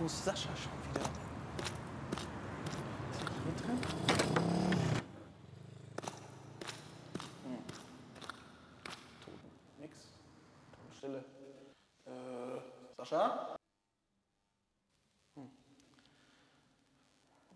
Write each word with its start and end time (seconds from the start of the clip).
Wo 0.00 0.06
ist 0.06 0.24
Sascha 0.24 0.48
schon 0.56 0.72
wieder? 0.88 1.02
Ist 3.10 3.20
er 3.20 3.28
hier 3.44 3.52
drin? 3.60 3.78
Hm. 7.44 7.62
Toten. 9.22 9.50
Nix. 9.78 9.94
Totenstille. 10.74 11.22
Äh, 12.06 12.60
Sascha? 12.96 13.58
Hm. 15.34 15.50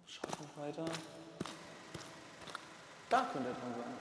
Schaut 0.05 0.41
noch 0.43 0.63
weiter. 0.63 0.85
Da 3.09 3.21
könnte 3.33 3.49
er 3.49 3.55
dran 3.55 3.75
sein. 3.79 3.95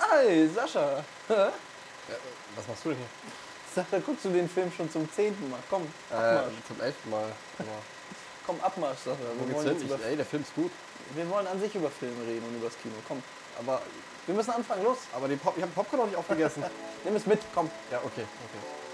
Hey, 0.00 0.48
Sascha! 0.48 1.02
Hä? 1.28 1.32
Ja, 1.32 2.16
was 2.56 2.68
machst 2.68 2.84
du 2.84 2.90
denn 2.90 2.98
hier? 2.98 3.49
Sascha, 3.74 3.98
guckst 4.04 4.24
du 4.24 4.30
den 4.30 4.48
Film 4.48 4.70
schon 4.76 4.90
zum 4.90 5.10
zehnten 5.12 5.48
Mal? 5.50 5.60
Komm, 5.70 5.82
Äh, 6.10 6.40
zum 6.66 6.80
elften 6.80 7.10
Mal. 7.10 7.24
Aber 7.58 7.68
Komm, 8.46 8.60
Abmarsch, 8.62 8.98
Sascha. 9.04 9.18
wo 9.38 9.46
Wir 9.46 9.54
wollen, 9.54 9.66
jetzt 9.68 9.82
über, 9.84 9.94
Ich, 9.96 10.04
ey, 10.06 10.16
der 10.16 10.26
Film 10.26 10.42
ist 10.42 10.54
gut. 10.54 10.70
wir 11.14 11.28
wollen 11.30 11.46
an 11.46 11.60
sich 11.60 11.74
über 11.74 11.90
Filme 11.90 12.26
reden 12.26 12.44
und 12.48 12.56
über 12.56 12.66
das 12.66 12.76
Kino. 12.82 12.94
Komm, 13.06 13.22
Aber, 13.60 13.80
wir 14.26 14.34
müssen 14.34 14.50
anfangen, 14.50 14.82
los. 14.84 14.98
aber 15.14 15.28
den 15.28 15.38
Pop, 15.38 15.54
ich 15.56 15.62
habe 15.62 15.72
Popcorn 15.72 16.00
noch 16.00 16.06
nicht 16.06 16.16
aufgegessen. 16.16 16.64
Nimm 17.04 17.14
es 17.16 17.26
mit, 17.26 17.40
komm. 17.54 17.70
ja, 17.90 17.98
okay, 17.98 18.24
okay. 18.24 18.89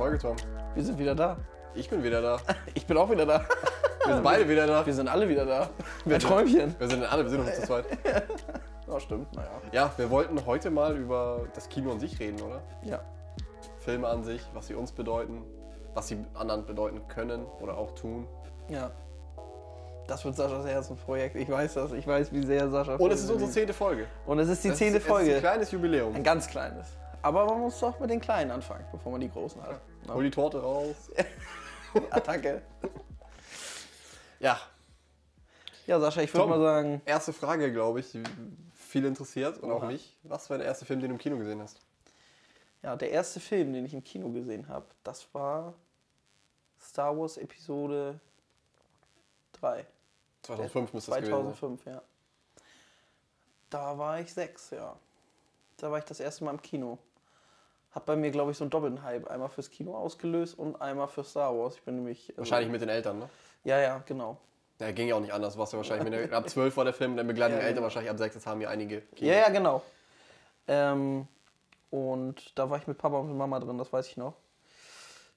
Folge, 0.00 0.16
Tom. 0.16 0.36
Wir 0.74 0.82
sind 0.82 0.98
wieder 0.98 1.14
da. 1.14 1.36
Ich 1.74 1.90
bin 1.90 2.02
wieder 2.02 2.22
da. 2.22 2.38
Ich 2.74 2.86
bin 2.86 2.96
auch 2.96 3.10
wieder 3.10 3.26
da. 3.26 3.44
Wir 4.06 4.14
sind 4.14 4.24
beide 4.24 4.48
wieder 4.48 4.66
da. 4.66 4.86
Wir 4.86 4.94
sind 4.94 5.08
alle 5.08 5.28
wieder 5.28 5.44
da. 5.44 5.68
Wer 6.06 6.18
Träumchen. 6.18 6.74
Wir 6.78 6.88
sind 6.88 7.04
alle, 7.04 7.22
wir 7.22 7.28
sind 7.30 7.44
noch 7.44 7.52
zu 7.52 7.60
zweit. 7.64 7.84
Oh, 8.88 8.98
stimmt, 8.98 9.30
naja. 9.34 9.50
Ja, 9.72 9.92
wir 9.98 10.08
wollten 10.08 10.46
heute 10.46 10.70
mal 10.70 10.96
über 10.96 11.46
das 11.54 11.68
Kino 11.68 11.92
an 11.92 12.00
sich 12.00 12.18
reden, 12.18 12.40
oder? 12.40 12.62
Ja. 12.82 13.00
Filme 13.80 14.08
an 14.08 14.24
sich, 14.24 14.40
was 14.54 14.68
sie 14.68 14.74
uns 14.74 14.90
bedeuten, 14.90 15.44
was 15.92 16.08
sie 16.08 16.24
anderen 16.32 16.64
bedeuten 16.64 17.06
können 17.08 17.44
oder 17.60 17.76
auch 17.76 17.94
tun. 17.94 18.26
Ja. 18.70 18.92
Das 20.06 20.24
wird 20.24 20.34
Saschas 20.34 20.66
Herzensprojekt. 20.66 21.36
Ich 21.36 21.50
weiß 21.50 21.74
das. 21.74 21.92
Ich 21.92 22.06
weiß, 22.06 22.32
wie 22.32 22.42
sehr 22.46 22.70
Sascha. 22.70 22.96
Und 22.96 23.10
es 23.12 23.22
ist 23.22 23.30
unsere 23.30 23.50
zehnte 23.50 23.74
Folge. 23.74 24.06
Und 24.24 24.38
es 24.38 24.48
ist 24.48 24.64
die 24.64 24.72
zehnte 24.72 24.96
ist, 24.96 25.02
Es 25.02 25.02
ist 25.02 25.08
Folge. 25.08 25.34
ein 25.34 25.40
kleines 25.40 25.70
Jubiläum. 25.70 26.14
Ein 26.14 26.24
ganz 26.24 26.48
kleines. 26.48 26.86
Aber 27.22 27.44
man 27.44 27.60
muss 27.60 27.78
doch 27.80 27.98
mit 28.00 28.10
den 28.10 28.20
Kleinen 28.20 28.50
anfangen, 28.50 28.84
bevor 28.92 29.12
man 29.12 29.20
die 29.20 29.30
Großen 29.30 29.62
hat. 29.62 29.80
Hol 30.08 30.24
die 30.24 30.30
Torte 30.30 30.60
raus. 30.60 31.10
Attacke. 32.10 32.62
Ja, 34.38 34.58
Ja, 35.86 36.00
Sascha, 36.00 36.22
ich 36.22 36.32
würde 36.32 36.48
mal 36.48 36.60
sagen, 36.60 37.02
erste 37.04 37.32
Frage, 37.32 37.72
glaube 37.72 38.00
ich, 38.00 38.12
die 38.12 38.22
viel 38.74 39.04
interessiert 39.04 39.58
und 39.58 39.70
auch 39.70 39.82
Oha. 39.82 39.86
mich. 39.86 40.16
Was 40.22 40.48
war 40.48 40.58
der 40.58 40.66
erste 40.66 40.84
Film, 40.84 41.00
den 41.00 41.10
du 41.10 41.14
im 41.14 41.18
Kino 41.18 41.36
gesehen 41.36 41.60
hast? 41.60 41.80
ja, 42.82 42.96
der 42.96 43.10
erste 43.10 43.40
Film, 43.40 43.72
den 43.72 43.84
ich 43.84 43.94
im 43.94 44.02
Kino 44.02 44.30
gesehen 44.30 44.68
habe, 44.68 44.86
das 45.04 45.32
war 45.34 45.74
Star 46.80 47.16
Wars 47.16 47.36
Episode 47.36 48.18
3. 49.52 49.86
2005 50.42 50.94
müsste 50.94 51.10
das 51.10 51.20
gewesen 51.20 51.32
sein. 51.32 51.54
2005, 51.54 51.86
ja. 51.86 52.02
Da 53.68 53.98
war 53.98 54.20
ich 54.20 54.32
sechs, 54.32 54.70
ja. 54.70 54.96
Da 55.76 55.90
war 55.90 55.98
ich 55.98 56.04
das 56.04 56.20
erste 56.20 56.44
Mal 56.44 56.52
im 56.52 56.62
Kino. 56.62 56.98
Hat 57.92 58.06
bei 58.06 58.14
mir, 58.16 58.30
glaube 58.30 58.52
ich, 58.52 58.56
so 58.56 58.64
einen 58.64 58.70
doppelten 58.70 59.02
Hype. 59.02 59.28
Einmal 59.28 59.48
fürs 59.48 59.70
Kino 59.70 59.96
ausgelöst 59.96 60.58
und 60.58 60.80
einmal 60.80 61.08
für 61.08 61.24
Star 61.24 61.56
Wars. 61.56 61.74
Ich 61.76 61.82
bin 61.82 61.96
nämlich. 61.96 62.28
also- 62.30 62.38
Wahrscheinlich 62.38 62.70
mit 62.70 62.80
den 62.80 62.88
Eltern, 62.88 63.18
ne? 63.18 63.28
Ja, 63.64 63.78
ja, 63.80 64.02
genau. 64.06 64.38
Ja, 64.78 64.92
ging 64.92 65.08
ja 65.08 65.16
auch 65.16 65.20
nicht 65.20 65.32
anders. 65.32 65.58
Warst 65.58 65.72
du 65.72 65.76
wahrscheinlich, 65.76 66.10
wenn 66.10 66.30
der, 66.30 66.36
ab 66.36 66.48
12 66.48 66.76
war 66.76 66.84
der 66.84 66.94
Film, 66.94 67.16
dann 67.16 67.26
begleiten 67.26 67.52
Ja, 67.54 67.58
die 67.58 67.64
Eltern 67.64 67.76
genau. 67.76 67.84
wahrscheinlich 67.84 68.10
ab 68.10 68.18
6, 68.18 68.34
das 68.34 68.46
haben 68.46 68.60
ja 68.60 68.68
einige. 68.70 69.02
Ja, 69.16 69.34
ja, 69.34 69.48
genau. 69.50 69.82
Ähm, 70.68 71.26
und 71.90 72.58
da 72.58 72.70
war 72.70 72.78
ich 72.78 72.86
mit 72.86 72.96
Papa 72.96 73.18
und 73.18 73.28
mit 73.28 73.36
Mama 73.36 73.58
drin, 73.58 73.76
das 73.76 73.92
weiß 73.92 74.06
ich 74.06 74.16
noch. 74.16 74.34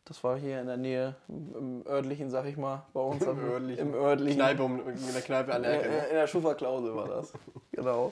Das 0.06 0.24
war 0.24 0.38
hier 0.38 0.60
in 0.60 0.68
der 0.68 0.78
Nähe, 0.78 1.16
im, 1.30 1.84
örtlichen, 1.88 2.30
sag 2.30 2.46
ich 2.46 2.58
mal, 2.58 2.86
bei 2.94 3.00
uns. 3.00 3.24
Im 3.26 3.40
örtlichen. 3.40 3.88
Im 3.88 3.94
örtlichen. 3.94 4.38
Kneipe 4.40 4.64
um, 4.64 4.88
in 4.88 5.14
der 5.14 5.22
Kneipe 5.22 5.54
an 5.54 5.64
der 5.64 5.74
Ecke. 5.80 5.86
In, 5.86 5.92
ne? 5.92 6.06
in 6.08 6.16
der 6.16 6.28
Schufa-Klausel 6.28 6.96
war 6.96 7.08
das. 7.08 7.34
genau. 7.72 8.12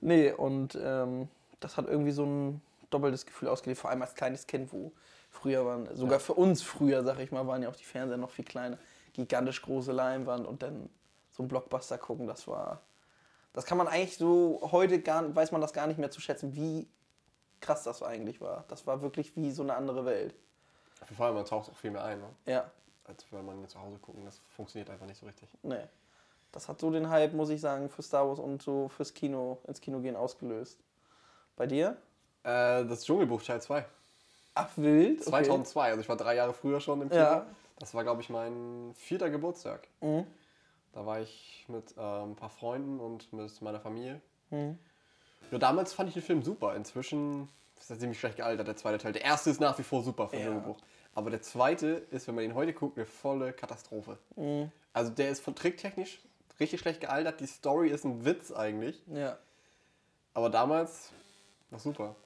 Nee, 0.00 0.32
und 0.32 0.78
ähm, 0.82 1.28
das 1.60 1.76
hat 1.76 1.86
irgendwie 1.86 2.12
so 2.12 2.24
doppeltes 2.90 3.26
Gefühl 3.26 3.48
ausgelegt, 3.48 3.80
vor 3.80 3.90
allem 3.90 4.02
als 4.02 4.14
kleines 4.14 4.46
Kind, 4.46 4.72
wo 4.72 4.92
früher 5.30 5.64
waren, 5.64 5.94
sogar 5.94 6.20
für 6.20 6.34
uns 6.34 6.62
früher, 6.62 7.02
sag 7.04 7.18
ich 7.18 7.30
mal, 7.30 7.46
waren 7.46 7.62
ja 7.62 7.68
auch 7.68 7.76
die 7.76 7.84
Fernseher 7.84 8.16
noch 8.16 8.30
viel 8.30 8.44
kleiner. 8.44 8.78
Gigantisch 9.12 9.62
große 9.62 9.92
Leinwand 9.92 10.46
und 10.46 10.62
dann 10.62 10.88
so 11.30 11.42
ein 11.42 11.48
Blockbuster 11.48 11.98
gucken, 11.98 12.26
das 12.26 12.46
war. 12.46 12.82
Das 13.52 13.64
kann 13.64 13.78
man 13.78 13.88
eigentlich 13.88 14.16
so, 14.16 14.60
heute 14.72 15.00
gar, 15.00 15.34
weiß 15.34 15.52
man 15.52 15.60
das 15.60 15.72
gar 15.72 15.86
nicht 15.86 15.98
mehr 15.98 16.10
zu 16.10 16.20
schätzen, 16.20 16.54
wie 16.54 16.88
krass 17.60 17.82
das 17.82 18.02
eigentlich 18.02 18.40
war. 18.40 18.64
Das 18.68 18.86
war 18.86 19.02
wirklich 19.02 19.34
wie 19.36 19.50
so 19.50 19.62
eine 19.62 19.74
andere 19.74 20.04
Welt. 20.04 20.34
Jeden 21.00 21.16
Fall, 21.16 21.32
man 21.32 21.44
taucht 21.44 21.70
auch 21.70 21.76
viel 21.76 21.90
mehr 21.90 22.04
ein, 22.04 22.20
ne? 22.20 22.28
Ja, 22.46 22.70
als 23.04 23.24
wenn 23.30 23.44
man 23.44 23.66
zu 23.68 23.80
Hause 23.80 23.98
gucken. 23.98 24.24
Das 24.24 24.40
funktioniert 24.48 24.90
einfach 24.90 25.06
nicht 25.06 25.18
so 25.18 25.26
richtig. 25.26 25.48
nee. 25.62 25.84
Das 26.50 26.66
hat 26.66 26.80
so 26.80 26.90
den 26.90 27.10
Hype, 27.10 27.34
muss 27.34 27.50
ich 27.50 27.60
sagen, 27.60 27.90
für 27.90 28.02
Star 28.02 28.26
Wars 28.26 28.38
und 28.38 28.62
so 28.62 28.88
fürs 28.88 29.12
Kino, 29.12 29.58
ins 29.66 29.82
Kino 29.82 30.00
gehen 30.00 30.16
ausgelöst. 30.16 30.80
Bei 31.56 31.66
dir? 31.66 31.98
Äh, 32.48 32.86
das 32.86 33.04
Dschungelbuch 33.04 33.42
Teil 33.42 33.60
2. 33.60 33.84
Ach, 34.54 34.70
wild. 34.76 35.20
Okay. 35.20 35.30
2002, 35.30 35.90
also 35.90 36.00
ich 36.00 36.08
war 36.08 36.16
drei 36.16 36.34
Jahre 36.34 36.54
früher 36.54 36.80
schon 36.80 37.02
im 37.02 37.10
Kino. 37.10 37.20
Ja. 37.20 37.46
Das 37.78 37.94
war, 37.94 38.02
glaube 38.02 38.22
ich, 38.22 38.30
mein 38.30 38.92
vierter 38.96 39.28
Geburtstag. 39.28 39.86
Mhm. 40.00 40.26
Da 40.92 41.04
war 41.04 41.20
ich 41.20 41.64
mit 41.68 41.94
ähm, 41.98 42.30
ein 42.32 42.36
paar 42.36 42.48
Freunden 42.48 42.98
und 42.98 43.32
mit 43.32 43.60
meiner 43.62 43.80
Familie. 43.80 44.20
Mhm. 44.50 44.78
Nur 45.50 45.60
damals 45.60 45.92
fand 45.92 46.08
ich 46.08 46.14
den 46.14 46.22
Film 46.22 46.42
super. 46.42 46.74
Inzwischen 46.74 47.48
ist 47.78 47.90
er 47.90 47.98
ziemlich 47.98 48.18
schlecht 48.18 48.36
gealtert, 48.36 48.66
der 48.66 48.76
zweite 48.76 48.98
Teil. 48.98 49.12
Der 49.12 49.22
erste 49.22 49.50
ist 49.50 49.60
nach 49.60 49.78
wie 49.78 49.82
vor 49.82 50.02
super 50.02 50.28
von 50.28 50.38
Ja. 50.38 50.46
Dschungelbuch. 50.46 50.78
Aber 51.14 51.30
der 51.30 51.42
zweite 51.42 51.86
ist, 52.10 52.26
wenn 52.28 52.34
man 52.34 52.44
ihn 52.44 52.54
heute 52.54 52.72
guckt, 52.72 52.96
eine 52.96 53.06
volle 53.06 53.52
Katastrophe. 53.52 54.18
Mhm. 54.36 54.72
Also 54.94 55.10
der 55.10 55.28
ist 55.30 55.40
von 55.40 55.54
tricktechnisch 55.54 56.20
richtig 56.58 56.80
schlecht 56.80 57.00
gealtert. 57.00 57.40
Die 57.40 57.46
Story 57.46 57.90
ist 57.90 58.04
ein 58.04 58.24
Witz 58.24 58.50
eigentlich. 58.50 59.00
Ja. 59.06 59.36
Aber 60.34 60.50
damals 60.50 61.10
war 61.70 61.78
super. 61.78 62.16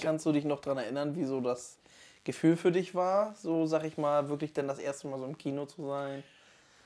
Kannst 0.00 0.26
du 0.26 0.32
dich 0.32 0.44
noch 0.44 0.60
daran 0.60 0.78
erinnern, 0.78 1.14
wie 1.16 1.24
so 1.24 1.40
das 1.40 1.78
Gefühl 2.24 2.56
für 2.56 2.70
dich 2.70 2.94
war, 2.94 3.34
so 3.34 3.66
sag 3.66 3.84
ich 3.84 3.96
mal, 3.98 4.28
wirklich 4.28 4.52
denn 4.52 4.68
das 4.68 4.78
erste 4.78 5.08
Mal 5.08 5.18
so 5.18 5.24
im 5.24 5.38
Kino 5.38 5.66
zu 5.66 5.86
sein? 5.86 6.22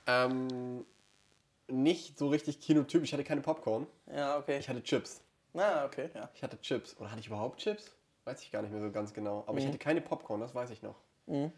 Ähm, 0.06 0.84
nicht 1.69 2.19
so 2.19 2.28
richtig 2.28 2.60
Kinotyp. 2.60 3.03
Ich 3.03 3.12
hatte 3.12 3.25
keine 3.25 3.41
Popcorn. 3.41 3.87
Ja, 4.06 4.38
okay. 4.38 4.59
Ich 4.59 4.69
hatte 4.69 4.82
Chips. 4.82 5.22
Na, 5.53 5.84
okay, 5.84 6.10
ja. 6.15 6.28
Ich 6.34 6.42
hatte 6.42 6.60
Chips. 6.60 6.97
Oder 6.98 7.10
hatte 7.10 7.20
ich 7.20 7.26
überhaupt 7.26 7.60
Chips? 7.60 7.92
Weiß 8.25 8.42
ich 8.42 8.50
gar 8.50 8.62
nicht 8.62 8.72
mehr 8.72 8.81
so 8.81 8.91
ganz 8.91 9.12
genau. 9.12 9.44
Aber 9.47 9.59
ich 9.59 9.65
Mhm. 9.65 9.69
hatte 9.69 9.78
keine 9.78 10.00
Popcorn, 10.00 10.41
das 10.41 10.54
weiß 10.54 10.71
ich 10.71 10.82
noch. 10.82 10.97
Mhm. 11.26 11.53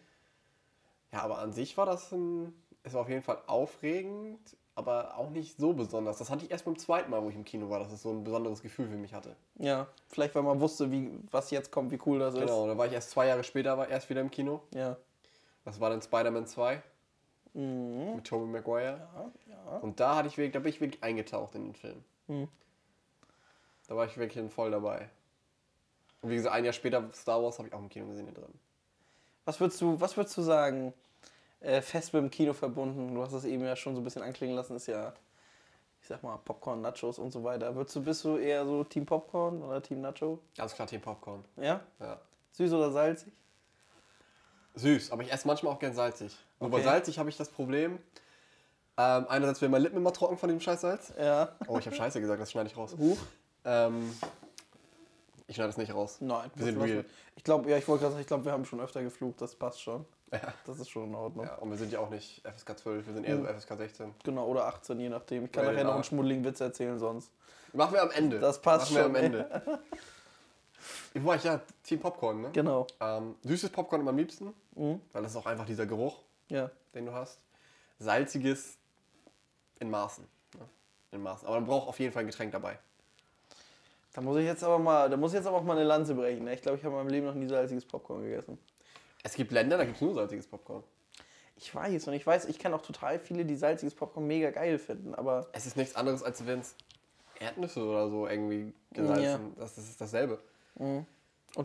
Ja, 1.12 1.22
aber 1.22 1.38
an 1.38 1.52
sich 1.52 1.76
war 1.76 1.86
das 1.86 2.12
ein, 2.12 2.52
es 2.82 2.92
war 2.92 3.02
auf 3.02 3.08
jeden 3.08 3.22
Fall 3.22 3.38
aufregend, 3.46 4.56
aber 4.76 5.16
auch 5.18 5.30
nicht 5.30 5.56
so 5.56 5.72
besonders. 5.72 6.18
Das 6.18 6.30
hatte 6.30 6.44
ich 6.44 6.50
erst 6.50 6.64
beim 6.66 6.78
zweiten 6.78 7.10
Mal, 7.10 7.22
wo 7.22 7.28
ich 7.30 7.34
im 7.34 7.44
Kino 7.44 7.68
war, 7.68 7.80
dass 7.80 7.90
es 7.90 8.02
so 8.02 8.10
ein 8.10 8.22
besonderes 8.22 8.62
Gefühl 8.62 8.88
für 8.88 8.96
mich 8.96 9.12
hatte. 9.14 9.34
Ja, 9.58 9.88
vielleicht 10.06 10.34
weil 10.34 10.42
man 10.42 10.60
wusste, 10.60 10.92
wie, 10.92 11.10
was 11.32 11.50
jetzt 11.50 11.72
kommt, 11.72 11.90
wie 11.90 11.98
cool 12.06 12.18
das 12.20 12.34
ist. 12.34 12.40
Genau, 12.40 12.66
da 12.68 12.78
war 12.78 12.86
ich 12.86 12.92
erst 12.92 13.10
zwei 13.10 13.26
Jahre 13.26 13.42
später 13.42 13.76
war 13.76 13.88
erst 13.88 14.08
wieder 14.10 14.20
im 14.20 14.30
Kino. 14.30 14.60
Ja. 14.74 14.96
Das 15.64 15.80
war 15.80 15.90
dann 15.90 16.00
Spider-Man 16.00 16.46
2 16.46 16.80
Mhm. 17.54 18.16
mit 18.16 18.24
Tobey 18.26 18.44
Maguire. 18.44 19.00
Ja, 19.14 19.30
ja. 19.48 19.78
Und 19.78 19.98
da 19.98 20.16
hatte 20.16 20.28
ich 20.28 20.36
wirklich, 20.36 20.52
da 20.52 20.58
bin 20.58 20.68
ich 20.68 20.80
wirklich 20.82 21.02
eingetaucht 21.02 21.54
in 21.54 21.64
den 21.64 21.74
Film. 21.74 22.04
Mhm. 22.26 22.48
Da 23.88 23.96
war 23.96 24.04
ich 24.04 24.18
wirklich 24.18 24.52
voll 24.52 24.70
dabei. 24.70 25.08
Und 26.20 26.28
wie 26.30 26.36
gesagt, 26.36 26.54
ein 26.54 26.64
Jahr 26.64 26.74
später 26.74 27.02
Star 27.14 27.42
Wars 27.42 27.58
habe 27.58 27.68
ich 27.68 27.74
auch 27.74 27.78
im 27.78 27.88
Kino 27.88 28.06
gesehen 28.08 28.26
hier 28.26 28.34
drin. 28.34 28.52
Was 29.46 29.58
würdest 29.58 29.80
du, 29.80 29.98
was 29.98 30.16
würdest 30.18 30.36
du 30.36 30.42
sagen, 30.42 30.92
äh, 31.60 31.80
fest 31.82 32.12
mit 32.12 32.22
dem 32.22 32.30
Kino 32.30 32.52
verbunden? 32.52 33.14
Du 33.14 33.22
hast 33.22 33.32
es 33.32 33.44
eben 33.44 33.64
ja 33.64 33.76
schon 33.76 33.94
so 33.94 34.00
ein 34.00 34.04
bisschen 34.04 34.22
anklingen 34.22 34.56
lassen, 34.56 34.76
ist 34.76 34.86
ja, 34.86 35.12
ich 36.00 36.08
sag 36.08 36.22
mal, 36.22 36.36
Popcorn, 36.38 36.80
Nachos 36.80 37.18
und 37.18 37.30
so 37.32 37.42
weiter. 37.44 37.74
Würdest 37.74 37.96
du, 37.96 38.02
bist 38.02 38.24
du 38.24 38.36
eher 38.36 38.64
so 38.64 38.84
Team 38.84 39.06
Popcorn 39.06 39.62
oder 39.62 39.82
Team 39.82 40.00
Nacho? 40.00 40.40
Ganz 40.56 40.74
klar 40.74 40.86
Team 40.86 41.00
Popcorn. 41.00 41.44
Ja? 41.56 41.80
Ja. 42.00 42.20
Süß 42.52 42.72
oder 42.72 42.90
salzig? 42.90 43.32
Süß, 44.74 45.10
aber 45.10 45.22
ich 45.22 45.32
esse 45.32 45.46
manchmal 45.46 45.72
auch 45.72 45.78
gern 45.78 45.94
salzig. 45.94 46.36
Nur 46.60 46.70
bei 46.70 46.78
Okay. 46.78 46.84
salzig 46.86 47.18
habe 47.18 47.28
ich 47.30 47.36
das 47.36 47.48
Problem. 47.48 47.98
Ähm, 48.98 49.26
einerseits 49.28 49.60
werden 49.60 49.72
meine 49.72 49.84
Lippen 49.84 49.96
immer 49.98 50.12
trocken 50.12 50.38
von 50.38 50.48
dem 50.48 50.60
Scheißsalz. 50.60 51.14
Ja. 51.18 51.54
Oh, 51.66 51.78
ich 51.78 51.86
habe 51.86 51.96
Scheiße 51.96 52.20
gesagt, 52.20 52.40
das 52.40 52.50
schneide 52.50 52.70
ich 52.70 52.76
raus. 52.76 52.94
Huch. 52.98 53.18
Ähm, 53.64 54.14
ich 55.46 55.56
schneide 55.56 55.68
das 55.68 55.76
nicht 55.76 55.92
raus. 55.92 56.18
Nein. 56.20 56.50
Wir 56.54 56.64
sind 56.64 56.80
real. 56.80 57.04
Ich 57.36 57.44
glaube, 57.44 57.70
ja, 57.70 57.76
ich 57.76 57.86
wollte 57.88 58.02
gerade 58.02 58.12
sagen, 58.12 58.22
ich 58.22 58.26
glaube, 58.26 58.44
wir 58.46 58.52
haben 58.52 58.64
schon 58.64 58.80
öfter 58.80 59.02
geflucht, 59.02 59.40
das 59.40 59.54
passt 59.54 59.82
schon. 59.82 60.06
Ja. 60.32 60.40
Das 60.66 60.80
ist 60.80 60.90
schon 60.90 61.04
in 61.04 61.14
Ordnung. 61.14 61.46
ja, 61.46 61.54
und 61.56 61.70
wir 61.70 61.76
sind 61.78 61.92
ja 61.92 62.00
auch 62.00 62.10
nicht 62.10 62.42
FSK 62.46 62.78
12, 62.78 63.06
wir 63.06 63.14
sind 63.14 63.24
eher 63.24 63.36
so 63.38 63.44
FSK 63.44 63.76
16. 63.76 64.14
Genau, 64.24 64.46
oder 64.46 64.66
18, 64.66 64.98
je 64.98 65.08
nachdem. 65.08 65.44
Ich 65.44 65.52
kann 65.52 65.64
Rated 65.64 65.76
nachher 65.76 65.86
noch 65.86 65.94
einen 65.94 66.04
schmuddeligen 66.04 66.44
Witz 66.44 66.60
erzählen 66.60 66.98
sonst. 66.98 67.30
Machen 67.72 67.94
wir 67.94 68.02
am 68.02 68.10
Ende. 68.10 68.40
Das 68.40 68.60
passt 68.60 68.90
Machen 68.92 68.96
wir 68.96 69.02
schon, 69.04 69.16
am 69.16 69.22
Ende. 69.22 69.62
Wo 71.14 71.28
war 71.28 71.36
ich? 71.36 71.44
Ja, 71.44 71.60
Team 71.82 72.00
Popcorn, 72.00 72.42
ne? 72.42 72.50
Genau. 72.52 72.86
Ähm, 73.00 73.36
süßes 73.42 73.70
Popcorn 73.70 74.00
immer 74.02 74.10
am 74.10 74.16
liebsten, 74.18 74.52
Mhm. 74.74 75.00
weil 75.12 75.22
das 75.22 75.30
ist 75.32 75.36
auch 75.36 75.46
einfach 75.46 75.64
dieser 75.66 75.86
Geruch, 75.86 76.18
Ja. 76.48 76.70
den 76.94 77.06
du 77.06 77.12
hast. 77.12 77.38
Salziges 77.98 78.76
in 79.80 79.90
Maßen. 79.90 80.24
Ne? 80.58 80.64
In 81.12 81.22
Maßen. 81.22 81.46
Aber 81.48 81.56
man 81.58 81.66
braucht 81.66 81.88
auf 81.88 81.98
jeden 81.98 82.12
Fall 82.12 82.24
ein 82.24 82.26
Getränk 82.26 82.52
dabei. 82.52 82.78
Da 84.12 84.20
muss 84.20 84.36
ich 84.38 84.44
jetzt 84.44 84.62
aber 84.64 84.78
mal, 84.78 85.08
da 85.10 85.16
muss 85.16 85.32
ich 85.32 85.36
jetzt 85.38 85.46
aber 85.46 85.58
auch 85.58 85.62
mal 85.62 85.76
eine 85.76 85.84
Lanze 85.84 86.14
brechen. 86.14 86.44
Ne? 86.44 86.54
Ich 86.54 86.62
glaube, 86.62 86.78
ich 86.78 86.84
habe 86.84 86.94
in 86.94 87.00
meinem 87.02 87.10
Leben 87.10 87.26
noch 87.26 87.34
nie 87.34 87.46
salziges 87.46 87.84
Popcorn 87.84 88.22
gegessen. 88.22 88.58
Es 89.26 89.34
gibt 89.34 89.50
Länder, 89.50 89.76
da 89.76 89.84
gibt 89.84 89.96
es 89.96 90.02
nur 90.02 90.14
salziges 90.14 90.46
Popcorn. 90.46 90.84
Ich 91.56 91.74
weiß 91.74 92.06
und 92.06 92.14
ich 92.14 92.24
weiß, 92.24 92.44
ich 92.44 92.60
kenne 92.60 92.76
auch 92.76 92.82
total 92.82 93.18
viele, 93.18 93.44
die 93.44 93.56
salziges 93.56 93.92
Popcorn 93.92 94.24
mega 94.24 94.50
geil 94.50 94.78
finden, 94.78 95.16
aber 95.16 95.48
Es 95.52 95.66
ist 95.66 95.76
nichts 95.76 95.96
anderes, 95.96 96.22
als 96.22 96.46
wenn 96.46 96.60
es 96.60 96.76
Erdnüsse 97.40 97.82
oder 97.84 98.08
so 98.08 98.28
irgendwie 98.28 98.72
gesalzen. 98.92 99.52
Das 99.58 99.76
ist 99.78 100.00
dasselbe. 100.00 100.38
und 100.76 101.06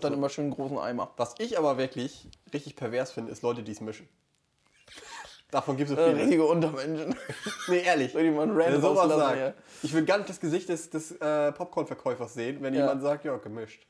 dann 0.03 0.11
immer 0.13 0.29
schön 0.29 0.45
einen 0.45 0.55
großen 0.55 0.79
Eimer. 0.79 1.11
Was 1.17 1.35
ich 1.37 1.55
aber 1.59 1.77
wirklich 1.77 2.27
richtig 2.51 2.75
pervers 2.75 3.11
finde, 3.11 3.31
ist 3.31 3.43
Leute, 3.43 3.61
die 3.61 3.73
es 3.73 3.79
mischen. 3.79 4.09
Davon 5.51 5.77
gibt 5.77 5.91
es 5.91 5.95
so 5.97 6.01
Äh, 6.01 6.09
viele. 6.09 6.21
richtige 6.23 6.45
Untermenschen. 6.45 7.15
nee, 7.67 7.81
ehrlich. 7.83 8.15
Wenn 8.15 8.35
er 8.37 8.55
Rand 8.55 8.81
sowas 8.81 9.07
sagt. 9.07 9.53
Ich 9.83 9.93
will 9.93 10.03
gar 10.05 10.17
nicht 10.17 10.29
das 10.29 10.39
Gesicht 10.39 10.67
des, 10.69 10.89
des 10.89 11.11
äh, 11.11 11.51
Popcorn-Verkäufers 11.51 12.33
sehen, 12.33 12.57
wenn 12.63 12.73
Ja. 12.73 12.79
jemand 12.81 13.03
sagt, 13.03 13.23
ja, 13.23 13.37
gemischt. 13.37 13.85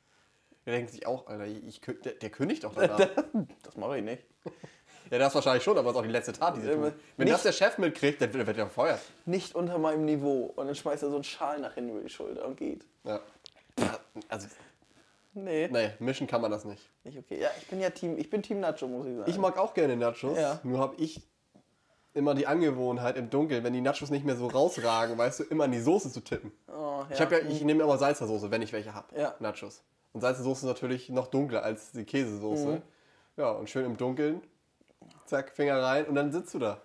Der 0.65 0.73
denkt 0.75 0.91
sich 0.91 1.07
auch, 1.07 1.27
Alter, 1.27 1.45
ich, 1.45 1.81
der, 1.81 2.13
der 2.13 2.29
kündigt 2.29 2.63
doch 2.63 2.73
danach. 2.75 2.99
Das 3.63 3.75
mache 3.77 3.97
ich 3.97 4.03
nicht. 4.03 4.23
ja, 5.09 5.17
das 5.17 5.33
wahrscheinlich 5.33 5.63
schon, 5.63 5.77
aber 5.77 5.87
das 5.89 5.93
ist 5.93 5.99
auch 5.99 6.05
die 6.05 6.11
letzte 6.11 6.33
Tat, 6.33 6.55
die 6.57 6.61
sie 6.61 6.67
Ja, 6.67 6.73
tun. 6.75 6.93
Wenn 7.17 7.25
nicht- 7.25 7.33
das 7.33 7.43
der 7.43 7.51
Chef 7.51 7.77
mitkriegt, 7.77 8.21
dann 8.21 8.33
wird 8.33 8.47
er 8.47 8.65
gefeuert. 8.65 8.99
Nicht 9.25 9.55
unter 9.55 9.77
meinem 9.79 10.05
Niveau. 10.05 10.51
Und 10.55 10.67
dann 10.67 10.75
schmeißt 10.75 11.01
er 11.03 11.09
so 11.09 11.15
einen 11.15 11.23
Schal 11.23 11.59
nach 11.59 11.73
hinten 11.73 11.91
über 11.91 12.01
die 12.01 12.09
Schulter 12.09 12.45
und 12.45 12.57
geht. 12.57 12.85
Ja. 13.03 13.19
Ja, 13.79 13.99
Also, 14.29 14.47
Nee, 15.33 15.69
nee, 15.71 15.91
mischen 15.99 16.27
kann 16.27 16.41
man 16.41 16.51
das 16.51 16.65
nicht. 16.65 16.89
nicht 17.05 17.17
okay. 17.17 17.39
Ja, 17.39 17.49
ich 17.57 17.65
bin 17.67 17.79
ja 17.79 17.89
Team, 17.89 18.17
ich 18.17 18.29
bin 18.29 18.43
Team 18.43 18.59
Nacho, 18.59 18.85
muss 18.85 19.07
ich 19.07 19.15
sagen. 19.15 19.29
Ich 19.31 19.37
mag 19.37 19.57
auch 19.57 19.73
gerne 19.73 19.95
Nachos, 19.95 20.37
Ja. 20.37 20.59
nur 20.63 20.79
habe 20.79 20.95
ich 20.97 21.21
immer 22.13 22.35
die 22.35 22.45
Angewohnheit 22.47 23.15
im 23.15 23.29
Dunkeln, 23.29 23.63
wenn 23.63 23.71
die 23.71 23.79
Nachos 23.79 24.09
nicht 24.09 24.25
mehr 24.25 24.35
so 24.35 24.47
rausragen, 24.47 25.17
weißt 25.17 25.39
du, 25.39 25.43
immer 25.45 25.63
in 25.63 25.71
die 25.71 25.79
Soße 25.79 26.11
zu 26.11 26.19
tippen. 26.19 26.51
oh, 26.67 27.03
Ich, 27.09 27.21
hab 27.21 27.31
ja, 27.31 27.37
ich 27.37 27.61
nehme 27.63 27.81
immer 27.83 27.97
Salsa-Soße, 27.97 28.51
wenn 28.51 28.61
ich 28.61 28.73
welche 28.73 28.93
habe. 28.93 29.07
Ja. 29.17 29.33
Nachos. 29.39 29.81
Und 30.13 30.21
Salsa-Soße 30.21 30.59
ist 30.59 30.63
natürlich 30.63 31.09
noch 31.09 31.27
dunkler 31.27 31.63
als 31.63 31.91
die 31.91 32.03
Käsesoße. 32.03 32.81
Ja, 33.37 33.51
und 33.51 33.69
schön 33.69 33.85
im 33.85 33.97
Dunkeln. 33.97 34.41
Zack, 35.25 35.51
Finger 35.55 35.81
rein 35.81 36.05
und 36.05 36.15
dann 36.15 36.31
sitzt 36.31 36.53
du 36.53 36.59
da. 36.59 36.81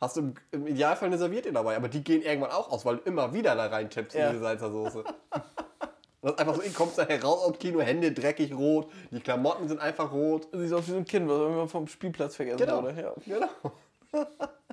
Hast 0.00 0.16
du 0.16 0.20
im, 0.20 0.34
im 0.52 0.66
Idealfall 0.66 1.08
eine 1.08 1.18
Serviette 1.18 1.52
dabei, 1.52 1.76
aber 1.76 1.88
die 1.88 2.04
gehen 2.04 2.22
irgendwann 2.22 2.50
auch 2.52 2.70
aus, 2.70 2.84
weil 2.84 2.98
du 2.98 3.02
immer 3.02 3.32
wieder 3.34 3.54
da 3.56 3.66
rein 3.66 3.90
tippst 3.90 4.16
Ja. 4.16 4.26
in 4.28 4.32
diese 4.34 4.44
Salsa-Soße. 4.44 5.04
Das 6.22 6.32
ist 6.34 6.40
einfach 6.40 6.56
so, 6.56 6.62
ich 6.62 6.74
kommst 6.74 6.98
da 6.98 7.06
heraus 7.06 7.40
aus 7.44 7.52
dem 7.52 7.58
Kino, 7.60 7.80
Hände 7.80 8.10
dreckig 8.10 8.52
rot, 8.52 8.90
die 9.12 9.20
Klamotten 9.20 9.68
sind 9.68 9.78
einfach 9.80 10.10
rot. 10.10 10.48
Sieht 10.52 10.72
aus 10.72 10.88
wie 10.88 10.90
so 10.92 10.96
ein 10.96 11.04
Kind, 11.04 11.28
was 11.28 11.36
immer 11.38 11.68
vom 11.68 11.86
Spielplatz 11.86 12.34
vergessen 12.34 12.58
Genau. 12.58 12.82
wurde. 12.82 13.00
Ja. 13.00 13.14
Genau. 13.24 14.26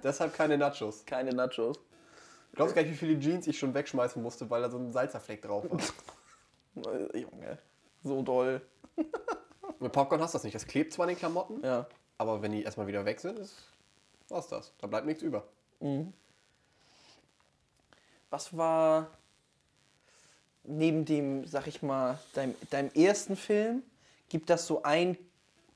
Deshalb 0.04 0.34
keine 0.34 0.58
Nachos. 0.58 1.06
Keine 1.06 1.30
Nachos. 1.32 1.78
Du 1.78 2.56
glaubst 2.56 2.74
gar 2.74 2.82
nicht, 2.82 2.92
wie 2.94 2.96
viele 2.98 3.20
Jeans 3.20 3.46
ich 3.46 3.60
schon 3.60 3.72
wegschmeißen 3.76 4.20
musste, 4.24 4.50
weil 4.50 4.64
da 4.64 4.70
so 4.72 4.78
ein 4.80 4.90
Salzerfleck 4.92 5.44
drauf 5.44 5.66
war. 5.70 5.78
Äh, 6.76 7.20
Junge, 7.20 7.58
so 8.04 8.22
doll. 8.22 8.62
Mit 9.80 9.92
Popcorn 9.92 10.22
hast 10.22 10.34
du 10.34 10.38
das 10.38 10.44
nicht. 10.44 10.56
Das 10.56 10.66
klebt 10.68 10.94
zwar 10.94 11.04
an 11.04 11.10
den 11.10 11.18
Klamotten, 11.18 11.64
Ja. 11.64 11.88
aber 12.18 12.42
wenn 12.42 12.52
die 12.52 12.64
erstmal 12.64 12.88
wieder 12.88 13.06
weg 13.06 13.20
sind, 13.20 13.40
ist 13.40 13.56
war's 14.30 14.48
das. 14.48 14.74
Da 14.80 14.88
bleibt 14.88 15.06
nichts 15.06 15.22
über. 15.22 15.44
Was 18.30 18.56
war 18.58 19.08
neben 20.64 21.06
dem, 21.06 21.46
sag 21.46 21.68
ich 21.68 21.82
mal, 21.84 22.18
deinem, 22.34 22.56
deinem 22.70 22.90
ersten 22.96 23.36
Film, 23.36 23.84
gibt 24.30 24.50
das 24.50 24.66
so 24.66 24.82
ein 24.84 25.18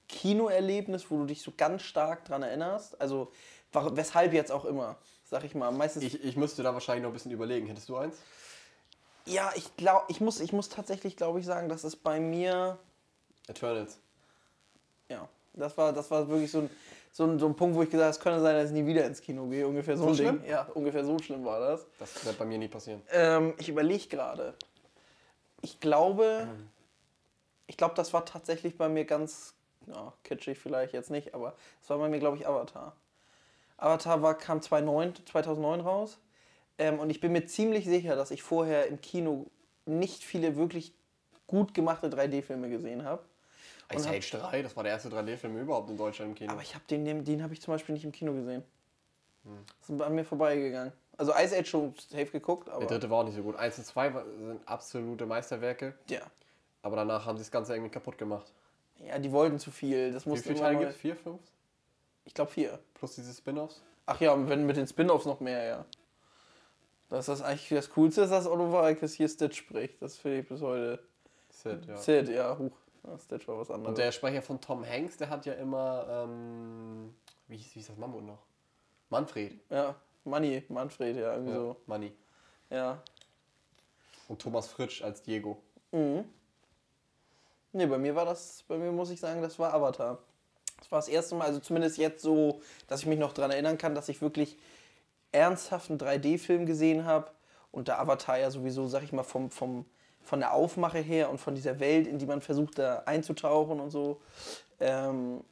Kinoerlebnis, 0.08 1.12
wo 1.12 1.18
du 1.20 1.26
dich 1.26 1.42
so 1.42 1.52
ganz 1.56 1.84
stark 1.84 2.26
dran 2.26 2.42
erinnerst? 2.42 3.00
Also, 3.00 3.32
weshalb 3.74 4.34
jetzt 4.34 4.52
auch 4.52 4.66
immer, 4.66 4.96
sag 5.26 5.44
ich 5.44 5.54
mal. 5.54 5.70
Meistens. 5.72 6.04
Ich, 6.04 6.24
ich 6.24 6.36
müsste 6.38 6.64
da 6.64 6.74
wahrscheinlich 6.74 7.04
noch 7.04 7.10
ein 7.12 7.14
bisschen 7.14 7.32
überlegen. 7.32 7.68
Hättest 7.68 7.90
du 7.90 7.98
eins? 7.98 8.18
Ja, 9.28 9.52
ich 9.56 9.76
glaube, 9.78 10.06
ich 10.10 10.22
muss, 10.22 10.40
ich 10.40 10.54
muss 10.54 10.70
tatsächlich, 10.70 11.16
glaube 11.16 11.40
ich, 11.40 11.46
sagen, 11.46 11.70
dass 11.70 11.84
es 11.84 11.96
bei 11.96 12.20
mir. 12.20 12.78
Eternals. 13.48 14.00
Ja, 15.10 15.28
das 15.54 15.78
war, 15.78 15.94
das 15.94 16.10
war 16.12 16.28
wirklich 16.28 16.52
so 16.52 16.60
ein, 16.60 16.70
so, 17.12 17.26
ein, 17.26 17.40
so 17.40 17.48
ein 17.48 17.56
Punkt, 17.56 17.76
wo 17.76 17.84
ich 17.84 17.90
gesagt 17.90 18.04
habe, 18.06 18.12
es 18.12 18.20
könnte 18.20 18.42
sein, 18.42 18.56
dass 18.56 18.68
ich 18.70 18.74
nie 18.76 18.86
wieder 18.86 19.06
ins 19.06 19.22
Kino 19.22 19.46
gehe. 19.48 19.68
Ungefähr 19.68 19.98
so, 19.98 20.04
So 20.04 20.10
ein 20.10 20.16
Ding. 20.18 20.28
schlimm? 20.40 20.44
Ja, 20.50 20.68
ungefähr 20.74 21.04
so 21.06 21.18
schlimm 21.20 21.46
war 21.46 21.60
das. 21.60 21.86
Das 22.00 22.26
wird 22.26 22.38
bei 22.38 22.46
mir 22.46 22.58
nie 22.58 22.68
passieren. 22.68 23.02
Ähm, 23.12 23.54
ich 23.58 23.70
überlege 23.70 24.08
gerade. 24.08 24.54
Ich 25.62 25.80
glaube, 25.80 26.48
ich 27.66 27.78
glaube, 27.78 27.96
das 27.96 28.14
war 28.14 28.26
tatsächlich 28.26 28.78
bei 28.78 28.90
mir 28.90 29.06
ganz, 29.06 29.54
ja, 29.88 30.14
kitschig 30.24 30.60
vielleicht 30.60 30.94
jetzt 30.94 31.10
nicht, 31.10 31.34
aber 31.34 31.56
es 31.82 31.90
war 31.90 31.98
bei 31.98 32.08
mir, 32.10 32.20
glaube 32.20 32.38
ich, 32.38 32.48
Avatar. 32.48 32.96
Avatar 33.78 34.22
war, 34.22 34.36
kam 34.38 34.62
2009, 34.62 35.14
2009 35.26 35.80
raus 35.82 36.18
ähm, 36.78 37.00
und 37.00 37.10
ich 37.10 37.20
bin 37.20 37.32
mir 37.32 37.46
ziemlich 37.46 37.86
sicher, 37.86 38.16
dass 38.16 38.32
ich 38.32 38.44
vorher 38.44 38.88
im 38.88 39.02
Kino 39.02 39.48
nicht 39.86 40.24
viele 40.24 40.56
wirklich 40.58 40.94
gut 41.48 41.74
gemachte 41.74 42.10
3D-Filme 42.10 42.70
gesehen 42.70 43.04
habe. 43.04 43.24
Ice 43.94 44.08
hab- 44.08 44.16
Age 44.16 44.32
3, 44.32 44.62
das 44.64 44.76
war 44.76 44.84
der 44.84 44.92
erste 44.94 45.10
3D-Film 45.10 45.58
überhaupt 45.58 45.90
in 45.90 45.98
Deutschland 45.98 46.32
im 46.32 46.36
Kino. 46.36 46.52
Aber 46.52 46.62
ich 46.62 46.76
habe 46.76 46.84
den, 46.90 47.24
den, 47.24 47.42
habe 47.44 47.54
ich 47.54 47.62
zum 47.62 47.74
Beispiel 47.74 47.94
nicht 47.94 48.04
im 48.04 48.12
Kino 48.12 48.34
gesehen. 48.34 48.64
Das 49.80 49.90
ist 49.90 50.02
an 50.02 50.14
mir 50.14 50.26
vorbeigegangen. 50.26 50.92
Also 51.16 51.34
Ice 51.34 51.58
Age 51.58 51.68
schon 51.70 51.96
safe 51.96 52.26
geguckt, 52.26 52.70
aber 52.70 52.80
der 52.80 52.90
dritte 52.90 53.10
war 53.10 53.20
auch 53.20 53.24
nicht 53.24 53.36
so 53.36 53.42
gut. 53.42 53.56
1 53.56 53.78
und 53.78 53.86
2 53.86 54.14
war- 54.14 54.26
sind 54.26 54.68
absolute 54.68 55.26
Meisterwerke, 55.26 55.96
ja. 56.10 56.22
aber 56.82 56.98
danach 56.98 57.26
haben 57.26 57.38
sie 57.38 57.44
das 57.44 57.52
Ganze 57.52 57.74
irgendwie 57.74 57.92
kaputt 57.92 58.18
gemacht. 58.18 58.54
Ja, 59.00 59.18
die 59.18 59.32
wollten 59.32 59.58
zu 59.58 59.72
viel. 59.72 60.12
Das 60.12 60.26
Wie 60.26 60.38
viele 60.38 60.56
Teile 60.56 60.78
gibt 60.80 60.92
es? 60.92 60.98
Vier, 60.98 61.16
fünf? 61.16 61.40
Ich 62.26 62.34
glaube 62.34 62.52
vier. 62.52 62.80
Plus 62.94 63.16
diese 63.16 63.34
Spin-Offs? 63.34 63.82
Ach 64.06 64.20
ja, 64.20 64.34
und 64.34 64.50
wenn 64.50 64.66
mit 64.66 64.76
den 64.76 64.88
Spin-offs 64.88 65.26
noch 65.26 65.40
mehr, 65.40 65.64
ja. 65.64 65.86
Das 67.10 67.20
ist 67.20 67.30
das 67.30 67.42
eigentlich 67.42 67.70
das 67.70 67.90
Coolste, 67.92 68.22
ist, 68.22 68.32
dass 68.32 68.48
Oliver 68.48 68.84
Eikes 68.84 69.14
hier 69.14 69.30
Stitch 69.30 69.58
spricht. 69.58 70.02
Das 70.02 70.18
finde 70.18 70.40
ich 70.40 70.48
bis 70.48 70.62
heute. 70.62 71.00
Sid, 71.50 71.86
ja. 71.86 71.98
Sid, 71.98 72.30
ja, 72.30 72.58
huch. 72.58 72.74
Stitch 73.24 73.48
war 73.48 73.58
was 73.58 73.72
anderes. 73.72 73.90
Und 73.90 73.98
der 73.98 74.12
Sprecher 74.12 74.42
von 74.42 74.60
Tom 74.60 74.86
Hanks, 74.86 75.16
der 75.16 75.30
hat 75.30 75.46
ja 75.46 75.54
immer, 75.54 76.06
ähm, 76.10 77.16
wie 77.48 77.56
hieß, 77.56 77.68
wie 77.68 77.80
hieß 77.80 77.88
das 77.88 77.98
Mammut 77.98 78.24
noch? 78.24 78.40
Manfred. 79.10 79.58
ja, 79.70 79.96
Manni, 80.26 80.64
Manfred, 80.68 81.16
ja, 81.16 81.34
irgendwie 81.34 81.54
Ja, 81.54 81.58
so. 81.58 81.78
Manni. 81.86 82.12
Ja. 82.70 83.02
Und 84.28 84.42
Thomas 84.42 84.68
Fritsch 84.68 85.02
als 85.02 85.22
Diego. 85.22 85.58
Mhm. 85.94 86.26
Nee, 87.72 87.86
bei 87.86 87.98
mir 87.98 88.14
war 88.16 88.26
das, 88.26 88.64
bei 88.68 88.78
mir 88.78 88.92
muss 88.92 89.10
ich 89.10 89.20
sagen, 89.20 89.42
das 89.42 89.58
war 89.58 89.74
Avatar. 89.74 90.18
Das 90.80 90.92
war 90.92 91.00
das 91.00 91.08
erste 91.08 91.36
Mal, 91.36 91.46
also 91.46 91.60
zumindest 91.60 91.98
jetzt 91.98 92.22
so, 92.22 92.62
dass 92.88 93.02
ich 93.02 93.06
mich 93.06 93.20
noch 93.20 93.34
daran 93.34 93.52
erinnern 93.52 93.78
kann, 93.78 93.96
dass 93.96 94.10
ich 94.10 94.22
wirklich 94.22 94.58
ernsthaft 95.32 95.90
einen 95.90 96.00
3D-Film 96.00 96.66
gesehen 96.66 97.06
habe 97.06 97.32
und 97.72 97.88
der 97.88 98.00
Avatar 98.00 98.40
ja 98.40 98.50
sowieso, 98.52 98.88
sag 98.88 99.04
ich 99.04 99.12
mal, 99.12 99.24
vom, 99.24 99.50
vom, 99.50 99.86
von 100.22 100.40
der 100.40 100.54
Aufmache 100.54 101.00
her 101.00 101.30
und 101.30 101.38
von 101.38 101.56
dieser 101.56 101.80
Welt, 101.80 102.08
in 102.08 102.20
die 102.20 102.26
man 102.26 102.42
versucht, 102.42 102.80
da 102.80 103.04
einzutauchen 103.06 103.80
und 103.80 103.92
so, 103.92 104.22
ähm, 104.80 105.44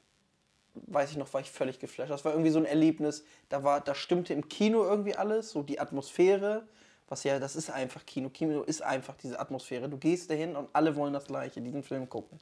weiß 0.88 1.12
ich 1.12 1.17
noch, 1.17 1.34
war 1.34 1.41
ich 1.41 1.51
völlig 1.51 1.79
geflasht. 1.79 2.12
Das 2.12 2.25
war 2.25 2.34
irgendwie 2.34 2.51
so 2.51 2.60
ein 2.60 2.65
Erlebnis, 2.65 3.24
da, 3.50 3.63
war, 3.63 3.82
da 3.82 3.96
stimmte 3.96 4.34
im 4.34 4.48
Kino 4.50 4.84
irgendwie 4.84 5.15
alles, 5.15 5.51
so 5.51 5.63
die 5.63 5.79
Atmosphäre, 5.79 6.67
was 7.08 7.24
ja, 7.24 7.39
das 7.39 7.55
ist 7.55 7.70
einfach 7.70 8.05
Kino. 8.05 8.29
Kino 8.29 8.63
ist 8.63 8.82
einfach 8.82 9.15
diese 9.15 9.39
Atmosphäre. 9.39 9.88
Du 9.88 9.98
gehst 9.98 10.29
dahin 10.29 10.55
und 10.55 10.70
alle 10.74 10.96
wollen 10.96 11.13
das 11.13 11.25
Gleiche, 11.25 11.62
diesen 11.62 11.84
Film 11.84 12.10
gucken. 12.10 12.39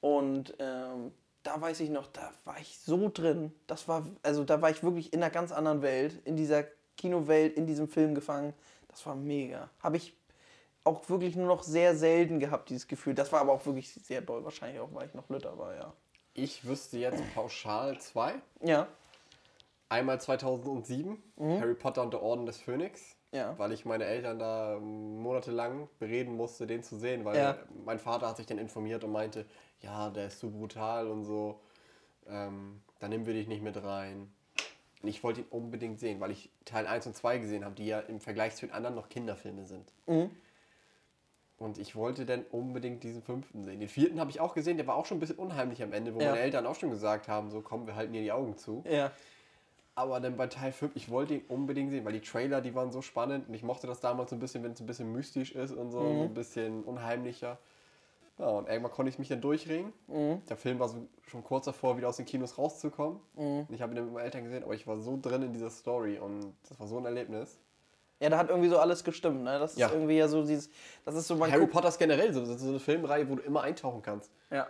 Und 0.00 0.54
ähm, 0.58 1.12
da 1.48 1.60
weiß 1.60 1.80
ich 1.80 1.90
noch, 1.90 2.06
da 2.08 2.30
war 2.44 2.58
ich 2.58 2.78
so 2.78 3.10
drin. 3.12 3.52
Das 3.66 3.88
war, 3.88 4.06
also 4.22 4.44
da 4.44 4.60
war 4.60 4.70
ich 4.70 4.82
wirklich 4.82 5.12
in 5.12 5.22
einer 5.22 5.30
ganz 5.30 5.50
anderen 5.50 5.82
Welt, 5.82 6.20
in 6.24 6.36
dieser 6.36 6.64
Kinowelt, 6.96 7.56
in 7.56 7.66
diesem 7.66 7.88
Film 7.88 8.14
gefangen. 8.14 8.52
Das 8.88 9.04
war 9.06 9.14
mega. 9.14 9.70
Habe 9.80 9.96
ich 9.96 10.14
auch 10.84 11.08
wirklich 11.08 11.36
nur 11.36 11.46
noch 11.46 11.62
sehr 11.62 11.96
selten 11.96 12.38
gehabt, 12.38 12.70
dieses 12.70 12.86
Gefühl. 12.86 13.14
Das 13.14 13.32
war 13.32 13.40
aber 13.40 13.52
auch 13.52 13.64
wirklich 13.64 13.92
sehr 13.92 14.20
doll, 14.20 14.44
wahrscheinlich 14.44 14.80
auch, 14.80 14.92
weil 14.92 15.08
ich 15.08 15.14
noch 15.14 15.28
Lütter 15.28 15.56
war, 15.58 15.74
ja. 15.74 15.92
Ich 16.34 16.66
wüsste 16.66 16.98
jetzt 16.98 17.22
pauschal 17.34 17.98
zwei. 18.00 18.34
Ja, 18.62 18.86
Einmal 19.90 20.20
2007, 20.20 21.16
Harry 21.40 21.74
Potter 21.74 22.02
und 22.02 22.12
der 22.12 22.22
Orden 22.22 22.44
des 22.44 22.58
Phönix. 22.58 23.16
Ja. 23.32 23.58
Weil 23.58 23.72
ich 23.72 23.84
meine 23.84 24.04
Eltern 24.04 24.38
da 24.38 24.78
monatelang 24.80 25.88
bereden 25.98 26.34
musste, 26.36 26.66
den 26.66 26.82
zu 26.82 26.96
sehen, 26.96 27.24
weil 27.24 27.36
Ja. 27.36 27.58
mein 27.84 27.98
Vater 27.98 28.28
hat 28.28 28.36
sich 28.36 28.46
dann 28.46 28.58
informiert 28.58 29.04
und 29.04 29.12
meinte, 29.12 29.44
ja, 29.80 30.10
der 30.10 30.26
ist 30.26 30.38
so 30.40 30.50
brutal 30.50 31.08
und 31.08 31.24
so. 31.24 31.60
ähm, 32.30 32.82
dann 32.98 33.08
nehmen 33.10 33.24
wir 33.26 33.32
dich 33.32 33.48
nicht 33.48 33.62
mit 33.62 33.82
rein. 33.82 34.30
Und 35.02 35.08
ich 35.08 35.22
wollte 35.24 35.40
ihn 35.40 35.46
unbedingt 35.48 35.98
sehen, 35.98 36.20
weil 36.20 36.30
ich 36.30 36.50
Teil 36.66 36.86
1 36.86 37.06
und 37.06 37.14
2 37.16 37.38
gesehen 37.38 37.64
habe, 37.64 37.74
die 37.74 37.86
ja 37.86 38.00
im 38.00 38.20
Vergleich 38.20 38.54
zu 38.56 38.66
den 38.66 38.74
anderen 38.74 38.94
noch 38.96 39.08
Kinderfilme 39.08 39.64
sind. 39.64 39.92
Und 41.56 41.78
ich 41.78 41.96
wollte 41.96 42.24
dann 42.26 42.44
unbedingt 42.50 43.02
diesen 43.02 43.22
fünften 43.22 43.64
sehen. 43.64 43.80
Den 43.80 43.88
vierten 43.88 44.20
habe 44.20 44.30
ich 44.30 44.40
auch 44.40 44.54
gesehen, 44.54 44.76
der 44.76 44.86
war 44.86 44.94
auch 44.96 45.06
schon 45.06 45.16
ein 45.16 45.20
bisschen 45.20 45.38
unheimlich 45.38 45.82
am 45.82 45.92
Ende, 45.92 46.14
wo 46.14 46.20
Ja. 46.20 46.26
meine 46.32 46.40
Eltern 46.40 46.66
auch 46.66 46.74
schon 46.76 46.90
gesagt 46.90 47.28
haben, 47.28 47.50
so 47.50 47.62
komm, 47.62 47.86
wir 47.86 47.96
halten 47.96 48.12
dir 48.12 48.22
die 48.22 48.30
Augen 48.32 48.56
zu. 48.56 48.84
Ja. 48.88 49.10
Aber 49.98 50.20
dann 50.20 50.36
bei 50.36 50.46
Teil 50.46 50.70
5, 50.70 50.94
ich 50.94 51.10
wollte 51.10 51.34
ihn 51.34 51.42
unbedingt 51.48 51.90
sehen, 51.90 52.04
weil 52.04 52.12
die 52.12 52.20
Trailer, 52.20 52.60
die 52.60 52.72
waren 52.72 52.92
so 52.92 53.02
spannend 53.02 53.48
und 53.48 53.54
ich 53.54 53.64
mochte 53.64 53.88
das 53.88 53.98
damals 53.98 54.30
so 54.30 54.36
ein 54.36 54.38
bisschen, 54.38 54.62
wenn 54.62 54.70
es 54.70 54.78
ein 54.80 54.86
bisschen 54.86 55.10
mystisch 55.10 55.50
ist 55.56 55.72
und 55.72 55.90
so, 55.90 55.98
Mhm. 55.98 56.22
ein 56.22 56.34
bisschen 56.34 56.84
unheimlicher. 56.84 57.58
Ja, 58.38 58.46
und 58.46 58.68
irgendwann 58.68 58.92
konnte 58.92 59.10
ich 59.10 59.18
mich 59.18 59.26
dann 59.26 59.40
durchringen. 59.40 59.92
Mhm. 60.06 60.40
Der 60.48 60.56
Film 60.56 60.78
war 60.78 60.88
so 60.88 61.08
schon 61.26 61.42
kurz 61.42 61.64
davor, 61.64 61.96
wieder 61.96 62.08
aus 62.08 62.16
den 62.16 62.26
Kinos 62.26 62.56
rauszukommen. 62.58 63.18
Und 63.34 63.66
ich 63.70 63.82
habe 63.82 63.92
ihn 63.92 63.96
dann 63.96 64.04
mit 64.04 64.14
meinen 64.14 64.24
Eltern 64.26 64.44
gesehen, 64.44 64.62
aber 64.62 64.74
ich 64.74 64.86
war 64.86 64.98
so 64.98 65.18
drin 65.20 65.42
in 65.42 65.52
dieser 65.52 65.70
Story 65.70 66.16
und 66.20 66.54
das 66.68 66.78
war 66.78 66.86
so 66.86 66.98
ein 66.98 67.04
Erlebnis. 67.04 67.58
Ja, 68.20 68.28
da 68.30 68.38
hat 68.38 68.50
irgendwie 68.50 68.68
so 68.68 68.78
alles 68.78 69.02
gestimmt, 69.02 69.42
ne? 69.42 69.58
Das 69.58 69.72
ist 69.72 69.78
Ja. 69.80 69.90
irgendwie 69.90 70.16
ja 70.18 70.28
so 70.28 70.42
dieses. 70.44 70.70
Das 71.04 71.16
ist 71.16 71.26
so 71.26 71.34
man 71.34 71.50
Harry 71.50 71.66
Potter 71.66 71.88
ist 71.88 71.98
generell 71.98 72.32
so, 72.32 72.38
das 72.40 72.50
ist 72.50 72.60
so 72.60 72.68
eine 72.68 72.78
Filmreihe, 72.78 73.28
wo 73.28 73.34
du 73.34 73.42
immer 73.42 73.62
eintauchen 73.62 74.00
kannst. 74.02 74.30
Ja. 74.52 74.68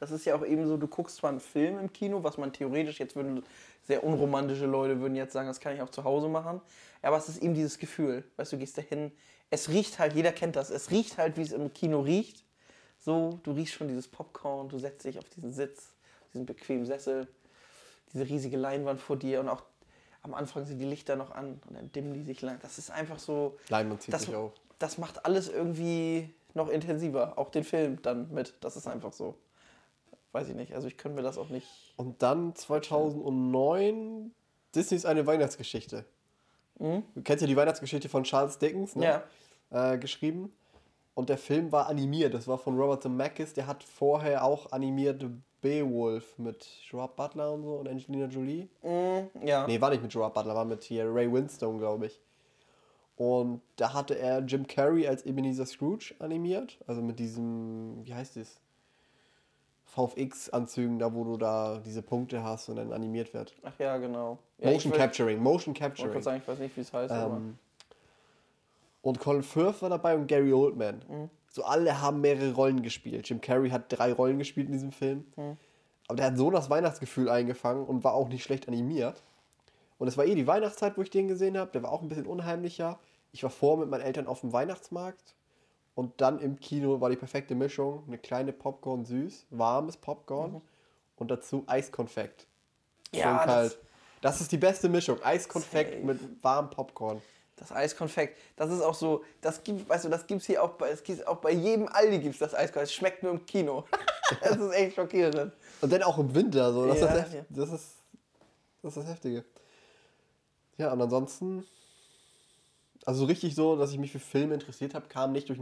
Das 0.00 0.10
ist 0.12 0.24
ja 0.24 0.34
auch 0.34 0.44
eben 0.44 0.66
so, 0.66 0.76
du 0.76 0.86
guckst 0.88 1.16
zwar 1.16 1.30
einen 1.30 1.40
Film 1.40 1.78
im 1.78 1.92
Kino, 1.92 2.22
was 2.24 2.38
man 2.38 2.52
theoretisch, 2.52 2.98
jetzt 3.00 3.14
würden 3.16 3.42
sehr 3.88 4.04
unromantische 4.04 4.66
Leute 4.66 5.00
würden 5.00 5.16
jetzt 5.16 5.32
sagen, 5.32 5.48
das 5.48 5.60
kann 5.60 5.74
ich 5.74 5.80
auch 5.80 5.88
zu 5.88 6.04
Hause 6.04 6.28
machen. 6.28 6.60
Aber 7.00 7.16
es 7.16 7.28
ist 7.30 7.42
eben 7.42 7.54
dieses 7.54 7.78
Gefühl, 7.78 8.22
weißt 8.36 8.52
du, 8.52 8.56
du 8.56 8.60
gehst 8.60 8.76
dahin, 8.76 9.10
es 9.48 9.70
riecht 9.70 9.98
halt, 9.98 10.12
jeder 10.12 10.30
kennt 10.30 10.56
das, 10.56 10.68
es 10.68 10.90
riecht 10.90 11.16
halt, 11.16 11.38
wie 11.38 11.40
es 11.40 11.52
im 11.52 11.72
Kino 11.72 12.00
riecht. 12.00 12.44
So, 12.98 13.40
du 13.44 13.52
riechst 13.52 13.74
schon 13.74 13.88
dieses 13.88 14.06
Popcorn, 14.06 14.68
du 14.68 14.78
setzt 14.78 15.06
dich 15.06 15.18
auf 15.18 15.24
diesen 15.30 15.52
Sitz, 15.52 15.94
diesen 16.34 16.44
bequemen 16.44 16.84
Sessel, 16.84 17.28
diese 18.12 18.28
riesige 18.28 18.58
Leinwand 18.58 19.00
vor 19.00 19.16
dir 19.16 19.40
und 19.40 19.48
auch 19.48 19.62
am 20.20 20.34
Anfang 20.34 20.66
sind 20.66 20.78
die 20.78 20.84
Lichter 20.84 21.16
noch 21.16 21.30
an 21.30 21.58
und 21.66 21.74
dann 21.74 21.90
dimmen 21.90 22.12
die 22.12 22.24
sich 22.24 22.42
lang. 22.42 22.58
Das 22.60 22.76
ist 22.76 22.90
einfach 22.90 23.18
so, 23.18 23.56
Leinwand 23.70 24.02
zieht 24.02 24.12
das, 24.12 24.24
sich 24.24 24.34
auf. 24.34 24.52
das 24.78 24.98
macht 24.98 25.24
alles 25.24 25.48
irgendwie 25.48 26.34
noch 26.52 26.68
intensiver. 26.68 27.38
Auch 27.38 27.48
den 27.48 27.64
Film 27.64 28.02
dann 28.02 28.30
mit. 28.34 28.52
Das 28.60 28.76
ist 28.76 28.86
einfach 28.86 29.14
so. 29.14 29.34
Weiß 30.32 30.48
ich 30.48 30.54
nicht. 30.54 30.74
Also 30.74 30.88
ich 30.88 30.96
könnte 30.96 31.16
mir 31.16 31.22
das 31.22 31.38
auch 31.38 31.48
nicht. 31.48 31.66
Und 31.96 32.22
dann 32.22 32.54
2009, 32.54 34.32
Disney 34.74 34.96
ist 34.96 35.06
eine 35.06 35.26
Weihnachtsgeschichte. 35.26 36.04
Du 37.14 37.22
kennst 37.24 37.40
ja 37.40 37.48
die 37.48 37.56
Weihnachtsgeschichte 37.56 38.08
von 38.08 38.22
Charles 38.24 38.58
Dickens, 38.58 38.94
ne? 38.94 39.22
Ja. 39.70 39.92
äh, 39.92 39.98
geschrieben. 39.98 40.52
Und 41.14 41.28
der 41.28 41.38
Film 41.38 41.72
war 41.72 41.88
animiert. 41.88 42.34
Das 42.34 42.46
war 42.46 42.58
von 42.58 42.78
Robert 42.78 43.02
Zemeckis. 43.02 43.52
Der 43.52 43.66
hat 43.66 43.82
vorher 43.82 44.44
auch 44.44 44.70
animiert 44.70 45.24
Beowulf 45.60 46.38
mit 46.38 46.68
Gerard 46.88 47.16
Butler 47.16 47.52
und 47.52 47.64
so 47.64 47.74
und 47.76 47.88
Angelina 47.88 48.26
Jolie. 48.26 48.68
Mm, 48.82 49.44
ja. 49.44 49.66
Nee, 49.66 49.80
war 49.80 49.90
nicht 49.90 50.02
mit 50.02 50.12
Gerard 50.12 50.34
Butler, 50.34 50.54
war 50.54 50.64
mit 50.64 50.84
hier 50.84 51.12
Ray 51.12 51.32
Winstone, 51.32 51.78
glaube 51.78 52.06
ich. 52.06 52.20
Und 53.16 53.62
da 53.74 53.92
hatte 53.92 54.16
er 54.16 54.38
Jim 54.38 54.64
Carrey 54.68 55.08
als 55.08 55.26
Ebenezer 55.26 55.66
Scrooge 55.66 56.14
animiert. 56.20 56.78
Also 56.86 57.02
mit 57.02 57.18
diesem, 57.18 58.04
wie 58.04 58.14
heißt 58.14 58.36
es? 58.36 58.60
VFX-Anzügen, 59.94 60.98
da 60.98 61.12
wo 61.14 61.24
du 61.24 61.36
da 61.36 61.80
diese 61.84 62.02
Punkte 62.02 62.42
hast 62.42 62.68
und 62.68 62.76
dann 62.76 62.92
animiert 62.92 63.32
wird. 63.34 63.54
Ach 63.62 63.72
ja, 63.78 63.96
genau. 63.96 64.38
Ja, 64.58 64.70
Motion 64.70 64.76
ich 64.76 64.98
will- 64.98 65.04
Capturing, 65.04 65.42
Motion 65.42 65.74
Ich 65.74 65.80
wollte 65.80 65.80
Capturing. 65.94 66.10
gerade 66.12 66.22
sagen, 66.24 66.42
ich 66.42 66.48
weiß 66.48 66.58
nicht, 66.58 66.76
wie 66.76 66.80
es 66.80 66.92
heißt. 66.92 67.12
aber 67.12 67.36
Ähm, 67.36 67.58
und 69.02 69.20
Colin 69.20 69.42
Firth 69.42 69.80
war 69.82 69.90
dabei 69.90 70.14
und 70.16 70.26
Gary 70.26 70.52
Oldman. 70.52 71.02
Mhm. 71.08 71.30
So 71.50 71.64
alle 71.64 72.00
haben 72.00 72.20
mehrere 72.20 72.52
Rollen 72.52 72.82
gespielt. 72.82 73.28
Jim 73.28 73.40
Carrey 73.40 73.70
hat 73.70 73.84
drei 73.88 74.12
Rollen 74.12 74.38
gespielt 74.38 74.66
in 74.66 74.72
diesem 74.72 74.92
Film. 74.92 75.24
Mhm. 75.36 75.56
Aber 76.08 76.16
der 76.16 76.26
hat 76.26 76.36
so 76.36 76.50
das 76.50 76.68
Weihnachtsgefühl 76.70 77.28
eingefangen 77.28 77.84
und 77.86 78.04
war 78.04 78.14
auch 78.14 78.28
nicht 78.28 78.42
schlecht 78.42 78.68
animiert. 78.68 79.22
Und 79.98 80.08
es 80.08 80.16
war 80.16 80.24
eh 80.26 80.34
die 80.34 80.46
Weihnachtszeit, 80.46 80.96
wo 80.96 81.02
ich 81.02 81.10
den 81.10 81.28
gesehen 81.28 81.56
habe. 81.58 81.70
Der 81.72 81.82
war 81.82 81.92
auch 81.92 82.02
ein 82.02 82.08
bisschen 82.08 82.26
unheimlicher. 82.26 82.98
Ich 83.32 83.42
war 83.42 83.50
vor 83.50 83.76
mit 83.76 83.88
meinen 83.90 84.02
Eltern 84.02 84.26
auf 84.26 84.40
dem 84.40 84.52
Weihnachtsmarkt. 84.52 85.34
Und 85.98 86.20
dann 86.20 86.38
im 86.38 86.60
Kino 86.60 87.00
war 87.00 87.10
die 87.10 87.16
perfekte 87.16 87.56
Mischung. 87.56 88.04
Eine 88.06 88.18
kleine 88.18 88.52
Popcorn 88.52 89.04
süß, 89.04 89.46
warmes 89.50 89.96
Popcorn 89.96 90.62
und 91.16 91.28
dazu 91.28 91.64
Eiskonfekt. 91.66 92.46
Ja, 93.10 93.22
Schön 93.24 93.36
das- 93.38 93.44
kalt. 93.46 93.78
Das 94.20 94.40
ist 94.40 94.52
die 94.52 94.58
beste 94.58 94.88
Mischung. 94.88 95.20
Eiskonfekt 95.24 95.94
Safe. 95.94 96.04
mit 96.04 96.20
warmem 96.44 96.70
Popcorn. 96.70 97.20
Das 97.56 97.72
Eiskonfekt, 97.72 98.38
das 98.54 98.70
ist 98.70 98.80
auch 98.80 98.94
so, 98.94 99.24
das 99.40 99.64
gibt, 99.64 99.88
weißt 99.88 100.04
du, 100.04 100.08
das 100.08 100.24
gibt's 100.28 100.46
hier 100.46 100.62
auch 100.62 100.70
bei, 100.74 100.88
es 100.90 101.02
gibt's 101.02 101.26
auch 101.26 101.38
bei 101.38 101.50
jedem 101.50 101.88
Aldi 101.88 102.20
gibt's 102.20 102.38
das 102.38 102.54
Eiskonfekt. 102.54 102.84
Es 102.90 102.94
schmeckt 102.94 103.24
nur 103.24 103.32
im 103.32 103.44
Kino. 103.44 103.84
das 104.40 104.56
ist 104.56 104.72
echt 104.74 104.94
schockierend. 104.94 105.50
Und 105.80 105.92
dann 105.92 106.04
auch 106.04 106.18
im 106.18 106.32
Winter. 106.32 106.72
So. 106.72 106.86
Das, 106.86 107.00
Ja, 107.00 107.06
ist, 107.06 107.24
das, 107.24 107.32
ja. 107.34 107.40
Das, 107.48 107.70
ist, 107.72 107.88
das 108.82 108.96
ist 108.96 109.02
das 109.02 109.06
Heftige. 109.10 109.44
Ja, 110.76 110.92
und 110.92 111.02
ansonsten. 111.02 111.64
Also 113.08 113.20
so 113.20 113.24
richtig 113.24 113.54
so, 113.54 113.74
dass 113.74 113.90
ich 113.90 113.96
mich 113.96 114.12
für 114.12 114.18
Filme 114.18 114.52
interessiert 114.52 114.92
habe, 114.94 115.08
kam 115.08 115.32
nicht, 115.32 115.48
durch, 115.48 115.58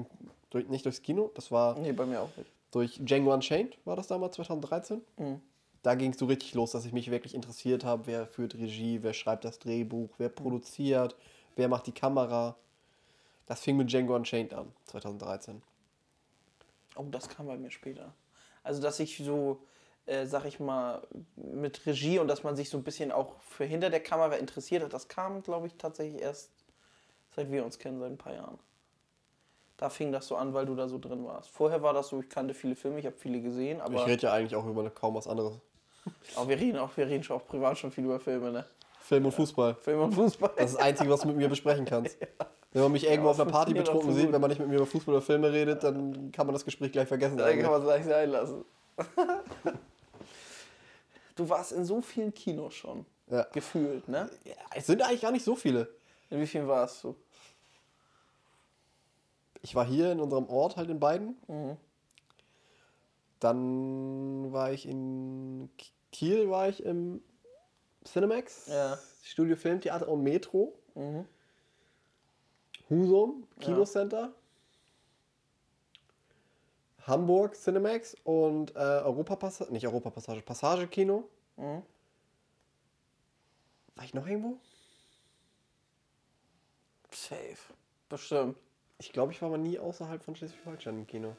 durch, 0.50 0.66
nicht 0.66 0.84
durchs 0.84 1.00
Kino. 1.00 1.30
Das 1.36 1.52
war 1.52 1.78
Nee, 1.78 1.92
bei 1.92 2.04
mir 2.04 2.20
auch 2.20 2.36
nicht. 2.36 2.50
durch 2.72 2.98
Django 3.00 3.32
Unchained, 3.32 3.78
war 3.84 3.94
das 3.94 4.08
damals 4.08 4.34
2013. 4.34 5.00
Mhm. 5.16 5.40
Da 5.84 5.94
ging 5.94 6.10
es 6.10 6.18
so 6.18 6.26
richtig 6.26 6.54
los, 6.54 6.72
dass 6.72 6.84
ich 6.86 6.92
mich 6.92 7.08
wirklich 7.08 7.36
interessiert 7.36 7.84
habe, 7.84 8.08
wer 8.08 8.26
führt 8.26 8.56
Regie, 8.56 8.98
wer 9.04 9.12
schreibt 9.12 9.44
das 9.44 9.60
Drehbuch, 9.60 10.10
wer 10.18 10.28
produziert, 10.28 11.14
wer 11.54 11.68
macht 11.68 11.86
die 11.86 11.92
Kamera. 11.92 12.56
Das 13.46 13.60
fing 13.60 13.76
mit 13.76 13.92
Django 13.92 14.16
Unchained 14.16 14.52
an, 14.52 14.72
2013. 14.86 15.62
Oh, 16.96 17.04
das 17.12 17.28
kam 17.28 17.46
bei 17.46 17.56
mir 17.56 17.70
später. 17.70 18.12
Also, 18.64 18.82
dass 18.82 18.98
ich 18.98 19.18
so, 19.18 19.60
äh, 20.06 20.26
sag 20.26 20.46
ich 20.46 20.58
mal, 20.58 21.00
mit 21.36 21.86
Regie 21.86 22.18
und 22.18 22.26
dass 22.26 22.42
man 22.42 22.56
sich 22.56 22.70
so 22.70 22.76
ein 22.76 22.82
bisschen 22.82 23.12
auch 23.12 23.38
für 23.40 23.64
hinter 23.66 23.88
der 23.88 24.00
Kamera 24.00 24.34
interessiert 24.34 24.82
hat, 24.82 24.92
das 24.92 25.06
kam, 25.06 25.44
glaube 25.44 25.68
ich, 25.68 25.74
tatsächlich 25.76 26.20
erst 26.20 26.50
seit 27.36 27.52
wir 27.52 27.64
uns 27.64 27.78
kennen, 27.78 28.00
seit 28.00 28.10
ein 28.10 28.18
paar 28.18 28.34
Jahren. 28.34 28.58
Da 29.76 29.90
fing 29.90 30.10
das 30.10 30.26
so 30.26 30.36
an, 30.36 30.54
weil 30.54 30.64
du 30.64 30.74
da 30.74 30.88
so 30.88 30.98
drin 30.98 31.24
warst. 31.26 31.50
Vorher 31.50 31.82
war 31.82 31.92
das 31.92 32.08
so, 32.08 32.20
ich 32.20 32.30
kannte 32.30 32.54
viele 32.54 32.74
Filme, 32.74 32.98
ich 32.98 33.06
habe 33.06 33.16
viele 33.16 33.40
gesehen, 33.42 33.76
ich 33.76 33.82
aber, 33.82 34.06
rede 34.06 34.22
ja 34.22 34.32
eigentlich 34.32 34.56
auch 34.56 34.66
über 34.66 34.88
kaum 34.90 35.14
was 35.14 35.28
anderes. 35.28 35.60
aber 36.36 36.48
wir 36.48 36.58
reden 36.58 36.78
auch, 36.78 36.96
wir 36.96 37.06
reden 37.06 37.22
schon 37.22 37.36
auch 37.36 37.46
privat 37.46 37.76
schon 37.76 37.92
viel 37.92 38.04
über 38.04 38.18
Filme, 38.18 38.50
ne? 38.50 38.64
Film 39.00 39.26
und 39.26 39.32
Fußball. 39.32 39.74
Film 39.74 40.00
und 40.00 40.14
Fußball. 40.14 40.50
Das 40.56 40.70
ist 40.70 40.76
das 40.76 40.82
Einzige, 40.82 41.10
was 41.10 41.20
du 41.20 41.28
mit 41.28 41.36
mir 41.36 41.48
besprechen 41.48 41.84
kannst. 41.84 42.18
Wenn 42.72 42.82
man 42.82 42.92
mich 42.92 43.04
irgendwo 43.04 43.26
Ja, 43.26 43.30
auf 43.30 43.40
einer 43.40 43.50
Party 43.50 43.72
betrunken 43.72 44.12
sieht, 44.12 44.30
wenn 44.30 44.40
man 44.40 44.50
nicht 44.50 44.58
mit 44.58 44.68
mir 44.68 44.76
über 44.76 44.84
Fußball 44.84 45.14
oder 45.14 45.22
Filme 45.22 45.50
redet, 45.50 45.82
dann 45.82 46.30
kann 46.30 46.46
man 46.46 46.52
das 46.52 46.62
Gespräch 46.62 46.92
gleich 46.92 47.08
vergessen. 47.08 47.38
Da 47.38 47.44
kann 47.44 47.52
eigentlich. 47.52 47.70
man 47.70 47.80
es 47.80 47.86
gleich 47.86 48.04
sein 48.04 48.28
lassen. 48.28 48.64
du 51.36 51.48
warst 51.48 51.72
in 51.72 51.86
so 51.86 52.02
vielen 52.02 52.34
Kinos 52.34 52.74
schon. 52.74 53.06
Ja. 53.30 53.44
Gefühlt, 53.52 54.06
ne? 54.08 54.28
Ja, 54.44 54.52
es 54.74 54.86
sind 54.86 55.00
eigentlich 55.00 55.22
gar 55.22 55.32
nicht 55.32 55.44
so 55.44 55.56
viele. 55.56 55.88
In 56.28 56.38
wie 56.38 56.46
vielen 56.46 56.68
warst 56.68 57.02
du? 57.02 57.16
Ich 59.62 59.74
war 59.74 59.84
hier 59.86 60.12
in 60.12 60.20
unserem 60.20 60.48
Ort 60.48 60.76
halt 60.76 60.90
in 60.90 61.00
beiden. 61.00 61.36
Mhm. 61.48 61.76
Dann 63.40 64.52
war 64.52 64.72
ich 64.72 64.86
in 64.86 65.70
Kiel, 66.12 66.48
war 66.50 66.68
ich 66.68 66.82
im 66.82 67.22
Cinemax, 68.04 68.66
Ja. 68.68 68.98
Studio 69.22 69.56
Filmtheater 69.56 70.08
und 70.08 70.22
Metro. 70.22 70.78
Mhm. 70.94 71.26
Husum, 72.88 73.46
Kinocenter. 73.60 74.32
Hamburg 77.06 77.54
Cinemax 77.54 78.16
und 78.24 78.74
äh, 78.74 78.78
Europapassage, 78.78 79.72
nicht 79.72 79.86
Europapassage, 79.86 80.42
Passage 80.42 80.88
Kino. 80.88 81.28
Mhm. 81.56 81.82
War 83.94 84.04
ich 84.04 84.12
noch 84.14 84.26
irgendwo? 84.26 84.58
Safe. 87.12 87.56
Bestimmt. 88.08 88.56
Ich 88.98 89.12
glaube, 89.12 89.32
ich 89.32 89.42
war 89.42 89.50
mal 89.50 89.58
nie 89.58 89.78
außerhalb 89.78 90.22
von 90.22 90.34
Schleswig-Holstein 90.36 90.98
im 90.98 91.06
Kino. 91.06 91.36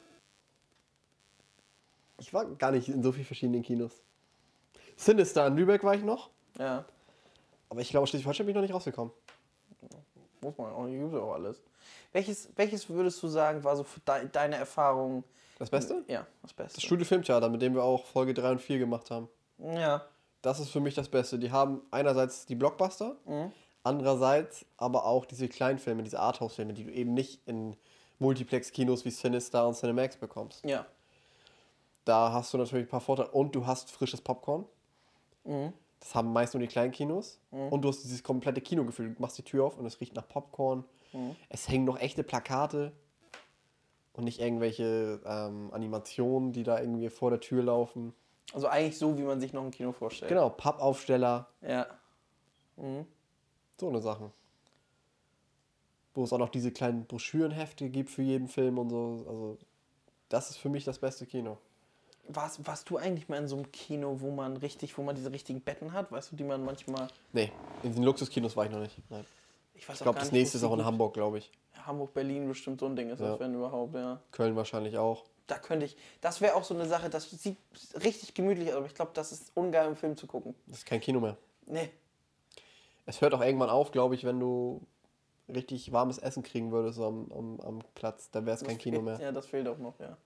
Ich 2.18 2.32
war 2.32 2.44
gar 2.46 2.70
nicht 2.72 2.88
in 2.88 3.02
so 3.02 3.12
vielen 3.12 3.24
verschiedenen 3.26 3.62
Kinos. 3.62 3.92
Sinister 4.96 5.46
in 5.46 5.56
Lübeck 5.56 5.84
war 5.84 5.94
ich 5.94 6.02
noch, 6.02 6.30
Ja. 6.58 6.84
aber 7.68 7.80
ich 7.80 7.90
glaube, 7.90 8.06
Schleswig-Holstein 8.06 8.46
bin 8.46 8.52
ich 8.52 8.56
noch 8.56 8.62
nicht 8.62 8.74
rausgekommen. 8.74 9.12
Muss 10.40 10.56
man 10.58 10.72
auch 10.72 10.84
nicht, 10.84 11.00
gibt 11.00 11.14
auch 11.14 11.34
alles. 11.34 11.60
Welches, 12.12 12.48
welches 12.56 12.88
würdest 12.88 13.22
du 13.22 13.28
sagen, 13.28 13.62
war 13.64 13.76
so 13.76 13.84
für 13.84 14.00
dei- 14.00 14.24
deine 14.26 14.56
Erfahrung? 14.56 15.24
Das 15.58 15.70
Beste? 15.70 16.04
Ja, 16.06 16.26
das 16.42 16.52
Beste. 16.52 16.76
Das 16.76 16.84
Studio 16.84 17.04
Filmtheater, 17.04 17.48
mit 17.48 17.60
dem 17.62 17.74
wir 17.74 17.82
auch 17.82 18.04
Folge 18.06 18.34
3 18.34 18.52
und 18.52 18.60
4 18.60 18.78
gemacht 18.78 19.10
haben. 19.10 19.28
Ja. 19.58 20.04
Das 20.42 20.60
ist 20.60 20.70
für 20.70 20.78
mich 20.80 20.94
das 20.94 21.08
Beste. 21.08 21.38
Die 21.38 21.50
haben 21.50 21.82
einerseits 21.90 22.46
die 22.46 22.54
Blockbuster, 22.54 23.16
andererseits 23.88 24.66
aber 24.76 25.04
auch 25.04 25.24
diese 25.24 25.48
Kleinfilme, 25.48 26.02
diese 26.02 26.20
Arthouse-Filme, 26.20 26.74
die 26.74 26.84
du 26.84 26.90
eben 26.92 27.14
nicht 27.14 27.40
in 27.46 27.76
Multiplex-Kinos 28.18 29.04
wie 29.04 29.10
Sinister 29.10 29.66
und 29.66 29.74
Cinemax 29.74 30.16
bekommst. 30.16 30.64
Ja. 30.64 30.86
Da 32.04 32.32
hast 32.32 32.52
du 32.52 32.58
natürlich 32.58 32.86
ein 32.86 32.90
paar 32.90 33.00
Vorteile. 33.00 33.30
Und 33.30 33.54
du 33.54 33.66
hast 33.66 33.90
frisches 33.90 34.20
Popcorn. 34.20 34.64
Das 36.00 36.14
haben 36.14 36.32
meist 36.32 36.54
nur 36.54 36.60
die 36.60 36.66
kleinen 36.68 36.92
Kinos. 36.92 37.40
Und 37.50 37.82
du 37.82 37.88
hast 37.88 38.02
dieses 38.04 38.22
komplette 38.22 38.60
Kinogefühl. 38.60 39.14
Du 39.14 39.22
machst 39.22 39.38
die 39.38 39.42
Tür 39.42 39.64
auf 39.64 39.78
und 39.78 39.86
es 39.86 40.00
riecht 40.00 40.14
nach 40.14 40.26
Popcorn. 40.28 40.84
Es 41.48 41.68
hängen 41.68 41.84
noch 41.84 41.98
echte 41.98 42.22
Plakate. 42.22 42.92
Und 44.14 44.24
nicht 44.24 44.40
irgendwelche 44.40 45.20
ähm, 45.24 45.70
Animationen, 45.72 46.52
die 46.52 46.64
da 46.64 46.80
irgendwie 46.80 47.08
vor 47.08 47.30
der 47.30 47.40
Tür 47.40 47.62
laufen. 47.62 48.14
Also 48.52 48.66
eigentlich 48.66 48.98
so, 48.98 49.16
wie 49.16 49.22
man 49.22 49.40
sich 49.40 49.52
noch 49.52 49.62
ein 49.62 49.70
Kino 49.70 49.92
vorstellt. 49.92 50.28
Genau, 50.28 50.50
Pappaufsteller, 50.50 51.46
Ja. 51.60 51.86
Mhm. 52.76 53.06
So 53.80 53.88
eine 53.88 54.00
Sachen. 54.00 54.32
Wo 56.14 56.24
es 56.24 56.32
auch 56.32 56.38
noch 56.38 56.48
diese 56.48 56.72
kleinen 56.72 57.04
Broschürenhefte 57.06 57.88
gibt 57.90 58.10
für 58.10 58.22
jeden 58.22 58.48
Film 58.48 58.78
und 58.78 58.90
so. 58.90 59.24
Also, 59.28 59.58
das 60.28 60.50
ist 60.50 60.56
für 60.56 60.68
mich 60.68 60.84
das 60.84 60.98
beste 60.98 61.26
Kino. 61.26 61.58
Warst, 62.30 62.66
warst 62.66 62.90
du 62.90 62.98
eigentlich 62.98 63.28
mal 63.28 63.38
in 63.38 63.48
so 63.48 63.56
einem 63.56 63.72
Kino, 63.72 64.20
wo 64.20 64.30
man 64.30 64.56
richtig, 64.58 64.98
wo 64.98 65.02
man 65.02 65.16
diese 65.16 65.32
richtigen 65.32 65.60
Betten 65.62 65.92
hat, 65.92 66.12
weißt 66.12 66.32
du, 66.32 66.36
die 66.36 66.44
man 66.44 66.62
manchmal. 66.64 67.08
Nee, 67.32 67.50
in 67.82 67.94
den 67.94 68.02
Luxuskinos 68.02 68.54
war 68.56 68.66
ich 68.66 68.70
noch 68.70 68.80
nicht. 68.80 68.98
Nein. 69.08 69.24
Ich 69.74 69.88
Ich 69.88 69.98
glaube, 70.00 70.18
das 70.18 70.32
nächste 70.32 70.58
ist 70.58 70.64
auch 70.64 70.74
in 70.74 70.84
Hamburg, 70.84 71.14
glaube 71.14 71.38
ich. 71.38 71.50
Hamburg, 71.86 72.12
Berlin 72.12 72.48
bestimmt 72.48 72.80
so 72.80 72.86
ein 72.86 72.96
Ding 72.96 73.08
ist 73.10 73.20
Ja. 73.20 73.30
das, 73.30 73.40
wenn 73.40 73.54
überhaupt, 73.54 73.94
ja. 73.94 74.20
Köln 74.32 74.56
wahrscheinlich 74.56 74.98
auch. 74.98 75.24
Da 75.46 75.58
könnte 75.58 75.86
ich. 75.86 75.96
Das 76.20 76.42
wäre 76.42 76.54
auch 76.56 76.64
so 76.64 76.74
eine 76.74 76.86
Sache, 76.86 77.08
das 77.08 77.30
sieht 77.30 77.56
richtig 78.04 78.34
gemütlich 78.34 78.68
aus, 78.70 78.76
aber 78.76 78.86
ich 78.86 78.94
glaube, 78.94 79.12
das 79.14 79.32
ist 79.32 79.50
ungeil 79.54 79.86
im 79.88 79.96
Film 79.96 80.16
zu 80.16 80.26
gucken. 80.26 80.54
Das 80.66 80.78
ist 80.78 80.86
kein 80.86 81.00
Kino 81.00 81.20
mehr. 81.20 81.38
Nee. 81.64 81.90
Es 83.08 83.22
hört 83.22 83.32
auch 83.32 83.40
irgendwann 83.40 83.70
auf, 83.70 83.90
glaube 83.90 84.14
ich, 84.14 84.24
wenn 84.24 84.38
du 84.38 84.82
richtig 85.48 85.92
warmes 85.92 86.18
Essen 86.18 86.42
kriegen 86.42 86.72
würdest 86.72 86.96
so 86.96 87.06
am, 87.06 87.32
am, 87.32 87.60
am 87.60 87.78
Platz. 87.94 88.30
Dann 88.30 88.44
wäre 88.44 88.54
es 88.56 88.62
kein 88.62 88.74
Das 88.76 88.82
Kino 88.82 88.96
fehlt- 88.96 89.04
mehr. 89.18 89.20
Ja, 89.28 89.32
das 89.32 89.46
fehlt 89.46 89.66
auch 89.66 89.78
noch, 89.78 89.98
ja. 89.98 90.16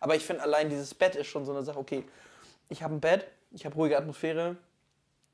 Aber 0.00 0.16
ich 0.16 0.24
finde 0.24 0.42
allein 0.42 0.70
dieses 0.70 0.94
Bett 0.94 1.14
ist 1.14 1.26
schon 1.26 1.44
so 1.44 1.52
eine 1.52 1.62
Sache, 1.62 1.78
okay, 1.78 2.04
ich 2.70 2.82
habe 2.82 2.94
ein 2.94 3.00
Bett, 3.00 3.26
ich 3.50 3.66
habe 3.66 3.74
ruhige 3.74 3.98
Atmosphäre, 3.98 4.56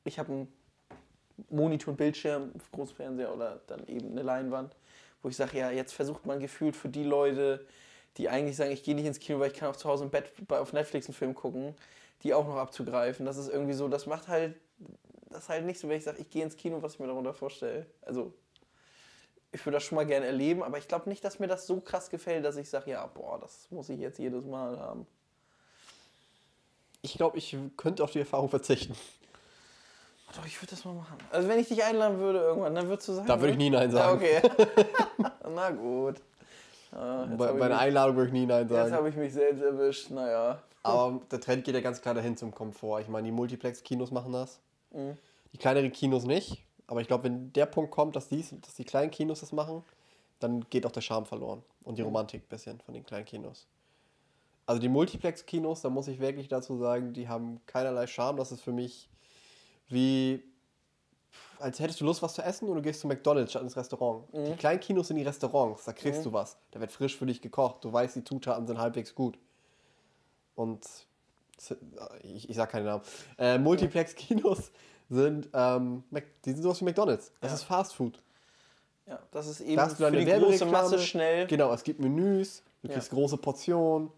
ich 0.02 0.18
habe 0.18 0.32
einen 0.32 0.52
Monitor 1.50 1.92
und 1.92 1.98
Bildschirm, 1.98 2.50
Großfernseher 2.72 3.32
oder 3.32 3.60
dann 3.68 3.86
eben 3.86 4.10
eine 4.10 4.22
Leinwand, 4.22 4.74
wo 5.22 5.28
ich 5.28 5.36
sage, 5.36 5.56
ja, 5.56 5.70
jetzt 5.70 5.92
versucht 5.94 6.26
man 6.26 6.40
gefühlt 6.40 6.74
für 6.74 6.88
die 6.88 7.04
Leute, 7.04 7.64
die 8.16 8.28
eigentlich 8.28 8.56
sagen, 8.56 8.72
ich 8.72 8.82
gehe 8.82 8.96
nicht 8.96 9.06
ins 9.06 9.20
Kino, 9.20 9.38
weil 9.38 9.52
ich 9.52 9.56
kann 9.56 9.70
auch 9.70 9.76
zu 9.76 9.88
Hause 9.88 10.02
im 10.02 10.10
Bett 10.10 10.32
auf 10.48 10.72
Netflix 10.72 11.06
einen 11.06 11.14
Film 11.14 11.34
gucken, 11.36 11.76
die 12.24 12.34
auch 12.34 12.44
noch 12.44 12.56
abzugreifen. 12.56 13.24
Das 13.24 13.36
ist 13.36 13.48
irgendwie 13.48 13.74
so, 13.74 13.86
das 13.86 14.06
macht 14.06 14.26
halt, 14.26 14.56
das 15.30 15.44
ist 15.44 15.48
halt 15.48 15.64
nicht 15.64 15.78
so, 15.78 15.88
wenn 15.88 15.98
ich 15.98 16.04
sage, 16.04 16.20
ich 16.20 16.30
gehe 16.30 16.42
ins 16.42 16.56
Kino, 16.56 16.82
was 16.82 16.94
ich 16.94 17.00
mir 17.00 17.06
darunter 17.06 17.34
vorstelle. 17.34 17.86
Also 18.02 18.32
ich 19.52 19.64
würde 19.64 19.76
das 19.76 19.84
schon 19.84 19.96
mal 19.96 20.06
gerne 20.06 20.26
erleben, 20.26 20.62
aber 20.62 20.78
ich 20.78 20.88
glaube 20.88 21.08
nicht, 21.08 21.24
dass 21.24 21.38
mir 21.38 21.46
das 21.46 21.66
so 21.66 21.80
krass 21.80 22.10
gefällt, 22.10 22.44
dass 22.44 22.56
ich 22.56 22.68
sage, 22.68 22.90
ja, 22.90 23.06
boah, 23.06 23.38
das 23.38 23.66
muss 23.70 23.88
ich 23.88 23.98
jetzt 23.98 24.18
jedes 24.18 24.44
Mal 24.44 24.78
haben. 24.78 25.06
Ich 27.02 27.14
glaube, 27.14 27.38
ich 27.38 27.56
könnte 27.76 28.02
auf 28.02 28.10
die 28.10 28.18
Erfahrung 28.18 28.48
verzichten. 28.48 28.94
Doch, 30.36 30.44
ich 30.44 30.60
würde 30.60 30.70
das 30.72 30.84
mal 30.84 30.92
machen. 30.92 31.16
Also 31.30 31.48
wenn 31.48 31.58
ich 31.58 31.68
dich 31.68 31.82
einladen 31.82 32.18
würde 32.18 32.40
irgendwann, 32.40 32.74
dann 32.74 32.88
würdest 32.88 33.08
du 33.08 33.12
sagen. 33.14 33.26
Da 33.26 33.40
würde 33.40 33.52
ich 33.52 33.58
nie 33.58 33.70
Nein 33.70 33.90
sagen. 33.90 34.20
Ja, 34.22 34.38
okay. 34.42 34.50
Na 35.54 35.70
gut. 35.70 36.16
Jetzt 36.16 37.38
Bei, 37.38 37.48
habe 37.48 37.58
bei 37.58 37.66
einer 37.66 37.78
Einladung 37.78 38.16
würde 38.16 38.28
ich 38.28 38.32
nie 38.32 38.46
Nein 38.46 38.62
jetzt 38.62 38.70
sagen. 38.70 38.92
hab 38.92 39.06
ich 39.06 39.16
mich 39.16 39.32
selbst 39.32 39.62
erwischt. 39.62 40.10
Naja. 40.10 40.62
Aber 40.82 41.20
der 41.30 41.40
Trend 41.40 41.64
geht 41.64 41.74
ja 41.74 41.80
ganz 41.80 42.00
klar 42.00 42.14
dahin 42.14 42.36
zum 42.36 42.54
Komfort. 42.54 43.00
Ich 43.00 43.08
meine, 43.08 43.26
die 43.26 43.32
Multiplex-Kinos 43.32 44.10
machen 44.10 44.32
das. 44.32 44.60
Mhm. 44.92 45.16
Die 45.52 45.58
kleineren 45.58 45.92
Kinos 45.92 46.24
nicht. 46.24 46.64
Aber 46.86 47.00
ich 47.02 47.06
glaube, 47.08 47.24
wenn 47.24 47.52
der 47.52 47.66
Punkt 47.66 47.90
kommt, 47.90 48.16
dass, 48.16 48.28
dies, 48.28 48.54
dass 48.62 48.74
die 48.74 48.84
kleinen 48.84 49.10
Kinos 49.10 49.40
das 49.40 49.52
machen, 49.52 49.84
dann 50.40 50.64
geht 50.70 50.86
auch 50.86 50.92
der 50.92 51.02
Charme 51.02 51.26
verloren. 51.26 51.62
Und 51.84 51.92
Mhm. 51.92 51.96
die 51.96 52.02
Romantik 52.02 52.42
ein 52.44 52.48
bisschen 52.48 52.80
von 52.80 52.94
den 52.94 53.04
kleinen 53.04 53.24
Kinos. 53.26 53.66
Also 54.66 54.80
die 54.80 54.88
Multiplex-Kinos, 54.88 55.82
da 55.82 55.90
muss 55.90 56.08
ich 56.08 56.18
wirklich 56.20 56.48
dazu 56.48 56.76
sagen, 56.78 57.12
die 57.12 57.28
haben 57.28 57.60
keinerlei 57.66 58.06
Charme. 58.06 58.36
Das 58.36 58.52
ist 58.52 58.60
für 58.60 58.72
mich 58.72 59.08
wie, 59.88 60.42
als 61.58 61.80
hättest 61.80 62.00
du 62.00 62.04
Lust, 62.04 62.22
was 62.22 62.34
zu 62.34 62.42
essen 62.42 62.68
und 62.68 62.76
du 62.76 62.82
gehst 62.82 63.00
zu 63.00 63.06
McDonalds 63.06 63.52
statt 63.52 63.62
ins 63.62 63.76
Restaurant. 63.76 64.32
Mhm. 64.34 64.44
Die 64.44 64.56
kleinen 64.56 64.80
Kinos 64.80 65.08
sind 65.08 65.16
die 65.16 65.22
Restaurants, 65.22 65.84
da 65.84 65.92
kriegst 65.92 66.24
du 66.24 66.32
was. 66.32 66.58
Da 66.70 66.80
wird 66.80 66.92
frisch 66.92 67.16
für 67.16 67.24
dich 67.26 67.40
gekocht. 67.40 67.82
Du 67.84 67.92
weißt, 67.92 68.16
die 68.16 68.24
Zutaten 68.24 68.66
sind 68.66 68.78
halbwegs 68.78 69.14
gut. 69.14 69.38
Und 70.54 70.84
ich, 72.22 72.48
ich 72.50 72.56
sag 72.56 72.70
keinen 72.70 72.84
Namen. 72.86 73.02
Äh, 73.38 73.58
Multiplex-Kinos 73.58 74.70
sind, 75.10 75.48
ähm, 75.54 76.04
die 76.44 76.52
sind 76.52 76.62
sowas 76.62 76.80
wie 76.80 76.84
McDonalds. 76.84 77.32
Das 77.40 77.50
Ja. 77.50 77.54
ist 77.56 77.62
Fast 77.64 77.94
Food. 77.94 78.22
Ja, 79.06 79.18
das 79.30 79.46
ist 79.46 79.60
eben 79.60 79.76
Da 79.76 79.88
für 79.88 80.10
die 80.10 80.24
große. 80.26 80.66
Masse 80.66 80.98
schnell. 80.98 81.46
Genau, 81.46 81.72
es 81.72 81.82
gibt 81.82 81.98
Menüs, 82.00 82.62
du 82.82 82.88
Ja. 82.88 82.94
kriegst 82.94 83.10
große 83.10 83.38
Portionen. 83.38 84.10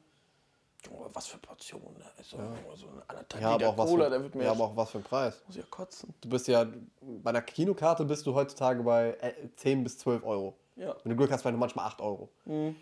Oh, 0.90 1.04
was 1.12 1.26
für 1.26 1.38
Portionen. 1.38 1.92
ne? 1.98 2.04
Also, 2.16 2.38
so 2.74 2.88
eine 2.88 3.02
anderthalb 3.06 3.42
Ja, 3.42 3.50
aber 3.50 3.68
auch, 3.68 3.78
was 3.78 3.88
Cola, 3.90 4.04
für, 4.04 4.10
der 4.10 4.22
wird 4.22 4.34
mir 4.34 4.44
ja, 4.44 4.50
aber 4.52 4.64
auch 4.64 4.76
was 4.76 4.90
für 4.90 4.98
ein 4.98 5.04
Preis. 5.04 5.42
muss 5.46 5.56
ja 5.56 5.62
kotzen. 5.70 6.12
Du 6.22 6.28
bist 6.30 6.48
ja, 6.48 6.66
bei 7.02 7.30
einer 7.30 7.42
Kinokarte 7.42 8.04
bist 8.04 8.26
du 8.26 8.34
heutzutage 8.34 8.82
bei 8.82 9.10
äh, 9.20 9.32
10 9.56 9.84
bis 9.84 9.98
12 9.98 10.24
Euro. 10.24 10.56
Ja. 10.76 10.96
Wenn 11.04 11.10
du 11.10 11.16
Glück 11.16 11.30
hast, 11.30 11.42
vielleicht 11.42 11.58
manchmal 11.58 11.84
8 11.86 12.00
Euro. 12.00 12.30
Mhm. 12.46 12.74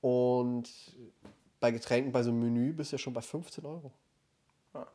Und 0.00 0.68
bei 1.60 1.70
Getränken, 1.70 2.12
bei 2.12 2.22
so 2.22 2.30
einem 2.30 2.40
Menü 2.40 2.72
bist 2.72 2.92
du 2.92 2.96
ja 2.96 2.98
schon 2.98 3.12
bei 3.12 3.22
15 3.22 3.64
Euro. 3.64 3.92
Ja. 4.74 4.86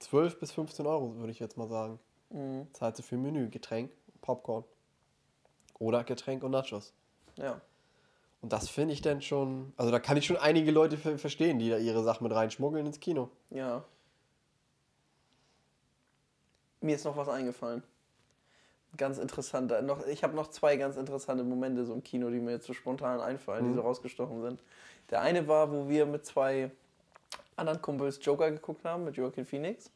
12 0.00 0.38
bis 0.38 0.52
15 0.52 0.86
Euro, 0.86 1.16
würde 1.16 1.32
ich 1.32 1.38
jetzt 1.38 1.56
mal 1.56 1.68
sagen. 1.68 1.98
Mhm. 2.30 2.66
Zahlst 2.72 2.98
du 2.98 3.02
für 3.02 3.16
ein 3.16 3.22
Menü, 3.22 3.48
Getränk, 3.48 3.90
Popcorn. 4.20 4.64
Oder 5.78 6.04
Getränk 6.04 6.42
und 6.42 6.50
Nachos. 6.50 6.92
Ja. 7.36 7.60
Und 8.40 8.52
das 8.52 8.68
finde 8.68 8.94
ich 8.94 9.00
dann 9.00 9.20
schon, 9.22 9.72
also 9.76 9.90
da 9.90 9.98
kann 9.98 10.16
ich 10.16 10.26
schon 10.26 10.36
einige 10.36 10.70
Leute 10.70 10.96
ver 10.96 11.18
verstehen, 11.18 11.58
die 11.58 11.70
da 11.70 11.78
ihre 11.78 12.04
Sachen 12.04 12.24
mit 12.24 12.32
reinschmuggeln 12.32 12.86
ins 12.86 13.00
Kino. 13.00 13.30
Ja. 13.50 13.84
Mir 16.80 16.94
ist 16.94 17.04
noch 17.04 17.16
was 17.16 17.28
eingefallen. 17.28 17.82
Ganz 18.98 19.16
interessanter. 19.18 19.80
Noch, 19.80 20.06
ich 20.06 20.22
habe 20.24 20.36
noch 20.36 20.48
zwei 20.48 20.76
ganz 20.76 20.96
interessante 20.96 21.44
Momente 21.44 21.84
so 21.84 21.94
im 21.94 22.02
Kino, 22.04 22.28
die 22.30 22.40
mir 22.40 22.50
jetzt 22.52 22.66
so 22.66 22.74
spontan 22.74 23.20
einfallen, 23.20 23.68
die 23.68 23.74
so 23.74 23.80
rausgestochen 23.80 24.42
sind. 24.42 24.60
Der 25.10 25.22
eine 25.22 25.48
war, 25.48 25.72
wo 25.72 25.88
wir 25.88 26.04
mit 26.04 26.26
zwei 26.26 26.70
anderen 27.56 27.80
Kumpels 27.80 28.18
Joker 28.22 28.50
geguckt 28.50 28.84
haben, 28.84 29.04
mit 29.04 29.16
Joaquin 29.16 29.46
Phoenix. 29.46 29.90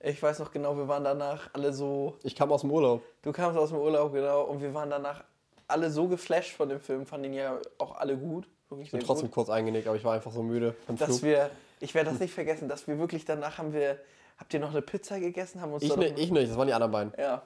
Ich 0.00 0.22
weiß 0.22 0.38
noch 0.38 0.52
genau, 0.52 0.74
wir 0.78 0.88
waren 0.88 1.04
danach 1.04 1.50
alle 1.52 1.74
so. 1.74 2.16
Ich 2.22 2.34
kam 2.34 2.50
aus 2.50 2.62
dem 2.62 2.70
Urlaub. 2.70 3.02
Du 3.20 3.30
kamst 3.30 3.58
aus 3.58 3.68
dem 3.68 3.78
Urlaub, 3.78 4.10
genau, 4.14 4.44
und 4.44 4.62
wir 4.62 4.72
waren 4.72 4.88
danach 4.88 5.22
alle 5.68 5.90
so 5.90 6.08
geflasht 6.08 6.54
von 6.56 6.68
dem 6.70 6.80
Film, 6.80 7.04
fanden 7.04 7.26
ihn 7.26 7.34
ja 7.34 7.58
auch 7.76 7.96
alle 7.96 8.16
gut. 8.16 8.48
Ich 8.80 8.90
bin 8.90 9.00
trotzdem 9.00 9.26
gut 9.26 9.34
kurz 9.34 9.50
eingenickt, 9.50 9.86
aber 9.86 9.96
ich 9.96 10.04
war 10.04 10.14
einfach 10.14 10.32
so 10.32 10.42
müde 10.42 10.74
dass 10.86 11.18
Flug. 11.18 11.22
wir, 11.24 11.50
ich 11.80 11.94
werde 11.94 12.10
das 12.10 12.20
nicht 12.20 12.32
vergessen, 12.32 12.68
dass 12.68 12.86
wir 12.86 12.98
wirklich 12.98 13.24
danach 13.26 13.58
haben 13.58 13.74
wir, 13.74 13.98
habt 14.38 14.54
ihr 14.54 14.60
noch 14.60 14.70
eine 14.70 14.80
Pizza 14.80 15.20
gegessen? 15.20 15.60
Haben 15.60 15.74
uns 15.74 15.82
Ich, 15.82 15.94
noch, 15.94 16.02
ich 16.02 16.30
nicht, 16.30 16.50
das 16.50 16.56
waren 16.56 16.68
die 16.68 16.72
anderen 16.72 16.92
beiden. 16.92 17.12
ja, 17.18 17.42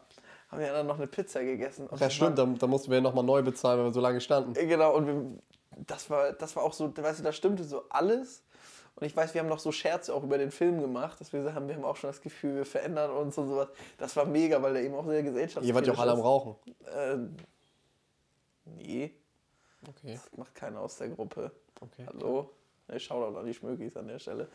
haben 0.54 0.60
wir 0.60 0.72
dann 0.72 0.86
noch 0.86 0.96
eine 0.96 1.06
Pizza 1.06 1.42
gegessen. 1.42 1.86
Und 1.86 2.00
Ja, 2.00 2.08
stimmt, 2.10 2.38
da, 2.38 2.46
da 2.46 2.66
mussten 2.66 2.90
wir 2.90 3.00
nochmal 3.00 3.24
neu 3.24 3.42
bezahlen, 3.42 3.78
weil 3.78 3.86
wir 3.86 3.92
so 3.92 4.00
lange 4.00 4.20
standen. 4.20 4.54
äh, 4.56 4.66
genau, 4.66 4.94
und 4.96 5.06
wir, 5.06 5.22
das 5.86 6.08
war, 6.10 6.32
das 6.32 6.56
war 6.56 6.62
auch 6.62 6.72
so, 6.72 6.96
weißt 6.96 7.20
du, 7.20 7.24
da 7.24 7.32
stimmte 7.32 7.64
so 7.64 7.82
alles. 7.90 8.42
Und 8.96 9.04
ich 9.06 9.16
weiß, 9.16 9.34
wir 9.34 9.40
haben 9.40 9.48
noch 9.48 9.58
so 9.58 9.72
Scherze 9.72 10.14
auch 10.14 10.22
über 10.22 10.38
den 10.38 10.52
Film 10.52 10.80
gemacht, 10.80 11.20
dass 11.20 11.32
wir 11.32 11.40
gesagt 11.40 11.56
haben, 11.56 11.66
wir 11.66 11.74
haben 11.74 11.84
auch 11.84 11.96
schon 11.96 12.10
das 12.10 12.20
Gefühl, 12.20 12.54
wir 12.54 12.64
verändern 12.64 13.10
uns 13.10 13.36
und 13.36 13.48
sowas. 13.48 13.68
Das 13.98 14.14
war 14.14 14.24
mega, 14.24 14.62
weil 14.62 14.74
der 14.74 14.84
eben 14.84 14.94
auch 14.94 15.04
sehr 15.04 15.22
gesellschaftskritisch 15.24 15.68
Ihr 15.68 15.74
wart 15.74 15.86
ja 15.86 15.92
auch 15.94 15.98
alle 15.98 16.12
am 16.12 16.18
ist. 16.18 16.24
Rauchen. 16.24 16.56
Äh, 16.94 17.16
nee, 18.66 19.14
Okay, 19.88 20.14
das 20.14 20.38
macht 20.38 20.54
keiner 20.54 20.80
aus 20.80 20.96
der 20.96 21.08
Gruppe. 21.10 21.50
okay. 21.80 22.06
Hallo? 22.06 22.50
Shoutout 22.99 23.38
an 23.38 23.47
die 23.47 23.55
Schmökis 23.55 23.97
an 23.97 24.09
der 24.09 24.18
Stelle. 24.18 24.49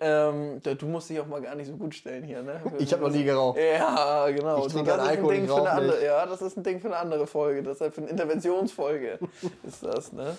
Ähm, 0.00 0.60
du 0.62 0.86
musst 0.86 1.08
dich 1.08 1.20
auch 1.20 1.26
mal 1.26 1.40
gar 1.40 1.54
nicht 1.54 1.68
so 1.68 1.76
gut 1.76 1.94
stellen 1.94 2.24
hier, 2.24 2.42
ne? 2.42 2.60
Ich 2.78 2.92
habe 2.92 3.02
noch 3.02 3.10
nie 3.10 3.22
geraucht. 3.22 3.58
Ja, 3.58 4.28
genau. 4.30 4.66
Ich 4.66 4.72
trinke 4.72 4.90
das 4.90 4.98
keinen 4.98 5.04
ist 5.04 5.10
ein 5.10 5.16
Alkohol, 5.16 5.34
Ding 5.34 5.46
für 5.46 5.56
eine 5.56 5.70
andere. 5.70 6.04
Ja, 6.04 6.26
das 6.26 6.42
ist 6.42 6.56
ein 6.56 6.62
Ding 6.64 6.80
für 6.80 6.88
eine 6.88 6.96
andere 6.96 7.26
Folge. 7.26 7.62
Deshalb 7.62 7.94
für 7.94 8.00
eine 8.00 8.10
Interventionsfolge 8.10 9.18
ist 9.62 9.84
das, 9.84 10.12
ne? 10.12 10.36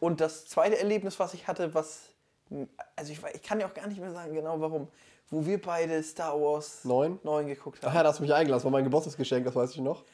Und 0.00 0.20
das 0.20 0.46
zweite 0.46 0.78
Erlebnis, 0.78 1.18
was 1.20 1.34
ich 1.34 1.46
hatte, 1.46 1.72
was. 1.74 2.00
Also 2.96 3.12
ich, 3.12 3.20
ich 3.34 3.42
kann 3.42 3.60
ja 3.60 3.66
auch 3.66 3.74
gar 3.74 3.86
nicht 3.86 4.00
mehr 4.00 4.12
sagen 4.12 4.34
genau 4.34 4.60
warum. 4.60 4.88
Wo 5.28 5.44
wir 5.44 5.60
beide 5.60 6.00
Star 6.02 6.40
Wars 6.40 6.84
Neun? 6.84 7.18
9 7.24 7.48
geguckt 7.48 7.82
haben. 7.82 7.90
Ach 7.90 7.94
ja, 7.94 8.02
da 8.02 8.10
hast 8.10 8.18
du 8.18 8.22
mich 8.22 8.32
eingelassen, 8.32 8.64
war 8.64 8.70
mein 8.70 8.84
Geburtstagsgeschenk, 8.84 9.44
das 9.44 9.56
weiß 9.56 9.70
ich 9.72 9.80
noch. 9.80 10.04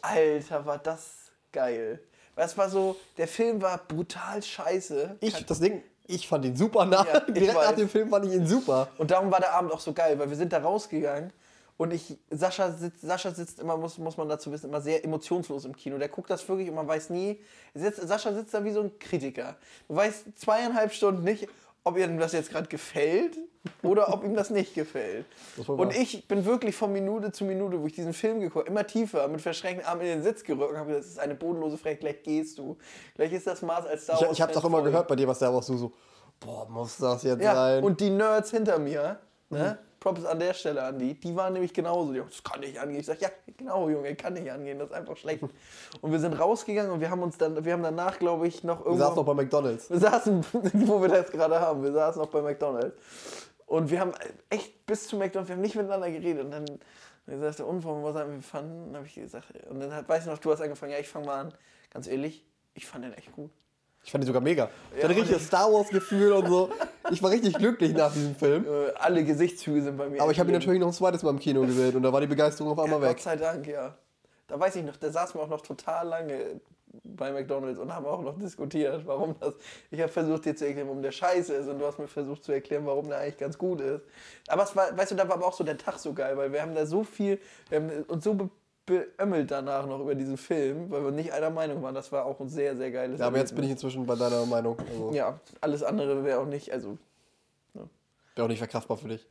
Alter, 0.00 0.64
war 0.64 0.78
das 0.78 1.30
geil. 1.52 2.00
Weil 2.34 2.46
es 2.46 2.56
war 2.56 2.70
so, 2.70 2.96
der 3.18 3.28
Film 3.28 3.60
war 3.60 3.78
brutal 3.78 4.42
scheiße. 4.42 5.16
Ich, 5.20 5.44
das 5.44 5.60
Ding, 5.60 5.82
ich 6.06 6.26
fand 6.26 6.44
ihn 6.44 6.56
super 6.56 6.84
nach. 6.84 7.06
Ja, 7.06 7.20
Direkt 7.28 7.54
nach 7.54 7.68
weiß. 7.70 7.76
dem 7.76 7.88
Film 7.88 8.08
fand 8.10 8.26
ich 8.26 8.32
ihn 8.32 8.46
super. 8.46 8.88
Und 8.98 9.10
darum 9.10 9.30
war 9.30 9.40
der 9.40 9.52
Abend 9.52 9.72
auch 9.72 9.80
so 9.80 9.92
geil, 9.92 10.18
weil 10.18 10.28
wir 10.30 10.36
sind 10.36 10.52
da 10.52 10.58
rausgegangen 10.58 11.32
und 11.76 11.92
ich, 11.92 12.18
Sascha 12.30 12.70
sitzt, 12.72 13.00
Sascha 13.00 13.32
sitzt 13.32 13.60
immer, 13.60 13.76
muss, 13.76 13.98
muss 13.98 14.16
man 14.16 14.28
dazu 14.28 14.52
wissen, 14.52 14.66
immer 14.68 14.80
sehr 14.80 15.04
emotionslos 15.04 15.64
im 15.64 15.74
Kino. 15.76 15.98
Der 15.98 16.08
guckt 16.08 16.30
das 16.30 16.46
wirklich 16.48 16.68
und 16.68 16.74
man 16.74 16.86
weiß 16.86 17.10
nie, 17.10 17.40
sitzt, 17.74 18.06
Sascha 18.06 18.32
sitzt 18.32 18.54
da 18.54 18.64
wie 18.64 18.72
so 18.72 18.82
ein 18.82 18.98
Kritiker. 18.98 19.56
Du 19.88 19.96
weißt 19.96 20.38
zweieinhalb 20.38 20.92
Stunden 20.92 21.24
nicht, 21.24 21.48
ob 21.84 21.96
ihm 21.98 22.18
das 22.18 22.32
jetzt 22.32 22.50
gerade 22.50 22.68
gefällt 22.68 23.36
oder 23.82 24.12
ob 24.12 24.24
ihm 24.24 24.34
das 24.34 24.50
nicht 24.50 24.74
gefällt. 24.74 25.26
Das 25.56 25.68
Und 25.68 25.94
ich 25.96 26.26
bin 26.26 26.44
wirklich 26.44 26.74
von 26.74 26.92
Minute 26.92 27.32
zu 27.32 27.44
Minute, 27.44 27.80
wo 27.80 27.86
ich 27.86 27.92
diesen 27.92 28.12
Film 28.12 28.40
geguckt 28.40 28.66
habe, 28.66 28.70
immer 28.70 28.86
tiefer, 28.86 29.26
mit 29.28 29.40
verschränkten 29.40 29.86
Armen 29.86 30.02
in 30.02 30.08
den 30.08 30.22
Sitz 30.22 30.42
gerückt 30.42 30.70
und 30.72 30.76
habe 30.78 30.88
gesagt, 30.88 31.04
das 31.04 31.12
ist 31.12 31.18
eine 31.18 31.34
bodenlose 31.34 31.78
Frechheit, 31.78 32.00
gleich 32.00 32.22
gehst 32.22 32.58
du. 32.58 32.76
Gleich 33.14 33.32
ist 33.32 33.46
das 33.46 33.62
Maß 33.62 33.86
als 33.86 34.04
Star 34.04 34.16
Ich, 34.20 34.26
Wars 34.26 34.32
ich 34.32 34.42
hab's 34.42 34.56
auch 34.56 34.62
Fan 34.62 34.72
immer 34.72 34.82
gehört 34.82 35.08
bei 35.08 35.16
dir, 35.16 35.28
was 35.28 35.38
da 35.38 35.52
warst 35.52 35.68
du 35.68 35.76
so, 35.76 35.92
boah, 36.40 36.68
muss 36.68 36.96
das 36.98 37.22
jetzt 37.22 37.42
Ja, 37.42 37.54
sein? 37.54 37.84
und 37.84 38.00
die 38.00 38.10
Nerds 38.10 38.50
hinter 38.50 38.78
mir, 38.78 39.18
ne, 39.50 39.78
Props 40.02 40.24
an 40.24 40.40
der 40.40 40.52
Stelle 40.52 40.82
an 40.82 40.98
die. 40.98 41.14
Die 41.14 41.36
waren 41.36 41.52
nämlich 41.52 41.72
genauso. 41.72 42.12
Die 42.12 42.18
haben, 42.18 42.28
das 42.28 42.42
kann 42.42 42.58
nicht 42.58 42.76
angehen. 42.76 42.98
Ich 42.98 43.06
sag, 43.06 43.20
ja, 43.20 43.28
genau, 43.56 43.88
Junge, 43.88 44.16
kann 44.16 44.32
nicht 44.32 44.50
angehen. 44.50 44.80
Das 44.80 44.90
ist 44.90 44.94
einfach 44.96 45.16
schlecht. 45.16 45.44
Und 46.00 46.10
wir 46.10 46.18
sind 46.18 46.32
rausgegangen 46.32 46.90
und 46.90 47.00
wir 47.00 47.08
haben 47.08 47.22
uns 47.22 47.38
dann, 47.38 47.64
wir 47.64 47.72
haben 47.72 47.84
danach, 47.84 48.18
glaube 48.18 48.48
ich, 48.48 48.64
noch 48.64 48.84
irgendwo. 48.84 49.04
saßt 49.04 49.16
noch 49.16 49.24
bei 49.24 49.34
McDonalds. 49.34 49.88
Wir 49.90 50.00
saßen, 50.00 50.44
wo 50.72 51.00
wir 51.00 51.08
das 51.08 51.30
gerade 51.30 51.60
haben, 51.60 51.82
wir 51.84 51.92
saßen 51.92 52.20
noch 52.20 52.28
bei 52.30 52.42
McDonalds. 52.42 52.96
Und 53.72 53.90
wir 53.90 54.00
haben 54.00 54.12
echt 54.50 54.84
bis 54.84 55.08
zu 55.08 55.16
McDonalds, 55.16 55.48
wir 55.48 55.56
haben 55.56 55.62
nicht 55.62 55.74
miteinander 55.76 56.10
geredet. 56.10 56.44
Und 56.44 56.50
dann 56.50 56.66
dann 57.24 57.40
sagst 57.40 57.60
du, 57.60 57.64
und 57.64 57.82
warum 57.84 58.02
was 58.02 58.16
haben 58.16 58.34
wir 58.34 58.42
fanden? 58.42 58.82
Und 58.82 58.86
dann 58.88 58.96
habe 58.96 59.06
ich 59.06 59.14
gesagt, 59.14 59.46
und 59.70 59.80
dann 59.80 59.94
hat, 59.94 60.08
weiß 60.08 60.24
ich 60.24 60.30
noch, 60.30 60.38
du 60.38 60.50
hast 60.52 60.60
angefangen, 60.60 60.92
ja, 60.92 60.98
ich 60.98 61.08
fange 61.08 61.24
mal 61.26 61.40
an. 61.40 61.54
Ganz 61.90 62.06
ehrlich, 62.06 62.44
ich 62.74 62.84
fand 62.86 63.04
den 63.04 63.14
echt 63.14 63.32
gut. 63.32 63.50
Ich 64.04 64.10
fand 64.10 64.24
die 64.24 64.26
sogar 64.26 64.42
mega. 64.42 64.68
Ich 64.90 64.98
Ja, 64.98 65.04
hatte 65.08 65.16
richtig 65.16 65.36
das 65.36 65.46
Star 65.46 65.72
Wars-Gefühl 65.72 66.32
und 66.32 66.48
so. 66.48 66.70
Ich 67.10 67.22
war 67.22 67.30
richtig 67.30 67.54
glücklich 67.54 67.94
nach 67.94 68.12
diesem 68.12 68.34
Film. 68.34 68.66
Äh, 68.66 68.90
alle 68.96 69.24
Gesichtszüge 69.24 69.80
sind 69.80 69.96
bei 69.96 70.08
mir. 70.08 70.20
Aber 70.20 70.32
ich 70.32 70.40
habe 70.40 70.50
ihn 70.50 70.54
natürlich 70.54 70.80
noch 70.80 70.88
ein 70.88 70.92
zweites 70.92 71.22
Mal 71.22 71.30
im 71.30 71.38
Kino 71.38 71.60
gewählt 71.62 71.94
und 71.94 72.02
da 72.02 72.12
war 72.12 72.20
die 72.20 72.26
Begeisterung 72.26 72.72
auf 72.72 72.78
Ja, 72.78 72.84
einmal 72.84 73.00
Gott 73.00 73.10
weg. 73.10 73.20
sei 73.20 73.36
Dank, 73.36 73.66
ja. 73.68 73.96
Da 74.48 74.58
weiß 74.60 74.76
ich 74.76 74.84
noch, 74.84 74.96
da 74.96 75.10
saßen 75.10 75.36
wir 75.38 75.44
auch 75.44 75.48
noch 75.48 75.60
total 75.62 76.08
lange 76.08 76.60
bei 77.04 77.32
McDonalds 77.32 77.78
und 77.78 77.94
haben 77.94 78.06
auch 78.06 78.22
noch 78.22 78.38
diskutiert, 78.38 79.06
warum 79.06 79.34
das. 79.40 79.54
Ich 79.90 80.00
habe 80.00 80.10
versucht 80.10 80.44
dir 80.44 80.54
zu 80.54 80.66
erklären, 80.66 80.88
warum 80.88 81.02
der 81.02 81.12
scheiße 81.12 81.54
ist 81.54 81.68
und 81.68 81.78
du 81.78 81.86
hast 81.86 81.98
mir 81.98 82.08
versucht 82.08 82.44
zu 82.44 82.52
erklären, 82.52 82.86
warum 82.86 83.08
der 83.08 83.18
eigentlich 83.18 83.38
ganz 83.38 83.58
gut 83.58 83.80
ist. 83.80 84.02
Aber 84.48 84.64
es 84.64 84.74
war, 84.76 84.96
weißt 84.96 85.12
du, 85.12 85.14
da 85.14 85.28
war 85.28 85.36
aber 85.36 85.46
auch 85.46 85.52
so 85.52 85.64
der 85.64 85.78
Tag 85.78 85.98
so 85.98 86.12
geil, 86.12 86.36
weil 86.36 86.52
wir 86.52 86.62
haben 86.62 86.74
da 86.74 86.86
so 86.86 87.04
viel, 87.04 87.38
wir 87.68 87.80
haben 87.80 87.90
uns 88.08 88.24
so 88.24 88.34
be 88.34 88.50
beömmelt 88.84 89.48
danach 89.48 89.86
noch 89.86 90.00
über 90.00 90.16
diesen 90.16 90.36
Film, 90.36 90.90
weil 90.90 91.04
wir 91.04 91.12
nicht 91.12 91.32
einer 91.32 91.50
Meinung 91.50 91.84
waren. 91.84 91.94
Das 91.94 92.10
war 92.10 92.26
auch 92.26 92.40
ein 92.40 92.48
sehr, 92.48 92.76
sehr 92.76 92.90
geiles 92.90 93.20
Ja, 93.20 93.28
aber 93.28 93.38
jetzt 93.38 93.54
bin 93.54 93.62
ich 93.62 93.70
inzwischen 93.70 94.04
bei 94.06 94.16
deiner 94.16 94.44
Meinung. 94.44 94.76
Also, 94.76 95.12
Ja, 95.12 95.38
alles 95.60 95.84
andere 95.84 96.24
wäre 96.24 96.40
auch 96.40 96.46
nicht, 96.46 96.72
also 96.72 96.98
Wäre 98.34 98.46
auch 98.46 98.48
nicht 98.48 98.58
verkraftbar 98.58 98.96
für 98.96 99.08
dich. 99.08 99.26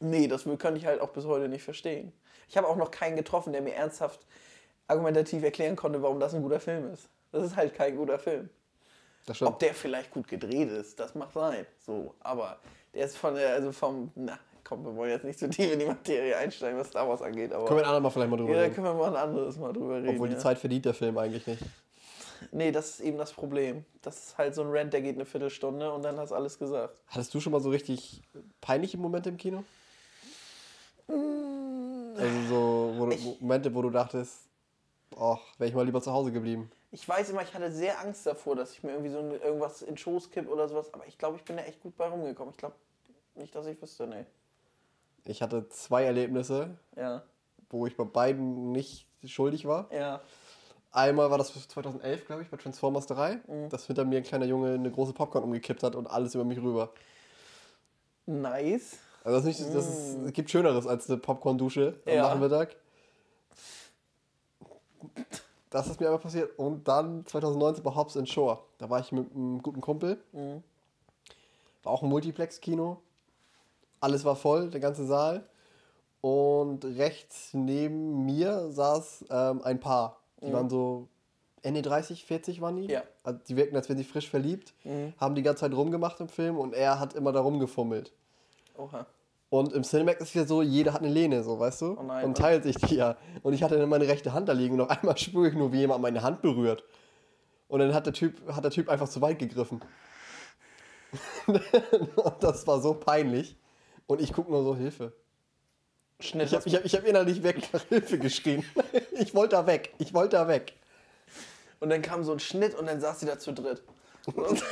Nee, 0.00 0.28
das 0.28 0.44
kann 0.58 0.76
ich 0.76 0.86
halt 0.86 1.00
auch 1.00 1.10
bis 1.10 1.24
heute 1.24 1.48
nicht 1.48 1.62
verstehen. 1.62 2.12
Ich 2.48 2.56
habe 2.56 2.66
auch 2.68 2.76
noch 2.76 2.90
keinen 2.90 3.16
getroffen, 3.16 3.52
der 3.52 3.62
mir 3.62 3.74
ernsthaft 3.74 4.26
argumentativ 4.88 5.42
erklären 5.42 5.76
konnte, 5.76 6.02
warum 6.02 6.20
das 6.20 6.34
ein 6.34 6.42
guter 6.42 6.60
Film 6.60 6.92
ist. 6.92 7.08
Das 7.32 7.44
ist 7.44 7.56
halt 7.56 7.74
kein 7.74 7.96
guter 7.96 8.18
Film. 8.18 8.48
Ob 9.40 9.58
der 9.58 9.74
vielleicht 9.74 10.12
gut 10.12 10.28
gedreht 10.28 10.70
ist, 10.70 11.00
das 11.00 11.14
mag 11.14 11.32
sein. 11.32 11.66
So, 11.84 12.14
aber 12.20 12.58
der 12.94 13.06
ist 13.06 13.16
von 13.16 13.34
der, 13.34 13.54
also 13.54 13.72
vom, 13.72 14.12
na, 14.14 14.38
komm, 14.62 14.84
wir 14.84 14.94
wollen 14.94 15.10
jetzt 15.10 15.24
nicht 15.24 15.38
zu 15.38 15.50
tief 15.50 15.72
in 15.72 15.80
die 15.80 15.86
Materie 15.86 16.36
einsteigen, 16.36 16.78
was 16.78 16.88
Star 16.88 17.08
Wars 17.08 17.22
angeht, 17.22 17.52
aber 17.52 17.64
Können 17.64 17.80
wir 17.80 17.84
ein 17.84 17.88
andermal 17.88 18.12
vielleicht 18.12 18.30
mal 18.30 18.36
drüber 18.36 18.54
ja, 18.54 18.62
reden. 18.62 18.74
können 18.74 18.86
wir 18.86 18.94
mal 18.94 19.16
ein 19.16 19.16
anderes 19.16 19.56
Mal 19.58 19.72
drüber 19.72 19.96
reden. 19.96 20.08
Obwohl 20.10 20.28
die 20.28 20.34
ja. 20.34 20.40
Zeit 20.40 20.58
verdient 20.58 20.84
der 20.84 20.94
Film 20.94 21.18
eigentlich 21.18 21.46
nicht. 21.46 21.62
Nee, 22.52 22.70
das 22.70 22.90
ist 22.90 23.00
eben 23.00 23.18
das 23.18 23.32
Problem. 23.32 23.84
Das 24.02 24.16
ist 24.18 24.38
halt 24.38 24.54
so 24.54 24.62
ein 24.62 24.68
Rant, 24.70 24.92
der 24.92 25.00
geht 25.02 25.16
eine 25.16 25.24
Viertelstunde 25.24 25.92
und 25.92 26.02
dann 26.02 26.18
hast 26.18 26.32
alles 26.32 26.58
gesagt. 26.58 27.00
Hattest 27.08 27.34
du 27.34 27.40
schon 27.40 27.52
mal 27.52 27.60
so 27.60 27.70
richtig 27.70 28.22
peinliche 28.60 28.98
Momente 28.98 29.30
im 29.30 29.36
Kino? 29.36 29.64
Also 31.08 32.40
so 32.48 32.94
wo 32.96 33.06
du, 33.06 33.36
Momente, 33.40 33.74
wo 33.74 33.82
du 33.82 33.90
dachtest, 33.90 34.40
ach, 35.18 35.40
wäre 35.58 35.68
ich 35.68 35.74
mal 35.74 35.84
lieber 35.84 36.00
zu 36.02 36.12
Hause 36.12 36.32
geblieben. 36.32 36.70
Ich 36.90 37.06
weiß 37.08 37.30
immer, 37.30 37.42
ich 37.42 37.52
hatte 37.54 37.70
sehr 37.72 38.00
Angst 38.00 38.26
davor, 38.26 38.56
dass 38.56 38.72
ich 38.72 38.82
mir 38.82 38.92
irgendwie 38.92 39.10
so 39.10 39.18
ein- 39.18 39.40
irgendwas 39.40 39.82
in 39.82 39.88
den 39.88 39.96
Schoß 39.98 40.30
kipp 40.30 40.48
oder 40.48 40.68
sowas, 40.68 40.92
aber 40.94 41.06
ich 41.06 41.18
glaube, 41.18 41.36
ich 41.36 41.44
bin 41.44 41.56
da 41.56 41.62
echt 41.64 41.82
gut 41.82 41.96
bei 41.96 42.08
rumgekommen. 42.08 42.52
Ich 42.52 42.58
glaube 42.58 42.74
nicht, 43.34 43.54
dass 43.54 43.66
ich 43.66 43.80
wüsste, 43.82 44.06
nee. 44.06 44.24
Ich 45.24 45.42
hatte 45.42 45.68
zwei 45.68 46.04
Erlebnisse, 46.04 46.78
Ja, 46.96 47.22
wo 47.70 47.86
ich 47.86 47.96
bei 47.96 48.04
beiden 48.04 48.72
nicht 48.72 49.06
schuldig 49.24 49.66
war. 49.66 49.88
ja. 49.92 50.20
Einmal 50.92 51.30
war 51.30 51.36
das 51.36 51.52
2011, 51.68 52.24
glaube 52.26 52.40
ich, 52.40 52.48
bei 52.48 52.56
Transformers 52.56 53.06
3, 53.06 53.40
dass 53.68 53.84
hinter 53.86 54.06
mir 54.06 54.16
ein 54.18 54.22
kleiner 54.22 54.46
Junge 54.46 54.72
eine 54.72 54.90
große 54.90 55.12
Popcorn 55.12 55.44
umgekippt 55.44 55.82
hat 55.82 55.94
und 55.94 56.06
alles 56.06 56.34
über 56.34 56.44
mich 56.44 56.56
rüber. 56.58 56.90
Nice. 58.24 58.98
Also 59.22 59.36
das 59.38 59.44
nicht, 59.44 59.60
das 59.60 59.86
ist, 59.88 60.18
es 60.26 60.32
gibt 60.32 60.50
Schöneres 60.50 60.86
als 60.86 61.10
eine 61.10 61.18
Popcorn-Dusche 61.18 62.00
am 62.06 62.12
Ja. 62.12 62.22
Nachmittag. 62.34 62.76
Das 65.70 65.88
ist 65.88 66.00
mir 66.00 66.08
aber 66.08 66.18
passiert. 66.18 66.58
Und 66.58 66.86
dann 66.88 67.26
2019 67.26 67.82
bei 67.82 67.94
Hobbs 67.94 68.16
and 68.16 68.28
Shore. 68.28 68.60
Da 68.78 68.88
war 68.88 69.00
ich 69.00 69.12
mit 69.12 69.34
einem 69.34 69.62
guten 69.62 69.80
Kumpel. 69.80 70.18
War 71.82 71.92
auch 71.92 72.02
ein 72.02 72.08
Multiplex-Kino. 72.08 72.98
Alles 74.00 74.24
war 74.24 74.36
voll, 74.36 74.70
der 74.70 74.80
ganze 74.80 75.04
Saal. 75.06 75.44
Und 76.20 76.84
rechts 76.84 77.50
neben 77.52 78.24
mir 78.24 78.70
saß 78.70 79.26
ähm, 79.30 79.62
ein 79.62 79.80
Paar. 79.80 80.20
Die 80.40 80.52
waren 80.52 80.68
so 80.68 81.08
Ende 81.62 81.82
30, 81.82 82.24
40 82.24 82.60
waren 82.60 82.76
die. 82.76 82.86
Ja. 82.86 83.02
Also 83.24 83.40
die 83.48 83.56
wirkten, 83.56 83.76
als 83.76 83.88
wären 83.88 83.98
sie 83.98 84.04
frisch 84.04 84.28
verliebt. 84.30 84.72
Haben 85.18 85.34
die 85.34 85.42
ganze 85.42 85.60
Zeit 85.60 85.72
rumgemacht 85.72 86.20
im 86.20 86.28
Film 86.28 86.58
und 86.58 86.74
er 86.74 87.00
hat 87.00 87.14
immer 87.14 87.32
da 87.32 87.40
rumgefummelt. 87.40 88.12
Oha. 88.76 89.06
Und 89.48 89.72
im 89.72 89.84
Cinemax 89.84 90.20
ist 90.22 90.34
ja 90.34 90.44
so, 90.44 90.60
jeder 90.60 90.92
hat 90.92 91.02
eine 91.02 91.10
Lehne, 91.10 91.42
so, 91.42 91.58
weißt 91.58 91.82
du? 91.82 91.96
Oh 91.98 92.02
nein, 92.02 92.24
und 92.24 92.32
was? 92.32 92.38
teilt 92.38 92.64
sich 92.64 92.76
die 92.76 92.96
ja. 92.96 93.16
Und 93.42 93.52
ich 93.52 93.62
hatte 93.62 93.78
dann 93.78 93.88
meine 93.88 94.08
rechte 94.08 94.32
Hand 94.32 94.48
da 94.48 94.52
liegen 94.52 94.74
und 94.74 94.80
auf 94.80 94.90
einmal 94.90 95.16
spüre 95.18 95.48
ich 95.48 95.54
nur, 95.54 95.72
wie 95.72 95.78
jemand 95.78 96.02
meine 96.02 96.22
Hand 96.22 96.42
berührt. 96.42 96.82
Und 97.68 97.80
dann 97.80 97.94
hat 97.94 98.06
der 98.06 98.12
Typ, 98.12 98.40
hat 98.52 98.64
der 98.64 98.70
typ 98.70 98.88
einfach 98.88 99.08
zu 99.08 99.20
weit 99.20 99.38
gegriffen. 99.38 99.80
und 101.46 101.62
das 102.40 102.66
war 102.66 102.80
so 102.80 102.94
peinlich. 102.94 103.56
Und 104.06 104.20
ich 104.20 104.32
gucke 104.32 104.50
nur 104.50 104.62
so, 104.62 104.76
Hilfe. 104.76 105.12
Schnitt. 106.20 106.46
Ich 106.46 106.54
habe 106.54 106.66
ich 106.66 106.74
hab, 106.74 106.84
hab 106.84 107.08
innerlich 107.08 107.42
weg 107.42 107.68
nach 107.72 107.82
Hilfe 107.84 108.18
geschrien. 108.18 108.64
ich 109.12 109.34
wollte 109.34 109.56
da 109.56 109.66
weg. 109.66 109.92
Ich 109.98 110.14
wollte 110.14 110.36
da 110.36 110.48
weg. 110.48 110.74
Und 111.80 111.90
dann 111.90 112.02
kam 112.02 112.24
so 112.24 112.32
ein 112.32 112.40
Schnitt 112.40 112.74
und 112.74 112.86
dann 112.86 113.00
saß 113.00 113.20
sie 113.20 113.26
da 113.26 113.38
zu 113.38 113.52
dritt. 113.52 113.82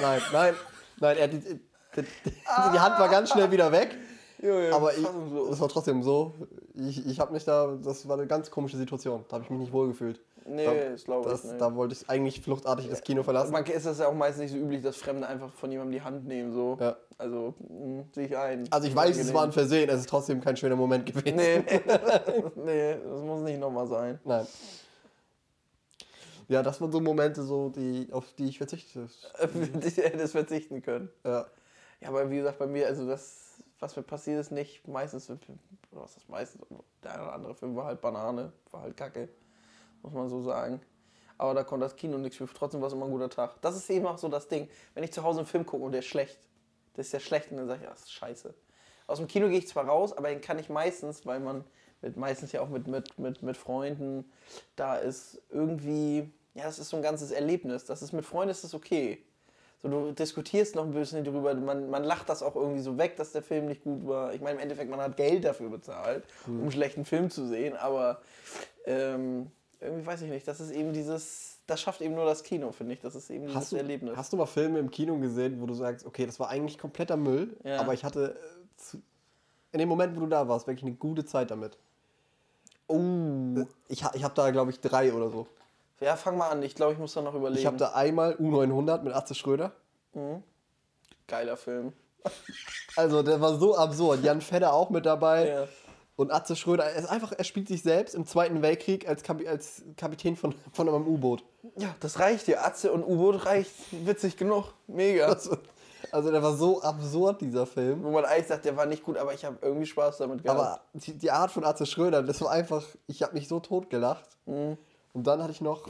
Nein, 0.01 0.23
nein, 0.33 0.55
nein. 0.99 1.17
Er, 1.17 1.29
die, 1.29 1.39
die, 1.39 1.61
die, 1.97 2.03
die 2.25 2.81
Hand 2.81 2.99
war 2.99 3.09
ganz 3.09 3.31
schnell 3.31 3.51
wieder 3.51 3.71
weg. 3.71 3.97
Junge, 4.45 4.73
Aber 4.73 4.93
ich, 4.93 5.07
es 5.51 5.61
war 5.61 5.69
trotzdem 5.69 6.03
so, 6.03 6.35
ich, 6.75 7.07
ich 7.07 7.19
habe 7.19 7.33
mich 7.33 7.45
da, 7.45 7.79
das 7.83 8.07
war 8.07 8.19
eine 8.19 8.27
ganz 8.27 8.51
komische 8.51 8.77
Situation. 8.77 9.25
Da 9.29 9.35
habe 9.35 9.45
ich 9.45 9.51
mich 9.51 9.61
nicht 9.61 9.73
wohl 9.73 9.89
gefühlt. 9.89 10.21
Nee, 10.47 10.67
da, 10.67 10.91
das 10.91 11.05
glaube 11.05 11.27
ich 11.27 11.33
das, 11.33 11.45
nicht. 11.45 11.61
Da 11.61 11.75
wollte 11.75 11.95
ich 11.95 12.11
eigentlich 12.11 12.43
fluchtartig 12.43 12.89
das 12.91 13.03
Kino 13.03 13.23
verlassen. 13.23 13.53
Man 13.53 13.65
ist 13.65 13.87
das 13.87 13.99
ja 13.99 14.09
auch 14.09 14.15
meist 14.15 14.39
nicht 14.39 14.53
so 14.53 14.59
üblich, 14.59 14.83
dass 14.83 14.97
Fremde 14.97 15.27
einfach 15.27 15.51
von 15.55 15.73
jemandem 15.73 15.93
die 15.93 16.03
Hand 16.03 16.27
nehmen. 16.27 16.53
So. 16.53 16.77
Ja. 16.79 16.97
Also, 17.17 17.55
mh, 17.59 18.05
sehe 18.15 18.27
ich 18.27 18.37
ein. 18.37 18.69
Also 18.71 18.87
ich 18.87 18.95
weiß, 18.95 19.17
es 19.17 19.33
war 19.33 19.45
ein 19.45 19.53
Versehen, 19.53 19.89
es 19.89 20.01
ist 20.01 20.11
trotzdem 20.11 20.43
kein 20.43 20.57
schöner 20.57 20.77
Moment 20.77 21.07
gewesen. 21.07 21.37
Nee, 21.37 21.65
nee, 22.57 22.97
das 23.03 23.23
muss 23.23 23.41
nicht 23.41 23.59
nochmal 23.59 23.87
sein. 23.87 24.19
Nein. 24.25 24.47
Ja, 26.49 26.63
das 26.63 26.79
waren 26.83 26.93
so 26.93 27.01
Momente, 27.01 27.43
so, 27.43 27.71
die, 27.71 28.09
auf 28.13 28.27
die 28.35 28.49
ich 28.49 28.59
verzichte. 28.59 29.09
Ich 29.87 29.97
hätte 29.97 30.23
es 30.23 30.33
verzichten 30.33 30.83
können. 30.83 31.09
Ja. 31.25 31.47
Ja, 32.03 32.09
aber 32.11 32.31
wie 32.31 32.37
gesagt, 32.37 32.59
bei 32.59 32.67
mir, 32.67 32.87
also 32.87 33.07
das, 33.07 33.44
was 33.81 33.97
mir 33.97 34.03
passiert 34.03 34.41
ist, 34.41 34.51
nicht 34.51 34.87
meistens, 34.87 35.29
oder 35.31 35.41
was 35.91 36.17
ist 36.17 36.29
meistens, 36.29 36.63
der 37.03 37.15
eine 37.15 37.23
oder 37.23 37.33
andere 37.33 37.55
Film 37.55 37.77
war 37.77 37.87
halt 37.87 38.01
Banane, 38.01 38.53
war 38.71 38.83
halt 38.83 38.97
Kacke, 38.97 39.29
muss 40.03 40.13
man 40.13 40.29
so 40.29 40.43
sagen. 40.43 40.81
Aber 41.37 41.55
da 41.55 41.65
konnte 41.65 41.85
das 41.85 41.97
Kino 41.97 42.17
nichts 42.19 42.37
für, 42.37 42.47
trotzdem 42.47 42.81
war 42.81 42.89
es 42.89 42.95
immer 42.95 43.07
ein 43.07 43.11
guter 43.11 43.31
Tag. 43.31 43.61
Das 43.61 43.77
ist 43.77 43.91
eben 43.91 44.07
auch 44.07 44.19
so 44.19 44.29
das 44.29 44.49
Ding, 44.49 44.69
wenn 44.95 45.03
ich 45.03 45.13
zu 45.13 45.23
Hause 45.23 45.41
einen 45.41 45.47
Film 45.47 45.67
gucke 45.67 45.85
und 45.85 45.93
der 45.93 45.99
ist 46.01 46.07
schlecht, 46.07 46.39
das 46.95 47.07
ist 47.07 47.13
ja 47.13 47.21
schlecht 47.21 47.51
und 47.51 47.57
dann 47.57 47.67
sage 47.67 47.81
ich, 47.81 47.85
ja, 47.85 47.91
das 47.91 48.03
ist 48.03 48.13
scheiße. 48.13 48.55
Aus 49.07 49.19
dem 49.19 49.27
Kino 49.27 49.49
gehe 49.49 49.59
ich 49.59 49.69
zwar 49.69 49.87
raus, 49.87 50.13
aber 50.17 50.29
den 50.29 50.41
kann 50.41 50.59
ich 50.59 50.71
meistens, 50.71 51.27
weil 51.27 51.41
man 51.41 51.65
mit, 52.01 52.17
meistens 52.17 52.53
ja 52.53 52.61
auch 52.61 52.69
mit, 52.69 52.87
mit, 52.87 53.19
mit, 53.19 53.43
mit 53.43 53.57
Freunden 53.57 54.31
da 54.77 54.97
ist, 54.97 55.43
irgendwie, 55.51 56.33
ja, 56.55 56.65
das 56.65 56.79
ist 56.79 56.91
so 56.91 56.97
ein 56.97 57.03
ganzes 57.03 57.31
Erlebnis. 57.31 57.85
Das 57.85 58.03
ist 58.03 58.13
mit 58.13 58.25
Freunden 58.25 58.51
ist 58.51 58.65
das 58.65 58.75
okay. 58.75 59.25
So, 59.85 59.91
du 59.91 60.13
diskutierst 60.13 60.75
noch 60.77 60.85
ein 60.85 60.93
bisschen 60.93 61.23
drüber, 61.25 61.55
man, 61.55 61.91
man 61.91 62.03
lacht 62.05 62.31
das 62.31 62.43
auch 62.43 62.57
irgendwie 62.57 62.81
so 62.81 62.97
weg, 62.97 63.17
dass 63.17 63.33
der 63.33 63.43
Film 63.43 63.67
nicht 63.67 63.85
gut 63.85 64.07
war. 64.07 64.33
Ich 64.33 64.41
meine, 64.41 64.55
im 64.57 64.61
Endeffekt, 64.63 64.91
man 64.91 64.99
hat 64.99 65.17
Geld 65.19 65.45
dafür 65.45 65.69
bezahlt, 65.69 66.25
um 66.47 66.63
einen 66.63 66.73
schlechten 66.73 67.05
Film 67.05 67.29
zu 67.29 67.47
sehen, 67.47 67.77
aber 67.77 68.23
ähm, 68.87 69.51
irgendwie 69.81 70.07
weiß 70.07 70.23
ich 70.23 70.31
nicht, 70.31 70.49
das 70.49 70.59
ist 70.61 70.71
eben 70.71 70.95
dieses, 70.95 71.59
das 71.67 71.83
schafft 71.83 72.01
eben 72.01 72.15
nur 72.15 72.25
das 72.25 72.43
Kino, 72.45 72.73
finde 72.73 72.95
ich. 72.95 73.01
Das 73.01 73.15
ist 73.15 73.29
eben 73.29 73.43
dieses 73.45 73.57
Hast, 73.57 73.73
du, 73.73 73.77
Erlebnis. 73.77 74.17
hast 74.17 74.33
du 74.33 74.39
mal 74.39 74.47
Filme 74.47 74.79
im 74.79 74.91
Kino 74.91 75.19
gesehen, 75.19 75.61
wo 75.61 75.67
du 75.67 75.75
sagst, 75.75 76.07
okay, 76.07 76.25
das 76.25 76.41
war 76.41 76.49
eigentlich 76.49 76.79
kompletter 76.79 77.19
Müll, 77.19 77.55
Ja. 77.63 77.79
aber 77.79 77.93
ich 77.93 78.05
hatte 78.05 78.37
äh, 78.93 78.97
in 79.73 79.81
dem 79.81 79.89
Moment, 79.91 80.17
wo 80.17 80.21
du 80.21 80.27
da 80.29 80.49
warst, 80.49 80.67
wirklich 80.67 80.85
eine 80.87 80.95
gute 80.95 81.27
Zeit 81.27 81.51
damit. 81.51 81.77
oh. 82.87 83.67
Ich, 83.89 84.03
ha- 84.03 84.13
ich 84.15 84.25
habe 84.25 84.35
da, 84.35 84.51
glaube 84.51 84.71
ich, 84.71 84.81
drei 84.81 85.13
oder 85.13 85.29
so. 85.29 85.47
Ja, 86.01 86.17
fang 86.17 86.37
mal 86.37 86.51
an. 86.51 86.63
Ich 86.63 86.75
glaube, 86.75 86.93
ich 86.93 86.99
muss 86.99 87.15
da 87.15 87.23
noch 87.23 87.35
überlegen. 87.35 87.61
Ich 87.61 87.67
habe 87.67 87.77
da 87.77 87.93
einmal 87.93 88.35
U900 88.35 89.03
mit 89.03 89.15
Atze 89.15 89.35
Schröder. 89.35 89.73
Geiler 91.27 91.57
Film. 91.57 91.93
Also 92.97 93.25
der 93.25 93.41
war 93.41 93.59
so 93.59 93.77
absurd. 93.77 94.23
Jan 94.23 94.41
Fedder 94.41 94.73
auch 94.73 94.89
mit 94.89 95.05
dabei. 95.05 95.49
Ja. 95.49 95.69
Und 96.17 96.31
Atze 96.33 96.55
Schröder, 96.55 96.85
er 96.85 96.95
ist 96.95 97.09
einfach, 97.09 97.33
er 97.33 97.43
spielt 97.43 97.67
sich 97.67 97.83
selbst 97.83 98.15
im 98.15 98.25
Zweiten 98.25 98.63
Weltkrieg 98.63 99.09
als, 99.09 99.25
Kapi 99.25 99.49
als 99.49 99.83
Kapitän 99.97 100.37
von, 100.37 100.55
von 100.73 100.89
einem 100.89 101.09
U-Boot. 101.09 101.45
Ja, 101.77 101.97
das 101.99 102.21
reicht 102.21 102.47
dir. 102.47 102.65
Atze 102.65 102.93
und 102.93 103.03
U-Boot 103.03 103.47
reicht 103.47 103.73
witzig 103.91 104.37
genug. 104.37 104.75
Mega. 104.87 105.27
Also, 105.27 105.59
also 106.13 106.31
der 106.31 106.41
war 106.41 106.55
so 106.55 106.83
absurd, 106.83 107.41
dieser 107.41 107.67
Film. 107.67 108.05
Wo 108.05 108.13
man 108.13 108.25
eigentlich 108.25 108.47
sagt, 108.47 108.65
der 108.65 108.77
war 108.77 108.87
nicht 108.87 109.03
gut, 109.03 109.17
aber 109.17 109.35
ich 109.35 109.45
habe 109.45 109.59
irgendwie 109.61 109.87
Spaß 109.87 110.19
damit 110.19 110.45
gehabt. 110.45 110.61
Aber 110.61 110.81
die, 110.93 111.19
die 111.19 111.33
Art 111.33 111.51
von 111.51 111.65
Atze 111.65 111.85
Schröder, 111.85 112.23
das 112.23 112.41
war 112.41 112.53
einfach, 112.53 112.85
ich 113.09 113.25
habe 113.25 113.35
mich 113.35 113.49
so 113.49 113.59
tot 113.59 113.91
gelacht. 113.91 114.29
Mhm. 114.47 114.79
Und 115.15 115.27
dann 115.27 115.43
hatte 115.43 115.53
ich 115.53 115.61
noch 115.63 115.89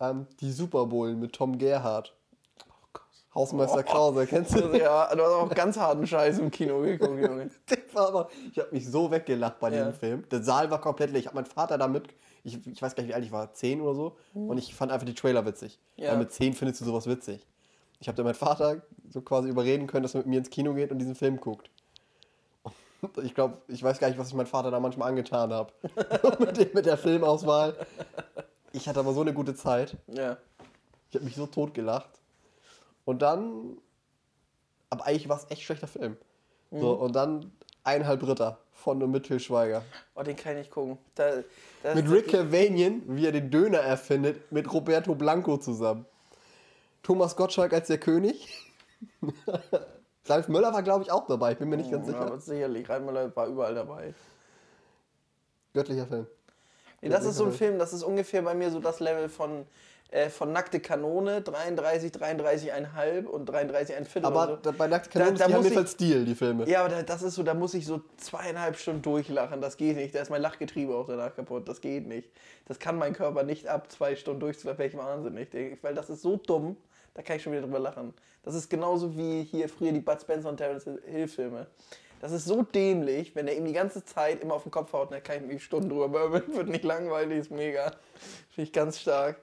ähm, 0.00 0.26
die 0.40 0.52
Super 0.52 0.86
Bowl 0.86 1.14
mit 1.16 1.32
Tom 1.32 1.58
Gerhardt. 1.58 2.14
oh. 2.94 2.98
Hausmeister 3.34 3.82
Krause, 3.82 4.26
kennst 4.26 4.54
du? 4.54 4.68
Ja, 4.78 5.14
du 5.14 5.22
hast 5.22 5.32
auch 5.32 5.48
ganz 5.54 5.76
harten 5.76 6.06
Scheiß 6.06 6.38
im 6.38 6.50
Kino 6.50 6.80
geguckt, 6.82 7.20
Junge. 7.20 7.50
Aber, 7.94 8.28
ich 8.52 8.58
habe 8.58 8.68
mich 8.72 8.86
so 8.88 9.10
weggelacht 9.10 9.58
bei 9.60 9.70
Ja. 9.70 9.78
diesem 9.78 9.92
Film. 9.94 10.28
Der 10.30 10.42
Saal 10.42 10.70
war 10.70 10.80
komplett 10.80 11.10
leer. 11.10 11.20
Ich 11.20 11.26
habe 11.26 11.34
meinen 11.36 11.46
Vater 11.46 11.76
da 11.78 11.88
mit, 11.88 12.04
ich, 12.44 12.64
ich 12.66 12.80
weiß 12.80 12.94
gar 12.94 13.02
nicht, 13.02 13.10
wie 13.10 13.14
alt 13.14 13.24
ich 13.24 13.32
war, 13.32 13.52
10 13.52 13.80
oder 13.80 13.94
so. 13.94 14.16
Und 14.34 14.56
ich 14.58 14.74
fand 14.74 14.92
einfach 14.92 15.06
die 15.06 15.14
Trailer 15.14 15.44
witzig. 15.46 15.78
Mhm. 15.96 16.04
Ja. 16.04 16.10
Weil 16.12 16.18
mit 16.18 16.32
10 16.32 16.52
findest 16.54 16.80
du 16.80 16.84
sowas 16.84 17.06
witzig. 17.06 17.44
Ich 18.00 18.06
habe 18.08 18.14
dann 18.16 18.24
meinen 18.24 18.34
Vater 18.34 18.82
so 19.10 19.20
quasi 19.22 19.48
überreden 19.48 19.86
können, 19.88 20.04
dass 20.04 20.14
er 20.14 20.18
mit 20.18 20.28
mir 20.28 20.38
ins 20.38 20.50
Kino 20.50 20.72
geht 20.74 20.92
und 20.92 20.98
diesen 20.98 21.14
Film 21.16 21.40
guckt. 21.40 21.68
Und 23.00 23.24
ich 23.24 23.34
glaube, 23.34 23.58
ich 23.68 23.82
weiß 23.82 23.98
gar 24.00 24.08
nicht, 24.08 24.18
was 24.18 24.28
ich 24.28 24.34
meinem 24.34 24.46
Vater 24.46 24.70
da 24.72 24.80
manchmal 24.80 25.08
angetan 25.08 25.52
habe. 25.52 25.72
mit, 26.40 26.56
dem- 26.56 26.70
mit 26.74 26.86
der 26.86 26.96
Filmauswahl. 26.98 27.74
Ich 28.72 28.88
hatte 28.88 29.00
aber 29.00 29.12
so 29.14 29.20
eine 29.22 29.32
gute 29.32 29.54
Zeit. 29.54 29.96
Ja. 30.08 30.36
Ich 31.10 31.14
habe 31.16 31.24
mich 31.24 31.36
so 31.36 31.46
tot 31.46 31.74
gelacht. 31.74 32.10
Und 33.04 33.22
dann. 33.22 33.78
Aber 34.90 35.06
eigentlich 35.06 35.28
war 35.28 35.38
es 35.38 35.46
echt 35.50 35.62
schlechter 35.62 35.86
Film. 35.86 36.16
So, 36.70 36.94
Mhm. 36.96 37.00
und 37.02 37.12
dann 37.16 37.52
eineinhalb 37.84 38.22
Ritter 38.26 38.58
von 38.72 39.02
und 39.02 39.10
mit 39.10 39.26
Til 39.26 39.40
Schweiger. 39.40 39.82
Oh, 40.14 40.22
den 40.22 40.36
kann 40.36 40.52
ich 40.52 40.58
nicht 40.58 40.70
gucken. 40.70 40.98
Da, 41.14 41.42
Mit 41.94 42.10
Rick 42.10 42.28
Cavanian, 42.28 43.02
wie 43.06 43.24
er 43.26 43.32
den 43.32 43.50
Döner 43.50 43.78
erfindet, 43.78 44.50
mit 44.52 44.70
Roberto 44.72 45.14
Blanco 45.14 45.56
zusammen. 45.58 46.04
Thomas 47.02 47.36
Gottschalk 47.36 47.72
als 47.72 47.86
der 47.88 47.98
König. 47.98 48.48
Ralf 50.26 50.48
Möller 50.48 50.72
war, 50.74 50.82
glaube 50.82 51.04
ich, 51.04 51.10
auch 51.10 51.26
dabei. 51.26 51.52
Ich 51.52 51.58
bin 51.58 51.68
mir 51.70 51.78
nicht 51.78 51.90
ganz 51.90 52.06
Ja, 52.06 52.12
sicher. 52.12 52.26
aber 52.26 52.38
sicherlich. 52.40 52.88
Reinmüller 52.88 53.34
war 53.34 53.46
überall 53.46 53.74
dabei. 53.74 54.12
Göttlicher 55.72 56.06
Film. 56.06 56.26
Nee, 57.00 57.08
das 57.10 57.24
ist 57.24 57.36
so 57.36 57.44
ein 57.44 57.52
Film, 57.52 57.78
das 57.78 57.92
ist 57.92 58.02
ungefähr 58.02 58.42
bei 58.42 58.54
mir 58.54 58.70
so 58.70 58.80
das 58.80 58.98
Level 59.00 59.28
von, 59.28 59.66
äh, 60.10 60.28
von 60.30 60.50
Nackte 60.52 60.80
Kanone, 60.80 61.42
33, 61.42 62.10
33,5 62.12 63.26
und 63.26 63.46
33, 63.46 63.94
ein 63.96 64.04
Viertel 64.04 64.26
Aber 64.26 64.44
oder 64.54 64.58
so. 64.64 64.72
bei 64.72 64.88
Nackte 64.88 65.10
Kanone, 65.10 65.32
Da- 65.32 65.38
da 65.38 65.46
die 65.48 65.54
haben 65.68 65.76
als 65.78 65.92
Stil, 65.92 66.24
die 66.24 66.34
Filme. 66.34 66.68
Ja, 66.68 66.80
aber 66.80 66.88
da, 66.88 67.02
das 67.02 67.22
ist 67.22 67.34
so, 67.36 67.42
da 67.44 67.54
muss 67.54 67.74
ich 67.74 67.86
so 67.86 68.00
zweieinhalb 68.16 68.76
Stunden 68.76 69.02
durchlachen. 69.02 69.60
Das 69.60 69.76
geht 69.76 69.96
nicht. 69.96 70.14
Da 70.14 70.20
ist 70.20 70.30
mein 70.30 70.42
Lachgetriebe 70.42 70.94
auch 70.94 71.06
danach 71.06 71.36
kaputt. 71.36 71.68
Das 71.68 71.80
geht 71.80 72.06
nicht. 72.08 72.28
Das 72.66 72.78
kann 72.80 72.96
mein 72.96 73.12
Körper 73.12 73.44
nicht 73.44 73.68
ab 73.68 73.92
zwei 73.92 74.16
Stunden 74.16 74.40
durchzulachen. 74.40 74.78
Wäre 74.78 74.88
ich 74.88 74.96
wahnsinnig. 74.96 75.48
Weil 75.82 75.94
das 75.94 76.10
ist 76.10 76.22
so 76.22 76.36
dumm, 76.36 76.76
da 77.14 77.22
kann 77.22 77.36
ich 77.36 77.42
schon 77.42 77.52
wieder 77.52 77.62
drüber 77.62 77.78
lachen. 77.78 78.12
Das 78.42 78.54
ist 78.54 78.68
genauso 78.70 79.16
wie 79.16 79.44
hier 79.44 79.68
früher 79.68 79.92
die 79.92 80.00
Bud 80.00 80.20
Spencer 80.20 80.48
und 80.48 80.56
Terence 80.56 80.84
Hill 81.06 81.28
Filme. 81.28 81.66
Das 82.20 82.32
ist 82.32 82.44
so 82.46 82.62
dämlich, 82.62 83.34
wenn 83.36 83.46
er 83.46 83.56
ihm 83.56 83.64
die 83.64 83.72
ganze 83.72 84.04
Zeit 84.04 84.40
immer 84.42 84.54
auf 84.54 84.64
den 84.64 84.72
Kopf 84.72 84.92
haut, 84.92 85.12
da 85.12 85.20
kann 85.20 85.36
ich 85.36 85.42
mich 85.42 85.64
Stunden 85.64 85.88
drüber 85.88 86.08
börbeln. 86.08 86.42
Wird 86.54 86.68
nicht 86.68 86.84
langweilig, 86.84 87.38
ist 87.38 87.50
mega. 87.50 87.92
Finde 88.50 88.66
ich 88.68 88.72
ganz 88.72 88.98
stark. 88.98 89.36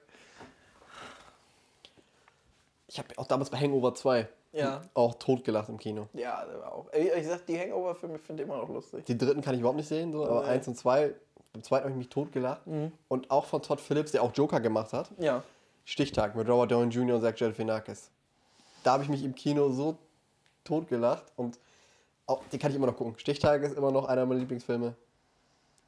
Ich 2.88 2.98
habe 2.98 3.08
auch 3.16 3.26
damals 3.26 3.50
bei 3.50 3.58
Hangover 3.58 3.94
2 3.94 4.28
Ja. 4.52 4.82
auch 4.94 5.14
totgelacht 5.16 5.68
im 5.68 5.78
Kino. 5.78 6.08
Ja, 6.12 6.44
der 6.44 6.60
war 6.60 6.72
auch. 6.72 6.86
Ich 6.92 7.26
sag, 7.26 7.46
die 7.46 7.58
Hangover-Filme 7.58 8.18
finde 8.18 8.42
ich 8.42 8.48
immer 8.48 8.58
noch 8.58 8.68
lustig. 8.68 9.04
Die 9.06 9.18
dritten 9.18 9.40
kann 9.42 9.54
ich 9.54 9.60
überhaupt 9.60 9.76
nicht 9.78 9.88
sehen, 9.88 10.12
so, 10.12 10.24
aber 10.24 10.42
Nee. 10.42 10.48
eins 10.50 10.68
und 10.68 10.76
zwei, 10.76 11.14
beim 11.52 11.62
zweiten 11.62 11.84
habe 11.84 11.92
ich 11.92 11.96
mich 11.98 12.08
totgelacht. 12.08 12.62
Und 13.08 13.30
auch 13.30 13.46
von 13.46 13.62
Todd 13.62 13.80
Phillips, 13.80 14.12
der 14.12 14.22
auch 14.22 14.32
Joker 14.34 14.60
gemacht 14.60 14.92
hat. 14.92 15.10
Ja. 15.18 15.42
Stichtag 15.84 16.34
mit 16.36 16.48
Robert 16.48 16.70
Downey 16.72 16.90
Jr. 16.92 17.16
und 17.16 17.22
Zach 17.22 17.34
Galifianakis. 17.36 18.10
Da 18.82 18.92
habe 18.92 19.02
ich 19.02 19.08
mich 19.08 19.24
im 19.24 19.34
Kino 19.34 19.70
so 19.70 19.96
totgelacht 20.64 21.24
und 21.36 21.58
auch, 22.26 22.42
den 22.52 22.58
kann 22.58 22.70
ich 22.70 22.76
immer 22.76 22.86
noch 22.86 22.96
gucken. 22.96 23.14
Stichtag 23.18 23.62
ist 23.62 23.76
immer 23.76 23.90
noch 23.92 24.06
einer 24.06 24.26
meiner 24.26 24.40
Lieblingsfilme. 24.40 24.94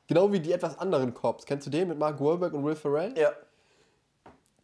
Genau 0.07 0.33
wie 0.33 0.40
die 0.40 0.53
etwas 0.53 0.79
anderen 0.79 1.12
Cops. 1.12 1.44
Kennst 1.44 1.66
du 1.66 1.70
den 1.70 1.88
mit 1.88 1.98
Mark 1.98 2.20
Wahlberg 2.20 2.55
und 2.55 2.64
Will 2.64 2.77
Ferrell? 2.77 3.12
Ja. 3.18 3.33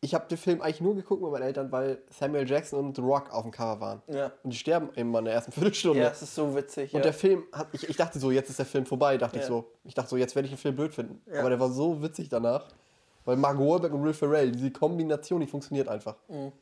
Ich 0.00 0.14
habe 0.14 0.26
den 0.28 0.36
Film 0.38 0.60
eigentlich 0.60 0.80
nur 0.82 0.94
geguckt 0.94 1.22
mit 1.22 1.30
meinen 1.30 1.42
Eltern, 1.42 1.72
weil 1.72 1.98
Samuel 2.10 2.48
Jackson 2.48 2.78
und 2.78 2.96
The 2.96 3.02
Rock 3.02 3.32
auf 3.32 3.42
dem 3.42 3.50
Cover 3.50 3.80
waren. 3.80 4.02
Ja. 4.06 4.32
Und 4.42 4.52
die 4.52 4.56
sterben 4.56 4.90
immer 4.94 5.18
in 5.20 5.24
der 5.26 5.34
ersten 5.34 5.52
Viertelstunde. 5.52 6.00
Ja, 6.00 6.10
es 6.10 6.22
ist 6.22 6.34
so 6.34 6.54
witzig. 6.54 6.92
Und 6.92 6.98
ja. 6.98 7.04
der 7.04 7.14
Film 7.14 7.44
hat, 7.52 7.68
ich, 7.72 7.88
ich 7.88 7.96
dachte 7.96 8.18
so, 8.18 8.30
jetzt 8.30 8.50
ist 8.50 8.58
der 8.58 8.66
Film 8.66 8.84
vorbei, 8.86 9.16
dachte 9.16 9.36
ich 9.36 9.42
Ja. 9.42 9.48
so. 9.48 9.64
Ich 9.84 9.94
dachte 9.94 10.10
so, 10.10 10.16
jetzt 10.16 10.34
werde 10.34 10.46
ich 10.46 10.52
den 10.52 10.58
Film 10.58 10.76
blöd 10.76 10.94
finden. 10.94 11.22
Ja. 11.32 11.40
Aber 11.40 11.48
der 11.48 11.58
war 11.58 11.70
so 11.70 12.02
witzig 12.02 12.28
danach. 12.28 12.66
Weil 13.24 13.36
Mark 13.36 13.58
Wahlberg 13.58 13.94
und 13.94 14.04
Will 14.04 14.12
Ferrell, 14.12 14.52
diese 14.52 14.70
Kombination, 14.70 15.40
die 15.40 15.46
funktioniert 15.46 15.88
einfach. 15.88 16.16
Mhm. 16.28 16.52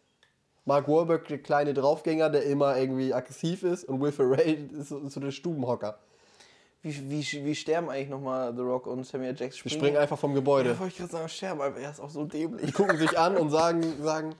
Mark 0.64 0.88
Wahlberg, 0.88 1.26
der 1.28 1.38
kleine 1.38 1.74
Draufgänger, 1.74 2.30
der 2.30 2.44
immer 2.44 2.76
irgendwie 2.76 3.12
aggressiv 3.12 3.62
ist 3.64 3.84
und 3.84 4.00
Will 4.00 4.12
Ferrell 4.12 4.70
ist 4.72 4.88
so, 4.88 5.08
so 5.08 5.20
der 5.20 5.32
Stubenhocker. 5.32 5.98
Wie, 6.82 7.10
wie, 7.10 7.44
wie 7.44 7.54
sterben 7.54 7.90
eigentlich 7.90 8.08
nochmal 8.08 8.54
The 8.54 8.62
Rock 8.62 8.88
und 8.88 9.04
Samuel 9.06 9.36
Jackson? 9.36 9.62
Die 9.64 9.70
springen 9.70 9.96
einfach 9.96 10.18
vom 10.18 10.34
Gebäude. 10.34 10.70
Ja, 10.70 10.78
wollte 10.80 10.92
ich 10.92 10.98
gerade 10.98 11.12
sagen, 11.12 11.28
sterben, 11.28 11.60
aber 11.60 11.78
er 11.78 11.90
ist 11.90 12.00
auch 12.00 12.10
so 12.10 12.24
dämlich. 12.24 12.66
Die 12.66 12.72
gucken 12.72 12.98
sich 12.98 13.16
an 13.16 13.36
und 13.36 13.50
sagen, 13.50 13.82
sagen 14.02 14.34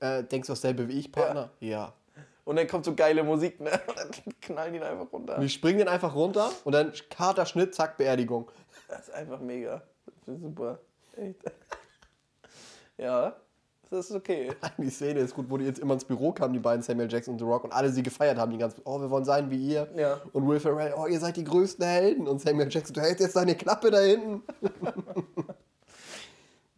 äh, 0.00 0.22
denkst 0.22 0.46
du 0.46 0.52
dasselbe 0.52 0.86
wie 0.88 1.00
ich, 1.00 1.10
Partner? 1.10 1.50
Ja. 1.58 1.92
Und 2.44 2.56
dann 2.56 2.66
kommt 2.68 2.84
so 2.84 2.94
geile 2.94 3.24
Musik, 3.24 3.60
ne? 3.60 3.72
Und 3.88 3.96
dann 3.98 4.10
knallen 4.40 4.72
die 4.72 4.78
ihn 4.78 4.84
einfach 4.84 5.12
runter. 5.12 5.34
Und 5.34 5.42
die 5.42 5.48
springen 5.48 5.80
dann 5.80 5.88
einfach 5.88 6.14
runter 6.14 6.50
und 6.64 6.72
dann 6.72 6.92
harter 7.18 7.44
Schnitt, 7.44 7.74
zack, 7.74 7.96
Beerdigung. 7.96 8.50
Das 8.88 9.08
ist 9.08 9.14
einfach 9.14 9.40
mega. 9.40 9.82
Das 10.24 10.36
ist 10.36 10.42
super. 10.42 10.78
Echt. 11.16 11.40
Ja, 13.00 13.36
das 13.90 14.10
ist 14.10 14.16
okay. 14.16 14.50
Die 14.78 14.90
Szene 14.90 15.20
ist 15.20 15.34
gut, 15.34 15.46
wo 15.48 15.56
die 15.56 15.64
jetzt 15.64 15.78
immer 15.78 15.94
ins 15.94 16.04
Büro 16.04 16.32
kamen, 16.32 16.52
die 16.52 16.58
beiden 16.58 16.82
Samuel 16.82 17.10
Jackson 17.10 17.34
und 17.34 17.38
The 17.38 17.44
Rock, 17.44 17.64
und 17.64 17.72
alle 17.72 17.90
sie 17.90 18.02
gefeiert 18.02 18.38
haben, 18.38 18.52
die 18.52 18.58
ganz, 18.58 18.74
oh, 18.84 19.00
wir 19.00 19.10
wollen 19.10 19.24
sein 19.24 19.50
wie 19.50 19.56
ihr. 19.56 19.88
Ja. 19.96 20.20
Und 20.32 20.46
Will 20.46 20.60
Ferrell, 20.60 20.94
oh, 20.96 21.06
ihr 21.06 21.20
seid 21.20 21.36
die 21.36 21.44
größten 21.44 21.84
Helden. 21.84 22.28
Und 22.28 22.40
Samuel 22.40 22.68
Jackson, 22.70 22.94
du 22.94 23.00
hältst 23.00 23.20
jetzt 23.20 23.36
deine 23.36 23.54
Klappe 23.54 23.90
da 23.90 24.00
hinten. 24.00 24.42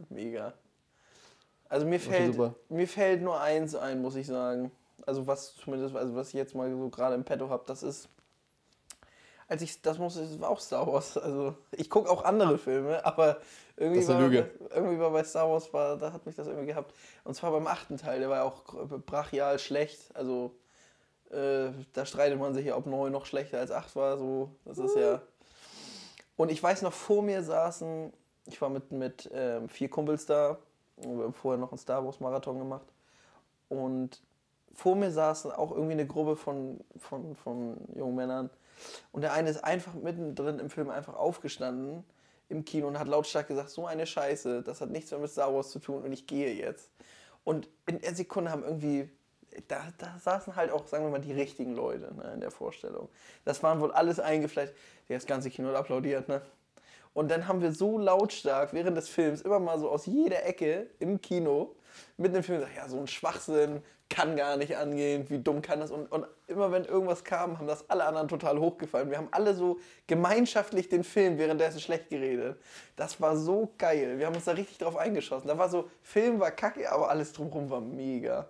Mega. 0.08 0.52
Also 1.68 1.86
mir 1.86 2.00
fällt, 2.00 2.36
mir 2.68 2.88
fällt 2.88 3.22
nur 3.22 3.40
eins 3.40 3.74
ein, 3.74 4.02
muss 4.02 4.16
ich 4.16 4.26
sagen. 4.26 4.72
Also 5.06 5.26
was 5.26 5.54
zumindest, 5.54 5.94
also 5.94 6.14
was 6.14 6.28
ich 6.28 6.34
jetzt 6.34 6.54
mal 6.54 6.70
so 6.70 6.88
gerade 6.88 7.14
im 7.14 7.24
Petto 7.24 7.48
habe, 7.48 7.62
das 7.66 7.82
ist, 7.82 8.08
als 9.50 9.62
ich, 9.62 9.82
das 9.82 9.98
muss, 9.98 10.14
das 10.14 10.40
war 10.40 10.48
auch 10.48 10.60
Star 10.60 10.86
Wars. 10.86 11.18
Also 11.18 11.54
ich 11.72 11.90
gucke 11.90 12.08
auch 12.08 12.24
andere 12.24 12.56
Filme, 12.56 13.04
aber 13.04 13.38
irgendwie 13.76 14.06
war, 14.06 14.20
irgendwie 14.20 14.98
war 15.00 15.10
bei 15.10 15.24
Star 15.24 15.50
Wars, 15.50 15.72
war, 15.72 15.96
da 15.96 16.12
hat 16.12 16.24
mich 16.24 16.36
das 16.36 16.46
irgendwie 16.46 16.68
gehabt. 16.68 16.94
Und 17.24 17.34
zwar 17.34 17.50
beim 17.50 17.66
achten 17.66 17.96
Teil, 17.96 18.20
der 18.20 18.30
war 18.30 18.36
ja 18.38 18.42
auch 18.44 18.62
brachial 19.06 19.58
schlecht. 19.58 19.98
Also 20.14 20.54
äh, 21.30 21.70
da 21.92 22.06
streitet 22.06 22.38
man 22.38 22.54
sich 22.54 22.66
ja, 22.66 22.76
ob 22.76 22.86
9 22.86 23.10
noch 23.10 23.26
schlechter 23.26 23.58
als 23.58 23.72
8 23.72 23.96
war. 23.96 24.18
So, 24.18 24.54
das 24.64 24.78
ist 24.78 24.94
ja. 24.96 25.20
Und 26.36 26.52
ich 26.52 26.62
weiß 26.62 26.82
noch, 26.82 26.92
vor 26.92 27.22
mir 27.22 27.42
saßen, 27.42 28.12
ich 28.46 28.62
war 28.62 28.70
mit, 28.70 28.92
mit 28.92 29.28
ähm, 29.34 29.68
vier 29.68 29.90
Kumpels 29.90 30.26
da, 30.26 30.58
wir 30.96 31.24
haben 31.24 31.34
vorher 31.34 31.58
noch 31.58 31.72
einen 31.72 31.78
Star 31.78 32.04
Wars 32.04 32.20
Marathon 32.20 32.60
gemacht. 32.60 32.86
Und 33.68 34.22
vor 34.74 34.94
mir 34.94 35.10
saßen 35.10 35.50
auch 35.50 35.72
irgendwie 35.72 35.92
eine 35.92 36.06
Gruppe 36.06 36.36
von, 36.36 36.78
von, 36.98 37.34
von 37.34 37.76
jungen 37.96 38.14
Männern. 38.14 38.48
Und 39.12 39.22
der 39.22 39.32
eine 39.32 39.50
ist 39.50 39.62
einfach 39.64 39.94
mittendrin 39.94 40.58
im 40.58 40.70
Film 40.70 40.90
einfach 40.90 41.14
aufgestanden 41.14 42.04
im 42.48 42.64
Kino 42.64 42.88
und 42.88 42.98
hat 42.98 43.08
lautstark 43.08 43.48
gesagt, 43.48 43.70
so 43.70 43.86
eine 43.86 44.06
Scheiße, 44.06 44.62
das 44.62 44.80
hat 44.80 44.90
nichts 44.90 45.10
mehr 45.10 45.20
mit 45.20 45.30
Star 45.30 45.54
Wars 45.54 45.70
zu 45.70 45.78
tun 45.78 46.02
und 46.02 46.12
ich 46.12 46.26
gehe 46.26 46.52
jetzt. 46.52 46.90
Und 47.44 47.68
in 47.86 48.00
der 48.00 48.14
Sekunde 48.14 48.50
haben 48.50 48.64
irgendwie, 48.64 49.08
da, 49.68 49.88
da 49.98 50.18
saßen 50.18 50.56
halt 50.56 50.70
auch, 50.70 50.86
sagen 50.86 51.04
wir 51.04 51.10
mal, 51.10 51.20
die 51.20 51.32
richtigen 51.32 51.74
Leute 51.74 52.12
ne, 52.14 52.32
in 52.34 52.40
der 52.40 52.50
Vorstellung. 52.50 53.08
Das 53.44 53.62
waren 53.62 53.80
wohl 53.80 53.92
alles 53.92 54.20
eingefleischt. 54.20 54.74
Das 55.08 55.26
ganze 55.26 55.50
Kino 55.50 55.72
applaudiert, 55.74 56.28
ne? 56.28 56.42
Und 57.12 57.30
dann 57.30 57.48
haben 57.48 57.60
wir 57.60 57.72
so 57.72 57.98
lautstark 57.98 58.72
während 58.72 58.96
des 58.96 59.08
Films 59.08 59.40
immer 59.42 59.58
mal 59.58 59.80
so 59.80 59.90
aus 59.90 60.06
jeder 60.06 60.44
Ecke 60.46 60.88
im 61.00 61.20
Kino 61.20 61.74
mitten 62.16 62.36
im 62.36 62.42
Film 62.44 62.60
gesagt, 62.60 62.76
ja, 62.76 62.88
so 62.88 62.98
ein 62.98 63.08
Schwachsinn 63.08 63.82
kann 64.10 64.36
gar 64.36 64.56
nicht 64.56 64.76
angehen, 64.76 65.30
wie 65.30 65.38
dumm 65.38 65.62
kann 65.62 65.80
das? 65.80 65.92
Und, 65.92 66.10
und 66.10 66.26
immer 66.48 66.72
wenn 66.72 66.84
irgendwas 66.84 67.22
kam, 67.22 67.58
haben 67.58 67.68
das 67.68 67.88
alle 67.88 68.04
anderen 68.04 68.26
total 68.26 68.58
hochgefallen. 68.58 69.08
Wir 69.08 69.16
haben 69.16 69.28
alle 69.30 69.54
so 69.54 69.78
gemeinschaftlich 70.08 70.88
den 70.88 71.04
Film 71.04 71.38
währenddessen 71.38 71.80
schlecht 71.80 72.10
geredet. 72.10 72.60
Das 72.96 73.20
war 73.20 73.36
so 73.36 73.72
geil. 73.78 74.18
Wir 74.18 74.26
haben 74.26 74.34
uns 74.34 74.44
da 74.44 74.52
richtig 74.52 74.78
drauf 74.78 74.96
eingeschossen. 74.96 75.46
Da 75.46 75.56
war 75.56 75.68
so, 75.68 75.88
Film 76.02 76.40
war 76.40 76.50
kacke, 76.50 76.90
aber 76.90 77.08
alles 77.08 77.32
drumherum 77.32 77.70
war 77.70 77.80
mega. 77.80 78.48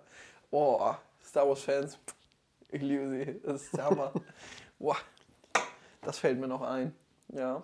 Oh, 0.49 0.93
Star 1.23 1.47
Wars-Fans, 1.47 1.99
ich 2.71 2.81
liebe 2.81 3.07
sie. 3.09 3.39
Das 3.43 3.61
ist 3.61 3.77
der 3.77 3.85
Hammer. 3.85 4.11
Boah, 4.79 4.97
das 6.01 6.17
fällt 6.17 6.39
mir 6.39 6.47
noch 6.47 6.63
ein. 6.63 6.93
Ja. 7.29 7.61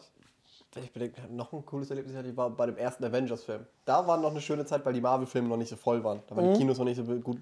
Ich 0.76 0.94
bedenke, 0.94 1.22
noch 1.30 1.52
ein 1.52 1.66
cooles 1.66 1.90
Erlebnis 1.90 2.16
hatte 2.16 2.30
ich 2.30 2.38
war 2.38 2.52
bei 2.52 2.68
dem 2.68 2.78
ersten 2.78 3.04
Avengers-Film. 3.04 3.66
Da 3.86 4.06
war 4.06 4.18
noch 4.18 4.30
eine 4.30 4.42
schöne 4.42 4.64
Zeit, 4.66 4.86
weil 4.86 4.94
die 4.94 5.02
Marvel-Filme 5.02 5.48
noch 5.48 5.58
nicht 5.58 5.70
so 5.70 5.76
voll 5.76 6.04
waren. 6.04 6.22
Da 6.28 6.36
waren 6.36 6.54
die 6.54 6.60
Kinos 6.60 6.78
noch 6.78 6.86
nicht 6.86 6.98
so 6.98 7.04
gut 7.04 7.40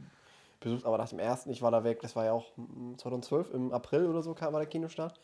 besucht, 0.65 0.86
aber 0.86 0.97
nach 0.97 1.08
dem 1.10 1.19
ersten, 1.19 1.49
ich 1.51 1.62
war 1.62 1.71
da 1.71 1.84
weg, 1.84 2.01
das 2.01 2.15
war 2.15 2.25
ja 2.25 2.34
auch 2.34 2.45
mm, 2.58 2.95
2012, 2.97 3.54
im 3.54 3.71
April 3.71 4.06
oder 4.08 4.21
so 4.21 4.34
kam 4.34 4.51
war 4.54 4.60
der 4.60 4.67
Kinostart. 4.69 5.19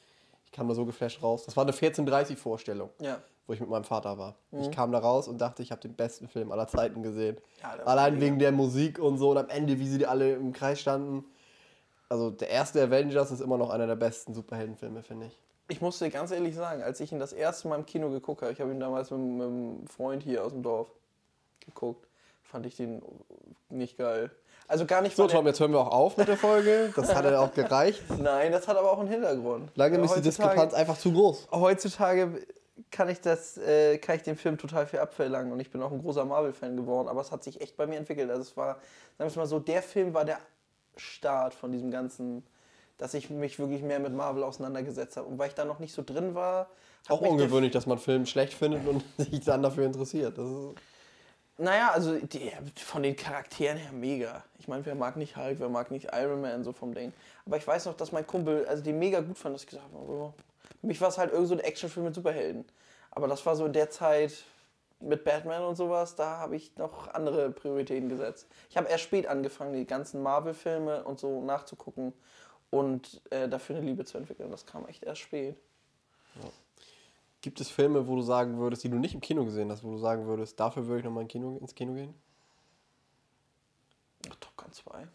Ich 0.45 0.51
kam 0.51 0.67
da 0.67 0.73
so 0.73 0.85
geflasht 0.85 1.21
raus. 1.23 1.45
Das 1.45 1.55
war 1.57 1.63
eine 1.63 1.71
14.30 1.73 2.35
Vorstellung, 2.37 2.89
Ja. 2.99 3.19
wo 3.47 3.53
ich 3.53 3.59
mit 3.59 3.69
meinem 3.69 3.83
Vater 3.85 4.17
war. 4.17 4.35
Ich 4.51 4.69
kam 4.71 4.91
da 4.91 4.99
raus 4.99 5.27
und 5.27 5.39
dachte, 5.39 5.63
ich 5.63 5.71
habe 5.71 5.81
den 5.81 5.93
besten 5.95 6.27
Film 6.27 6.51
aller 6.51 6.67
Zeiten 6.67 7.03
gesehen. 7.03 7.37
Ja, 7.61 7.71
Allein 7.85 8.19
wegen 8.21 8.37
der 8.39 8.51
Musik 8.51 8.99
und 8.99 9.17
so 9.17 9.31
und 9.31 9.37
am 9.37 9.49
Ende, 9.49 9.79
wie 9.79 9.87
sie 9.87 10.05
alle 10.05 10.33
im 10.33 10.51
Kreis 10.53 10.79
standen. 10.81 11.23
Also 12.09 12.29
der 12.31 12.49
erste 12.49 12.81
Avengers 12.83 13.31
ist 13.31 13.39
immer 13.39 13.57
noch 13.57 13.69
einer 13.69 13.87
der 13.87 13.95
besten 13.95 14.33
Superheldenfilme, 14.33 15.03
finde 15.03 15.27
ich. 15.27 15.39
Ich 15.69 15.79
muss 15.79 15.99
dir 15.99 16.09
ganz 16.09 16.31
ehrlich 16.31 16.53
sagen, 16.53 16.83
als 16.83 16.99
ich 16.99 17.13
ihn 17.13 17.19
das 17.19 17.31
erste 17.31 17.69
Mal 17.69 17.77
im 17.77 17.85
Kino 17.85 18.09
geguckt 18.09 18.41
habe, 18.41 18.51
ich 18.51 18.59
habe 18.59 18.71
ihn 18.71 18.79
damals 18.81 19.09
mit, 19.11 19.21
mit 19.21 19.47
einem 19.47 19.87
Freund 19.87 20.21
hier 20.21 20.43
aus 20.43 20.51
dem 20.51 20.63
Dorf 20.63 20.91
geguckt, 21.61 22.05
fand 22.43 22.65
ich 22.65 22.75
den 22.75 23.01
nicht 23.69 23.97
geil. 23.97 24.31
Also 24.71 24.85
gar 24.85 25.01
nicht 25.01 25.17
So, 25.17 25.27
Tom, 25.27 25.45
jetzt 25.47 25.59
hören 25.59 25.73
wir 25.73 25.79
auch 25.81 25.91
auf 25.91 26.15
mit 26.15 26.29
der 26.29 26.37
Folge. 26.37 26.93
Das 26.95 27.13
hat 27.13 27.25
ja 27.25 27.41
auch 27.41 27.53
gereicht. 27.53 28.01
Nein, 28.19 28.53
das 28.53 28.69
hat 28.69 28.77
aber 28.77 28.89
auch 28.89 28.99
einen 28.99 29.09
Hintergrund. 29.09 29.69
Langsam 29.75 30.01
ist 30.05 30.11
die 30.11 30.19
Heutzutage- 30.19 30.23
Diskrepanz 30.23 30.73
einfach 30.73 30.97
zu 30.97 31.11
groß. 31.11 31.49
Heutzutage 31.51 32.41
kann 32.89 33.09
ich, 33.09 33.19
das, 33.19 33.57
äh, 33.57 33.97
kann 33.97 34.15
ich 34.15 34.23
dem 34.23 34.37
Film 34.37 34.57
total 34.57 34.87
viel 34.87 34.99
abverlangen 34.99 35.51
und 35.51 35.59
ich 35.59 35.71
bin 35.71 35.81
auch 35.81 35.91
ein 35.91 36.01
großer 36.01 36.23
Marvel-Fan 36.23 36.77
geworden, 36.77 37.09
aber 37.09 37.19
es 37.19 37.33
hat 37.33 37.43
sich 37.43 37.59
echt 37.59 37.75
bei 37.75 37.85
mir 37.85 37.97
entwickelt. 37.97 38.29
Also 38.29 38.43
es 38.43 38.55
war, 38.55 38.75
sagen 38.75 38.79
wir 39.17 39.25
es 39.25 39.35
mal 39.35 39.45
so, 39.45 39.59
der 39.59 39.83
Film 39.83 40.13
war 40.13 40.23
der 40.23 40.37
Start 40.95 41.53
von 41.53 41.73
diesem 41.73 41.91
ganzen, 41.91 42.45
dass 42.97 43.13
ich 43.13 43.29
mich 43.29 43.59
wirklich 43.59 43.81
mehr 43.81 43.99
mit 43.99 44.13
Marvel 44.13 44.41
auseinandergesetzt 44.43 45.17
habe. 45.17 45.27
Und 45.27 45.37
weil 45.37 45.49
ich 45.49 45.55
da 45.55 45.65
noch 45.65 45.79
nicht 45.79 45.93
so 45.93 46.01
drin 46.01 46.33
war, 46.33 46.69
hat 47.07 47.09
Auch 47.09 47.19
mich 47.19 47.29
der 47.29 47.31
ungewöhnlich, 47.31 47.73
dass 47.73 47.87
man 47.87 47.97
Film 47.97 48.25
schlecht 48.25 48.53
findet 48.53 48.87
und 48.87 49.03
sich 49.17 49.41
dann 49.41 49.63
dafür 49.63 49.85
interessiert. 49.85 50.37
Das 50.37 50.47
ist 50.47 50.75
Naja, 51.61 51.91
also 51.91 52.17
die, 52.17 52.51
von 52.75 53.03
den 53.03 53.15
Charakteren 53.15 53.77
her 53.77 53.91
mega. 53.91 54.43
Ich 54.57 54.67
meine, 54.67 54.83
wer 54.83 54.95
mag 54.95 55.15
nicht 55.15 55.37
Hulk, 55.37 55.59
wer 55.59 55.69
mag 55.69 55.91
nicht 55.91 56.07
Iron 56.11 56.41
Man, 56.41 56.63
so 56.63 56.73
vom 56.73 56.95
Ding. 56.95 57.13
Aber 57.45 57.55
ich 57.55 57.67
weiß 57.67 57.85
noch, 57.85 57.93
dass 57.93 58.11
mein 58.11 58.25
Kumpel, 58.25 58.65
also 58.65 58.81
die 58.81 58.93
mega 58.93 59.19
gut 59.19 59.37
fand, 59.37 59.53
dass 59.53 59.61
ich 59.61 59.67
gesagt 59.67 59.85
habe, 59.93 59.95
oh, 59.95 60.33
für 60.79 60.87
mich 60.87 60.99
war 60.99 61.09
es 61.09 61.19
halt 61.19 61.31
irgend 61.31 61.49
so 61.49 61.53
ein 61.53 61.59
Actionfilm 61.59 62.07
mit 62.07 62.15
Superhelden. 62.15 62.65
Aber 63.11 63.27
das 63.27 63.45
war 63.45 63.55
so 63.55 63.67
in 63.67 63.73
der 63.73 63.91
Zeit 63.91 64.43
mit 65.01 65.23
Batman 65.23 65.61
und 65.61 65.75
sowas, 65.75 66.15
da 66.15 66.37
habe 66.37 66.55
ich 66.55 66.75
noch 66.77 67.13
andere 67.13 67.51
Prioritäten 67.51 68.09
gesetzt. 68.09 68.47
Ich 68.71 68.75
habe 68.75 68.89
erst 68.89 69.03
spät 69.03 69.27
angefangen, 69.27 69.73
die 69.73 69.85
ganzen 69.85 70.23
Marvel-Filme 70.23 71.03
und 71.03 71.19
so 71.19 71.43
nachzugucken 71.43 72.11
und 72.71 73.21
äh, 73.29 73.47
dafür 73.47 73.75
eine 73.75 73.85
Liebe 73.85 74.03
zu 74.03 74.17
entwickeln. 74.17 74.49
Das 74.49 74.65
kam 74.65 74.87
echt 74.87 75.03
erst 75.03 75.21
spät. 75.21 75.55
Gibt 77.41 77.59
es 77.59 77.69
Filme, 77.69 78.07
wo 78.07 78.15
du 78.15 78.21
sagen 78.21 78.57
würdest, 78.59 78.83
die 78.83 78.89
du 78.89 78.97
nicht 78.97 79.15
im 79.15 79.21
Kino 79.21 79.43
gesehen 79.45 79.71
hast, 79.71 79.83
wo 79.83 79.91
du 79.91 79.97
sagen 79.97 80.27
würdest, 80.27 80.59
dafür 80.59 80.85
würde 80.85 80.99
ich 80.99 81.05
nochmal 81.05 81.25
Kino, 81.25 81.57
ins 81.59 81.73
Kino 81.73 81.93
gehen? 81.93 82.13
Ach, 84.29 84.35
Top 84.39 84.55
Gun 84.57 84.71
2. 84.71 85.07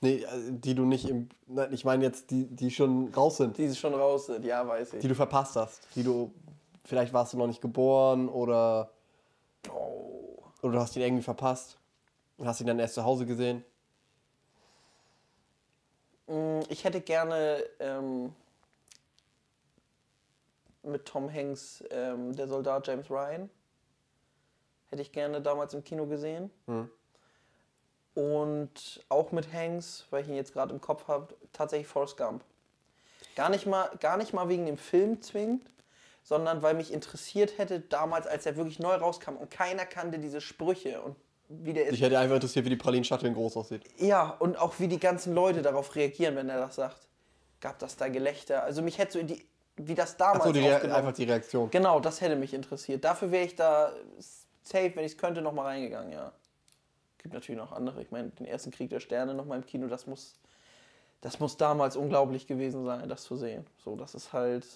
Nee, 0.00 0.22
äh, 0.22 0.26
die 0.50 0.74
du 0.74 0.84
nicht 0.84 1.08
im. 1.08 1.28
Nein, 1.46 1.72
ich 1.72 1.84
meine 1.84 2.04
jetzt, 2.04 2.30
die, 2.30 2.46
die 2.46 2.70
schon 2.70 3.12
raus 3.14 3.36
sind, 3.36 3.56
Die 3.58 3.72
schon 3.74 3.94
raus 3.94 4.26
sind, 4.26 4.44
ja, 4.44 4.66
weiß 4.66 4.94
ich. 4.94 5.00
die 5.00 5.08
du 5.08 5.14
verpasst 5.14 5.54
hast. 5.56 5.86
Die 5.94 6.02
du. 6.02 6.32
Vielleicht 6.84 7.12
warst 7.12 7.32
du 7.32 7.38
noch 7.38 7.46
nicht 7.46 7.60
geboren 7.60 8.28
oder, 8.28 8.90
oh. 9.70 10.42
oder 10.62 10.72
du 10.72 10.80
hast 10.80 10.96
ihn 10.96 11.02
irgendwie 11.02 11.22
verpasst 11.22 11.78
und 12.38 12.48
hast 12.48 12.60
ihn 12.60 12.66
dann 12.66 12.80
erst 12.80 12.94
zu 12.94 13.04
Hause 13.04 13.24
gesehen. 13.24 13.64
Mm, 16.26 16.60
Ich 16.68 16.82
hätte 16.82 17.00
gerne 17.00 17.62
ähm, 17.78 18.32
mit 20.82 21.06
Tom 21.06 21.32
Hanks 21.32 21.84
ähm, 21.90 22.34
der 22.34 22.48
Soldat 22.48 22.86
James 22.86 23.10
Ryan. 23.10 23.50
Hätte 24.90 25.02
ich 25.02 25.12
gerne 25.12 25.40
damals 25.40 25.74
im 25.74 25.84
Kino 25.84 26.06
gesehen. 26.06 26.50
Mhm. 26.66 26.90
Und 28.14 29.04
auch 29.08 29.32
mit 29.32 29.52
Hanks, 29.52 30.06
weil 30.10 30.22
ich 30.22 30.28
ihn 30.28 30.34
jetzt 30.34 30.52
gerade 30.52 30.74
im 30.74 30.80
Kopf 30.80 31.08
habe, 31.08 31.34
tatsächlich 31.52 31.86
Forrest 31.86 32.16
Gump. 32.16 32.44
Gar 33.36 33.48
nicht, 33.48 33.66
mal, 33.66 33.90
gar 34.00 34.18
nicht 34.18 34.34
mal 34.34 34.48
wegen 34.50 34.66
dem 34.66 34.76
Film 34.76 35.22
zwingend, 35.22 35.70
sondern 36.22 36.62
weil 36.62 36.74
mich 36.74 36.92
interessiert 36.92 37.56
hätte, 37.56 37.80
damals, 37.80 38.26
als 38.26 38.44
er 38.44 38.56
wirklich 38.56 38.78
neu 38.78 38.94
rauskam 38.94 39.36
und 39.36 39.50
keiner 39.50 39.86
kannte 39.86 40.18
diese 40.18 40.42
Sprüche 40.42 41.00
und 41.00 41.16
wie 41.48 41.72
der 41.72 41.86
ist. 41.86 41.94
Ich 41.94 42.02
hätte 42.02 42.18
einfach 42.18 42.36
interessiert, 42.36 42.64
wie 42.64 42.70
die 42.70 42.76
Pralinen-Shuttle 42.76 43.28
in 43.28 43.34
groß 43.34 43.56
aussieht. 43.56 43.82
Ja, 43.98 44.30
und 44.38 44.58
auch 44.58 44.78
wie 44.78 44.88
die 44.88 44.98
ganzen 44.98 45.34
Leute 45.34 45.62
darauf 45.62 45.94
reagieren, 45.94 46.36
wenn 46.36 46.48
er 46.48 46.58
das 46.58 46.76
sagt. 46.76 47.08
Gab 47.60 47.78
das 47.78 47.96
da 47.96 48.08
Gelächter? 48.08 48.64
Also 48.64 48.82
mich 48.82 48.98
hätte 48.98 49.12
so 49.12 49.18
in 49.18 49.28
die, 49.28 49.46
wie 49.76 49.94
das 49.94 50.16
damals 50.16 50.40
Achso, 50.40 50.52
die 50.52 50.60
Rea- 50.60 50.74
aufgenommen- 50.76 50.98
einfach 50.98 51.12
die 51.12 51.24
Reaktion. 51.24 51.70
Genau, 51.70 52.00
das 52.00 52.20
hätte 52.20 52.36
mich 52.36 52.52
interessiert. 52.54 53.04
Dafür 53.04 53.30
wäre 53.30 53.44
ich 53.44 53.56
da 53.56 53.92
safe, 54.62 54.92
wenn 54.94 55.04
ich 55.04 55.12
es 55.12 55.18
könnte, 55.18 55.40
nochmal 55.42 55.66
reingegangen, 55.66 56.12
ja. 56.12 56.32
Gibt 57.18 57.34
natürlich 57.34 57.58
noch 57.60 57.72
andere. 57.72 58.02
Ich 58.02 58.10
meine, 58.10 58.30
den 58.30 58.46
ersten 58.46 58.70
Krieg 58.70 58.90
der 58.90 59.00
Sterne 59.00 59.32
nochmal 59.34 59.58
im 59.58 59.64
Kino, 59.66 59.86
das 59.86 60.06
muss, 60.06 60.34
das 61.20 61.38
muss 61.40 61.56
damals 61.56 61.96
unglaublich 61.96 62.46
gewesen 62.46 62.84
sein, 62.84 63.08
das 63.08 63.22
zu 63.22 63.36
sehen. 63.36 63.64
So, 63.78 63.96
das 63.96 64.14
ist 64.14 64.32
halt, 64.32 64.66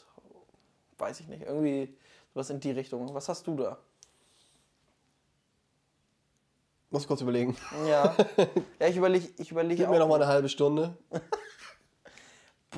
weiß 0.99 1.21
ich 1.21 1.29
nicht, 1.29 1.43
irgendwie 1.43 1.97
was 2.35 2.51
in 2.51 2.61
die 2.61 2.71
Richtung. 2.71 3.13
Was 3.15 3.29
hast 3.29 3.47
du 3.47 3.57
da? 3.57 3.79
Muss 6.91 7.07
kurz 7.07 7.21
überlegen. 7.21 7.57
Ja, 7.89 8.15
ja 8.81 8.87
ich 8.87 8.97
überlege 8.97 9.29
ich 9.39 9.51
überleg 9.51 9.77
Gib 9.77 9.87
auch. 9.89 9.91
mir 9.91 9.99
noch 9.99 10.09
mal 10.09 10.17
eine 10.23 10.29
halbe 10.29 10.49
Stunde. 10.49 10.97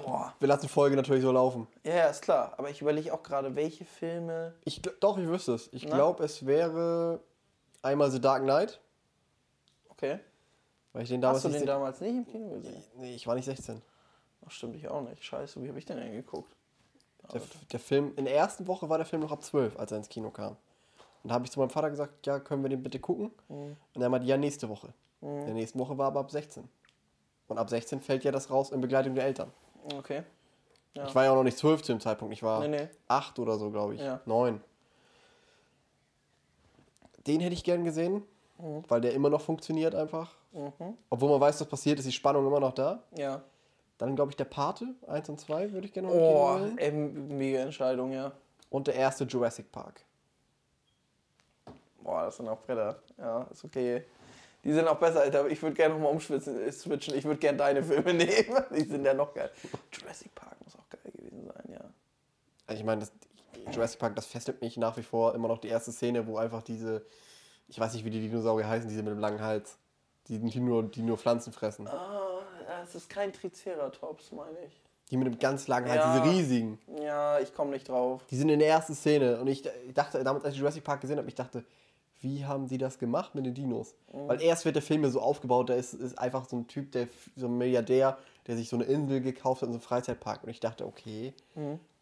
Boah, 0.04 0.34
Wir 0.40 0.48
lassen 0.48 0.62
die 0.62 0.68
Folge 0.68 0.96
natürlich 0.96 1.22
so 1.22 1.32
laufen. 1.32 1.66
ja, 1.84 1.94
ja, 1.94 2.06
ist 2.08 2.22
klar. 2.22 2.54
Aber 2.56 2.70
ich 2.70 2.80
überlege 2.80 3.12
auch 3.12 3.22
gerade, 3.22 3.54
welche 3.56 3.84
Filme. 3.84 4.54
Ich, 4.64 4.80
doch, 5.00 5.18
ich 5.18 5.26
wüsste 5.28 5.54
es. 5.54 5.68
Ich 5.72 5.86
glaube, 5.86 6.24
es 6.24 6.46
wäre 6.46 7.20
einmal 7.82 8.10
The 8.10 8.20
Dark 8.20 8.42
Knight, 8.42 8.80
Okay. 9.90 10.20
weil 10.92 11.02
ich 11.02 11.08
den 11.08 11.20
damals 11.20 11.38
Hast 11.38 11.44
du 11.44 11.48
nicht 11.48 11.60
den 11.60 11.66
se- 11.66 11.72
damals 11.72 12.00
nicht 12.00 12.14
im 12.14 12.26
Kino 12.26 12.48
gesehen? 12.50 12.82
Nee, 12.96 13.14
ich 13.14 13.26
war 13.26 13.34
nicht 13.34 13.44
16. 13.46 13.82
Ach, 14.46 14.50
stimmt, 14.50 14.76
ich 14.76 14.88
auch 14.88 15.02
nicht. 15.02 15.22
Scheiße, 15.24 15.62
wie 15.62 15.68
habe 15.68 15.78
ich 15.78 15.84
denn 15.84 15.96
denn 15.98 16.12
geguckt? 16.12 16.54
Der, 17.32 17.42
der 17.72 17.80
Film, 17.80 18.12
in 18.16 18.24
der 18.24 18.34
ersten 18.34 18.66
Woche 18.66 18.88
war 18.88 18.96
der 18.96 19.06
Film 19.06 19.20
noch 19.22 19.32
ab 19.32 19.42
12, 19.42 19.78
als 19.78 19.90
er 19.92 19.98
ins 19.98 20.08
Kino 20.08 20.30
kam. 20.30 20.56
Und 21.22 21.28
da 21.30 21.34
habe 21.34 21.44
ich 21.44 21.50
zu 21.50 21.58
meinem 21.58 21.68
Vater 21.70 21.90
gesagt, 21.90 22.26
ja, 22.26 22.38
können 22.38 22.62
wir 22.62 22.70
den 22.70 22.82
bitte 22.82 22.98
gucken? 23.00 23.32
Und 23.48 23.76
er 24.00 24.08
meinte, 24.08 24.26
ja, 24.26 24.36
nächste 24.36 24.68
Woche. 24.68 24.94
In 25.20 25.44
der 25.46 25.54
nächsten 25.54 25.78
Woche 25.78 25.98
war 25.98 26.06
aber 26.06 26.20
ab 26.20 26.30
16. 26.30 26.68
Und 27.48 27.58
ab 27.58 27.68
16 27.68 28.00
fällt 28.00 28.24
ja 28.24 28.30
das 28.30 28.50
raus 28.50 28.70
in 28.70 28.80
Begleitung 28.80 29.14
der 29.14 29.24
Eltern. 29.24 29.52
Okay. 29.94 30.22
Ja. 30.94 31.06
Ich 31.06 31.14
war 31.14 31.24
ja 31.24 31.30
auch 31.30 31.36
noch 31.36 31.44
nicht 31.44 31.58
12 31.58 31.82
zu 31.82 31.92
dem 31.92 32.00
Zeitpunkt, 32.00 32.34
ich 32.34 32.42
war 32.42 32.60
Nee, 32.60 32.68
nee. 32.68 32.88
8 33.06 33.38
oder 33.38 33.58
so, 33.58 33.70
glaube 33.70 33.94
ich. 33.94 34.00
Ja. 34.00 34.20
9. 34.26 34.60
Den 37.26 37.40
hätte 37.40 37.54
ich 37.54 37.62
gern 37.62 37.84
gesehen, 37.84 38.22
weil 38.88 39.00
der 39.00 39.12
immer 39.12 39.30
noch 39.30 39.40
funktioniert 39.40 39.94
einfach. 39.94 40.34
Mhm. 40.52 40.96
Obwohl 41.10 41.30
man 41.30 41.40
weiß, 41.40 41.60
was 41.60 41.68
passiert, 41.68 41.98
ist 41.98 42.08
die 42.08 42.12
Spannung 42.12 42.46
immer 42.46 42.60
noch 42.60 42.72
da. 42.72 43.02
Ja. 43.16 43.42
Dann 43.98 44.16
glaube 44.16 44.30
ich 44.32 44.36
der 44.36 44.44
Pate, 44.44 44.94
1 45.06 45.28
und 45.28 45.40
2 45.40 45.72
würde 45.72 45.86
ich 45.86 45.92
gerne 45.92 46.08
noch 46.08 46.14
Oh, 46.14 46.58
ey, 46.76 46.90
mega 46.92 47.60
Entscheidung, 47.60 48.12
ja. 48.12 48.32
Und 48.70 48.86
der 48.86 48.94
erste 48.94 49.24
Jurassic 49.24 49.70
Park. 49.70 50.04
Boah, 52.02 52.24
das 52.24 52.36
sind 52.36 52.48
auch 52.48 52.60
Bretter. 52.60 53.02
Ja, 53.18 53.42
ist 53.50 53.64
okay. 53.64 54.04
Die 54.68 54.74
sind 54.74 54.86
auch 54.86 54.98
besser, 54.98 55.20
Alter. 55.22 55.48
Ich 55.48 55.62
würde 55.62 55.74
gerne 55.74 55.94
nochmal 55.94 56.12
umschwitzen, 56.12 56.60
äh, 56.60 56.70
switchen. 56.70 57.14
Ich 57.16 57.24
würde 57.24 57.40
gerne 57.40 57.56
deine 57.56 57.82
Filme 57.82 58.12
nehmen. 58.12 58.62
Die 58.76 58.84
sind 58.84 59.02
ja 59.02 59.14
noch 59.14 59.32
geil. 59.32 59.50
Jurassic 59.90 60.34
Park 60.34 60.56
muss 60.62 60.74
auch 60.76 60.86
geil 60.90 61.10
gewesen 61.10 61.42
sein, 61.46 61.72
ja. 61.72 61.80
Also 62.66 62.80
ich 62.80 62.84
meine, 62.84 63.08
Jurassic 63.72 63.98
Park, 63.98 64.14
das 64.14 64.26
fesselt 64.26 64.60
mich 64.60 64.76
nach 64.76 64.98
wie 64.98 65.02
vor 65.02 65.34
immer 65.34 65.48
noch 65.48 65.56
die 65.56 65.68
erste 65.68 65.90
Szene, 65.90 66.26
wo 66.26 66.36
einfach 66.36 66.62
diese, 66.62 67.06
ich 67.66 67.80
weiß 67.80 67.94
nicht, 67.94 68.04
wie 68.04 68.10
die 68.10 68.20
Dinosaurier 68.20 68.68
heißen, 68.68 68.90
diese 68.90 69.02
mit 69.02 69.10
dem 69.12 69.20
langen 69.20 69.40
Hals, 69.40 69.78
die, 70.26 70.38
die, 70.38 70.60
nur, 70.60 70.82
die 70.82 71.00
nur 71.00 71.16
Pflanzen 71.16 71.50
fressen. 71.54 71.88
Ah, 71.88 72.40
das 72.82 72.94
ist 72.94 73.08
kein 73.08 73.32
Triceratops, 73.32 74.32
meine 74.32 74.58
ich. 74.66 74.82
Die 75.10 75.16
mit 75.16 75.28
dem 75.28 75.38
ganz 75.38 75.66
langen 75.66 75.88
Hals, 75.90 76.04
Ja. 76.04 76.20
diese 76.20 76.30
riesigen. 76.36 76.78
Ja, 77.00 77.40
ich 77.40 77.54
komme 77.54 77.70
nicht 77.70 77.88
drauf. 77.88 78.20
Die 78.28 78.36
sind 78.36 78.50
in 78.50 78.58
der 78.58 78.68
ersten 78.68 78.94
Szene 78.94 79.40
und 79.40 79.46
ich, 79.46 79.64
ich 79.86 79.94
dachte, 79.94 80.22
damals, 80.22 80.44
als 80.44 80.52
ich 80.52 80.60
Jurassic 80.60 80.84
Park 80.84 81.00
gesehen 81.00 81.16
habe, 81.16 81.28
ich 81.28 81.34
dachte, 81.34 81.64
wie 82.20 82.44
haben 82.44 82.66
die 82.68 82.78
das 82.78 82.98
gemacht 82.98 83.34
mit 83.34 83.46
den 83.46 83.54
Dinos? 83.54 83.94
Weil 84.12 84.40
erst 84.42 84.64
wird 84.64 84.74
der 84.76 84.82
Film 84.82 85.02
ja 85.04 85.10
so 85.10 85.20
aufgebaut, 85.20 85.68
da 85.70 85.74
ist, 85.74 85.94
ist 85.94 86.18
einfach 86.18 86.48
so 86.48 86.56
ein 86.56 86.66
Typ, 86.66 86.92
der 86.92 87.08
so 87.36 87.46
ein 87.46 87.56
Milliardär, 87.58 88.18
der 88.46 88.56
sich 88.56 88.68
so 88.68 88.76
eine 88.76 88.84
Insel 88.86 89.20
gekauft 89.20 89.62
hat 89.62 89.68
in 89.68 89.72
so 89.72 89.78
einem 89.78 89.82
Freizeitpark 89.86 90.42
und 90.44 90.48
ich 90.50 90.60
dachte, 90.60 90.86
okay. 90.86 91.32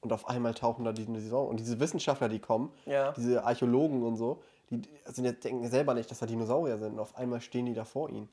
Und 0.00 0.12
auf 0.12 0.28
einmal 0.28 0.54
tauchen 0.54 0.84
da 0.84 0.92
die 0.92 1.04
Dinosaurier 1.04 1.48
und 1.50 1.58
diese 1.60 1.80
Wissenschaftler, 1.80 2.28
die 2.28 2.38
kommen, 2.38 2.72
Ja. 2.86 3.12
diese 3.12 3.44
Archäologen 3.44 4.02
und 4.04 4.16
so, 4.16 4.42
die 4.70 4.82
sind 5.06 5.24
jetzt, 5.24 5.44
denken 5.44 5.68
selber 5.68 5.94
nicht, 5.94 6.10
dass 6.10 6.18
da 6.20 6.26
Dinosaurier 6.26 6.78
sind 6.78 6.92
und 6.94 6.98
auf 7.00 7.16
einmal 7.16 7.40
stehen 7.40 7.66
die 7.66 7.74
da 7.74 7.84
vor 7.84 8.08
ihnen. 8.10 8.28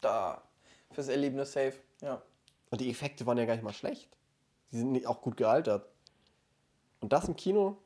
Da. 0.00 0.42
Fürs 0.92 1.08
Erlebnis 1.08 1.52
safe. 1.52 1.74
Ja. 2.00 2.20
Und 2.70 2.80
die 2.80 2.90
Effekte 2.90 3.26
waren 3.26 3.38
ja 3.38 3.44
gar 3.44 3.54
nicht 3.54 3.62
mal 3.64 3.72
schlecht. 3.72 4.08
Die 4.72 4.78
sind 4.78 4.92
nicht- 4.92 5.06
auch 5.06 5.20
gut 5.22 5.36
gealtert. 5.36 5.86
Und 7.00 7.12
das 7.12 7.28
im 7.28 7.36
Kino. 7.36 7.76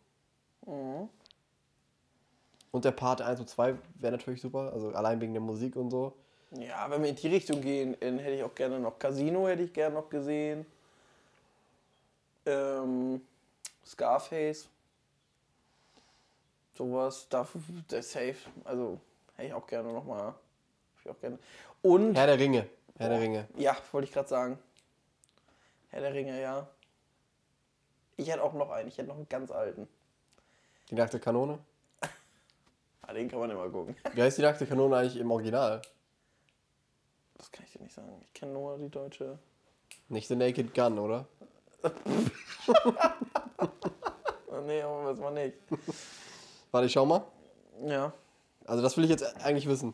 Und 2.75 2.85
der 2.85 2.91
Part 2.91 3.23
1 3.23 3.39
und 3.39 3.49
2 3.49 3.77
wäre 4.01 4.11
natürlich 4.11 4.43
super. 4.43 4.73
Also 4.73 4.89
allein 4.89 5.21
wegen 5.21 5.33
der 5.33 5.41
Musik 5.41 5.77
und 5.77 5.93
so. 5.93 6.13
Ja, 6.51 6.91
wenn 6.91 7.03
wir 7.03 7.11
in 7.11 7.15
die 7.15 7.29
Richtung 7.29 7.61
gehen, 7.61 7.97
dann 8.01 8.19
hätte 8.19 8.35
ich 8.35 8.43
auch 8.43 8.53
gerne 8.53 8.81
noch 8.81 8.99
Casino, 8.99 9.47
hätte 9.47 9.63
ich 9.63 9.73
gerne 9.73 9.95
noch 9.95 10.11
gesehen. 10.11 10.67
Ähm, 12.45 13.25
Scarface. 13.87 14.69
Sowas, 16.77 17.29
dafür, 17.29 17.61
der 17.89 18.03
safe. 18.03 18.39
Also, 18.65 18.99
hätte 19.37 19.47
ich 19.47 19.55
auch 19.55 19.69
gerne 19.69 19.93
nochmal. 19.93 20.35
Ich 21.01 21.09
auch 21.09 21.21
gerne. 21.21 21.39
Und, 21.81 22.17
Herr 22.17 22.27
der 22.27 22.41
Ringe. 22.41 22.67
Herr 22.99 23.09
der 23.09 23.21
Ringe. 23.21 23.47
ja, 23.57 23.77
wollte 23.93 24.09
ich 24.09 24.13
gerade 24.13 24.29
sagen. 24.29 24.59
Herr 25.91 26.01
der 26.01 26.13
Ringe, 26.13 26.43
ja. 26.43 26.67
Ich 28.17 28.29
hätte 28.29 28.43
auch 28.43 28.53
noch 28.53 28.71
einen, 28.71 28.89
ich 28.89 28.99
hätte 28.99 29.11
noch 29.11 29.17
einen 29.17 29.29
ganz 29.29 29.53
alten. 29.53 29.87
Die 30.91 30.97
nackte 30.97 31.21
Kanone. 31.21 31.61
Ah, 33.07 33.13
den 33.13 33.29
kann 33.29 33.39
man 33.39 33.51
immer 33.51 33.69
gucken. 33.69 33.95
Wie 34.15 34.23
heißt 34.23 34.39
die 34.39 34.43
nackte 34.43 34.67
Kanone 34.67 34.97
eigentlich 34.97 35.17
im 35.17 35.31
Original? 35.31 35.83
Das 37.37 37.53
kann 37.53 37.67
ich 37.67 37.73
dir 37.73 37.83
nicht 37.83 37.95
sagen. 37.95 38.19
Ich 38.23 38.33
kenne 38.33 38.53
nur 38.53 38.79
die 38.79 38.89
deutsche. 38.89 39.39
Nicht 40.09 40.29
The 40.29 40.37
Naked 40.37 40.75
Gun, 40.75 40.99
oder? 40.99 41.27
nee, 44.65 44.81
aber 44.81 45.05
weiß 45.05 45.19
man 45.19 45.35
nicht. 45.35 45.59
Warte, 46.71 46.87
ich 46.87 46.93
schau 46.93 47.05
mal. 47.05 47.27
Ja. 47.87 48.13
Also 48.65 48.83
das 48.83 48.97
will 48.97 49.05
ich 49.05 49.11
jetzt 49.11 49.23
eigentlich 49.45 49.69
wissen. 49.69 49.93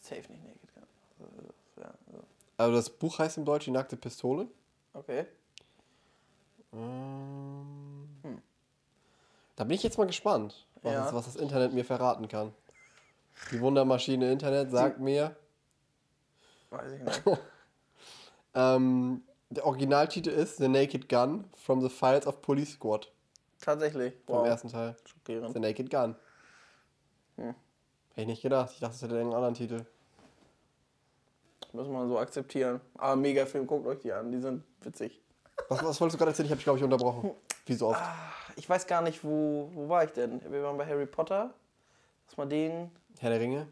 Safe 0.00 0.32
nicht 0.32 0.44
Naked 0.44 0.74
Gun. 0.74 0.84
Ja, 1.76 1.94
also. 2.06 2.24
also 2.56 2.72
das 2.74 2.88
Buch 2.88 3.18
heißt 3.18 3.36
im 3.36 3.44
Deutschen 3.44 3.74
Die 3.74 3.78
nackte 3.78 3.98
Pistole. 3.98 4.48
Okay. 4.94 5.26
Ähm. 6.72 7.87
Da 9.58 9.64
bin 9.64 9.74
ich 9.74 9.82
jetzt 9.82 9.98
mal 9.98 10.06
gespannt, 10.06 10.64
was, 10.82 10.92
Ja. 10.92 11.02
das, 11.02 11.12
was 11.12 11.24
das 11.24 11.34
Internet 11.34 11.72
mir 11.72 11.84
verraten 11.84 12.28
kann. 12.28 12.54
Die 13.50 13.60
Wundermaschine 13.60 14.30
Internet 14.30 14.70
sagt 14.70 15.00
mir, 15.00 15.34
Weiß 16.70 16.92
ich 16.92 17.02
nicht. 17.02 17.22
ähm, 18.54 19.22
der 19.50 19.66
Originaltitel 19.66 20.28
ist 20.30 20.58
The 20.58 20.68
Naked 20.68 21.08
Gun 21.08 21.44
from 21.56 21.80
the 21.80 21.88
Files 21.88 22.24
of 22.28 22.40
Police 22.40 22.74
Squad 22.74 23.10
Tatsächlich. 23.60 24.14
vom 24.26 24.36
Wow. 24.36 24.46
ersten 24.46 24.68
Teil. 24.68 24.94
Schockierend. 25.04 25.54
The 25.54 25.60
Naked 25.60 25.90
Gun. 25.90 26.14
Hm. 27.34 27.46
Hätte 28.10 28.20
ich 28.20 28.26
nicht 28.28 28.42
gedacht. 28.42 28.70
Ich 28.74 28.78
dachte, 28.78 28.94
es 28.94 29.02
hätte 29.02 29.14
irgendeinen 29.16 29.42
anderen 29.42 29.54
Titel. 29.54 29.84
Muss 31.72 31.88
man 31.88 32.08
so 32.08 32.16
akzeptieren. 32.16 32.80
Aber 32.96 33.16
mega 33.16 33.44
Film, 33.44 33.66
guckt 33.66 33.88
euch 33.88 33.98
die 33.98 34.12
an. 34.12 34.30
Die 34.30 34.38
sind 34.38 34.62
witzig. 34.82 35.20
Was, 35.68 35.82
was 35.82 36.00
wolltest 36.00 36.14
du 36.14 36.18
gerade 36.18 36.30
erzählen? 36.30 36.46
Ich 36.46 36.50
habe 36.52 36.58
dich, 36.58 36.64
glaube 36.64 36.78
ich, 36.78 36.84
unterbrochen. 36.84 37.32
Wie 37.68 37.74
so 37.74 37.88
oft. 37.88 38.02
Ich 38.56 38.68
weiß 38.68 38.86
gar 38.86 39.02
nicht, 39.02 39.22
wo, 39.22 39.70
wo 39.72 39.88
war 39.88 40.04
ich 40.04 40.10
denn? 40.12 40.40
Wir 40.50 40.62
waren 40.62 40.76
bei 40.76 40.86
Harry 40.86 41.06
Potter. 41.06 41.50
Lass 42.26 42.36
mal 42.36 42.46
den. 42.48 42.90
Herr 43.20 43.30
der 43.30 43.40
Ringe. 43.40 43.68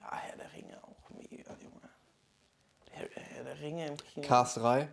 Ja, 0.00 0.10
Herr 0.16 0.36
der 0.36 0.52
Ringe 0.52 0.76
auch 0.82 1.10
mega, 1.10 1.52
Junge. 1.62 1.88
Herr, 2.90 3.06
Herr 3.14 3.44
der 3.44 3.60
Ringe 3.60 3.86
im 3.86 3.96
Kino. 3.96 4.26
Cars 4.26 4.54
3. 4.54 4.88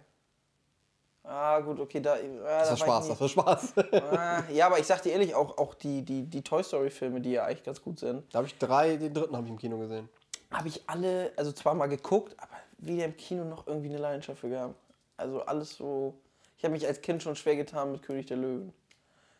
ah, 1.23 1.59
gut, 1.59 1.80
okay, 1.80 1.99
da. 2.01 2.17
Äh, 2.17 2.30
Das 2.43 2.69
war 2.71 2.77
Spaß, 2.77 3.07
das 3.09 3.21
war 3.21 3.30
Spaß. 3.30 3.73
Ah, 3.93 4.43
ja, 4.51 4.67
aber 4.67 4.80
ich 4.80 4.86
sag 4.86 5.01
dir 5.01 5.11
ehrlich, 5.13 5.34
auch, 5.36 5.57
auch 5.57 5.73
die, 5.75 6.03
die, 6.03 6.23
die 6.25 6.41
Toy 6.43 6.63
Story-Filme, 6.63 7.21
die 7.21 7.32
ja 7.32 7.45
eigentlich 7.45 7.63
ganz 7.63 7.82
gut 7.82 7.99
sind, 7.99 8.23
da 8.34 8.38
habe 8.38 8.47
ich 8.47 8.57
drei, 8.57 8.95
den 8.97 9.13
dritten 9.13 9.36
habe 9.36 9.45
ich 9.45 9.51
im 9.51 9.57
Kino 9.57 9.77
gesehen. 9.80 10.07
habe 10.51 10.67
ich 10.67 10.88
alle, 10.88 11.32
also 11.36 11.51
zwar 11.51 11.73
mal 11.73 11.88
geguckt, 11.88 12.36
aber 12.38 12.55
weder 12.77 13.05
im 13.05 13.17
Kino 13.17 13.43
noch 13.43 13.67
irgendwie 13.67 13.89
eine 13.89 13.97
Leidenschaft 13.97 14.39
für 14.39 14.49
gehabt. 14.49 14.75
Also 15.17 15.41
alles 15.41 15.75
so. 15.75 16.13
Ich 16.60 16.66
habe 16.66 16.74
mich 16.74 16.86
als 16.86 16.99
Kind 17.01 17.24
schon 17.24 17.38
schwer 17.38 17.55
getan 17.55 17.93
mit 17.93 18.01
König 18.03 18.26
der 18.26 18.36
Löwen. 18.36 18.74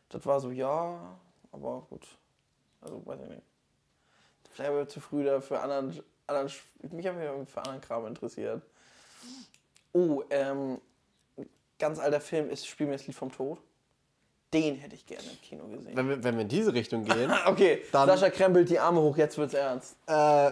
Das 0.08 0.26
war 0.26 0.40
so, 0.40 0.52
ja, 0.52 1.20
aber 1.52 1.86
gut. 1.90 2.08
Also 2.80 3.06
weiß 3.06 3.20
ich 3.24 3.28
nicht. 3.30 3.42
Vielleicht 4.52 4.70
aber 4.72 4.88
zu 4.88 5.02
früh 5.02 5.26
da 5.26 5.42
für 5.42 5.60
anderen, 5.60 6.02
anderen 6.28 6.50
mich 6.92 7.06
habe 7.06 7.22
ich 7.44 7.50
für 7.50 7.60
anderen 7.60 7.82
Kram 7.82 8.08
interessiert. 8.08 8.62
Oh, 9.92 10.24
ähm, 10.30 10.80
ganz 11.78 12.00
alter 12.00 12.22
Film 12.22 12.50
ist 12.50 12.66
Spiel 12.66 12.88
mir 12.88 12.94
das 12.94 13.06
Lied 13.06 13.18
vom 13.18 13.32
Tod. 13.34 13.60
Den 14.54 14.76
hätte 14.76 14.96
ich 14.96 15.06
gerne 15.06 15.24
im 15.30 15.42
Kino 15.42 15.68
gesehen. 15.68 15.98
Wenn 15.98 16.08
wir, 16.08 16.24
wenn 16.24 16.36
wir 16.36 16.44
in 16.44 16.48
diese 16.48 16.74
Richtung 16.74 17.04
gehen, 17.04 17.30
Okay, 17.46 17.84
Dann- 17.92 18.08
Sascha 18.08 18.30
krempelt 18.30 18.70
die 18.70 18.80
Arme 18.80 19.02
hoch, 19.02 19.18
jetzt 19.18 19.38
wird's 19.38 19.54
ernst. 19.56 19.98
äh, 20.08 20.52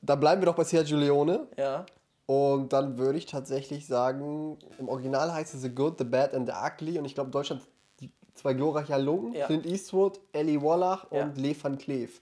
dann 0.00 0.20
bleiben 0.20 0.40
wir 0.42 0.46
doch 0.46 0.54
bei 0.54 0.62
Sergio 0.64 0.96
Leone. 0.96 1.48
Ja. 1.56 1.84
Und 2.26 2.72
dann 2.72 2.98
würde 2.98 3.18
ich 3.18 3.26
tatsächlich 3.26 3.86
sagen, 3.86 4.58
im 4.78 4.88
Original 4.88 5.32
heißt 5.32 5.54
es 5.54 5.62
The 5.62 5.74
Good, 5.74 5.98
The 5.98 6.04
Bad 6.04 6.34
and 6.34 6.48
The 6.48 6.54
Ugly. 6.54 6.98
Und 6.98 7.04
ich 7.04 7.14
glaube, 7.14 7.30
Deutschland 7.30 7.62
die 8.00 8.10
zwei 8.34 8.54
glorreiche 8.54 8.92
Halunken, 8.94 9.34
Ja. 9.34 9.46
Clint 9.46 9.66
Eastwood, 9.66 10.20
Ellie 10.32 10.62
Wallach 10.62 11.06
Ja. 11.10 11.24
und 11.24 11.36
Lee 11.36 11.56
Van 11.60 11.76
Cleef. 11.78 12.20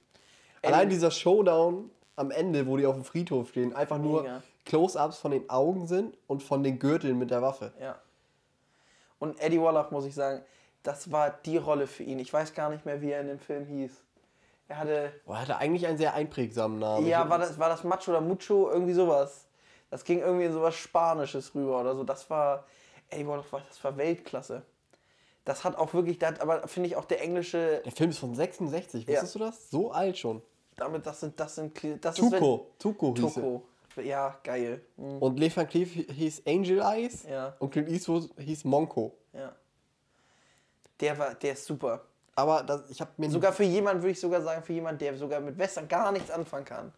Allein 0.63 0.89
dieser 0.91 1.11
Showdown 1.11 1.91
am 2.17 2.31
Ende, 2.31 2.67
wo 2.67 2.77
die 2.77 2.87
auf 2.87 2.95
dem 2.95 3.05
Friedhof 3.05 3.49
stehen, 3.51 3.75
einfach 3.75 3.99
nur. 3.99 4.27
Close-Ups 4.67 5.17
von 5.19 5.31
den 5.33 5.49
Augen 5.51 5.87
sind 5.87 6.17
und 6.27 6.43
von 6.43 6.63
den 6.63 6.79
Gürteln 6.79 7.19
mit 7.19 7.31
der 7.31 7.41
Waffe. 7.43 7.73
Ja. 7.81 7.99
Und 9.19 9.41
Eddie 9.41 9.61
Wallach, 9.61 9.91
muss 9.91 10.05
ich 10.05 10.15
sagen, 10.15 10.43
das 10.83 11.11
war 11.11 11.31
die 11.31 11.57
Rolle 11.57 11.87
für 11.87 12.03
ihn. 12.05 12.19
Ich 12.19 12.33
weiß 12.33 12.55
gar 12.55 12.71
nicht 12.71 12.85
mehr, 12.87 13.01
wie 13.03 13.11
er 13.11 13.21
in 13.23 13.27
dem 13.29 13.39
Film 13.39 13.67
hieß. 13.67 13.91
Er 14.69 14.79
hatte. 14.79 15.13
Boah, 15.27 15.35
er 15.37 15.41
hatte 15.43 15.57
eigentlich 15.57 15.87
einen 15.87 15.99
sehr 15.99 16.15
einprägsamen 16.15 16.79
Namen. 16.79 17.07
Ja, 17.07 17.29
war 17.29 17.39
das, 17.39 17.59
war 17.59 17.69
das 17.69 17.85
Macho 17.85 18.11
oder 18.13 18.21
Mucho? 18.21 18.71
Irgendwie 18.71 18.93
sowas. 18.93 19.47
Das 19.91 20.05
ging 20.05 20.21
irgendwie 20.21 20.45
in 20.47 20.53
sowas 20.53 20.75
Spanisches 20.77 21.55
rüber 21.55 21.81
oder 21.81 21.95
so. 21.95 22.05
Das 22.05 22.29
war. 22.31 22.65
Wallach, 23.13 23.45
war- 23.53 23.63
das 23.69 23.83
war 23.83 23.97
Weltklasse. 23.97 24.63
Das 25.45 25.65
hat 25.65 25.77
auch 25.77 25.93
wirklich, 25.95 26.19
das, 26.19 26.39
aber 26.41 26.69
finde 26.69 26.89
ich 26.89 26.97
auch 26.97 27.07
der 27.07 27.21
englische. 27.23 27.83
Der 27.85 27.91
Film 27.93 28.11
ist 28.11 28.19
von 28.19 28.35
66, 28.35 29.09
wusstest 29.09 29.35
du 29.35 29.39
das? 29.41 29.71
So 29.71 29.91
alt 29.91 30.17
schon. 30.17 30.43
Damit, 30.77 31.05
das 31.07 31.19
sind, 31.21 31.39
das 31.41 31.57
sind, 31.57 31.77
das 32.05 32.19
ist, 32.19 32.31
wenn- 32.31 32.39
Tuco, 32.41 32.71
Tuco 32.79 33.15
hieß 33.17 33.25
er. 33.37 33.43
Tuco. 33.43 33.63
Ja, 34.05 34.39
geil. 34.45 34.81
Mhm. 34.97 35.19
Und 35.19 35.41
Lee 35.41 35.51
Van 35.55 35.67
Cleef 35.67 35.93
hieß 35.93 36.43
Angel 36.47 36.81
Eyes 36.81 37.25
Ja. 37.29 37.57
und 37.59 37.71
Clint 37.73 37.89
Eastwood 37.89 38.31
hieß 38.39 38.65
Monko. 38.65 39.13
Ja. 39.33 39.53
Der 41.01 41.19
war, 41.19 41.35
der 41.35 41.53
ist 41.55 41.65
super. 41.65 42.03
Aber 42.37 42.63
das, 42.63 42.89
ich 42.91 43.01
habe 43.01 43.11
mir 43.17 43.29
Sogar 43.31 43.53
für 43.53 43.65
jemanden, 43.65 44.03
würde 44.03 44.13
ich 44.13 44.21
sogar 44.21 44.41
sagen, 44.43 44.63
für 44.63 44.73
jemanden, 44.73 44.99
der 45.01 45.17
sogar 45.17 45.41
mit 45.41 45.59
Western 45.59 45.89
gar 45.89 46.13
nichts 46.13 46.31
anfangen 46.31 46.65
kann. 46.65 46.93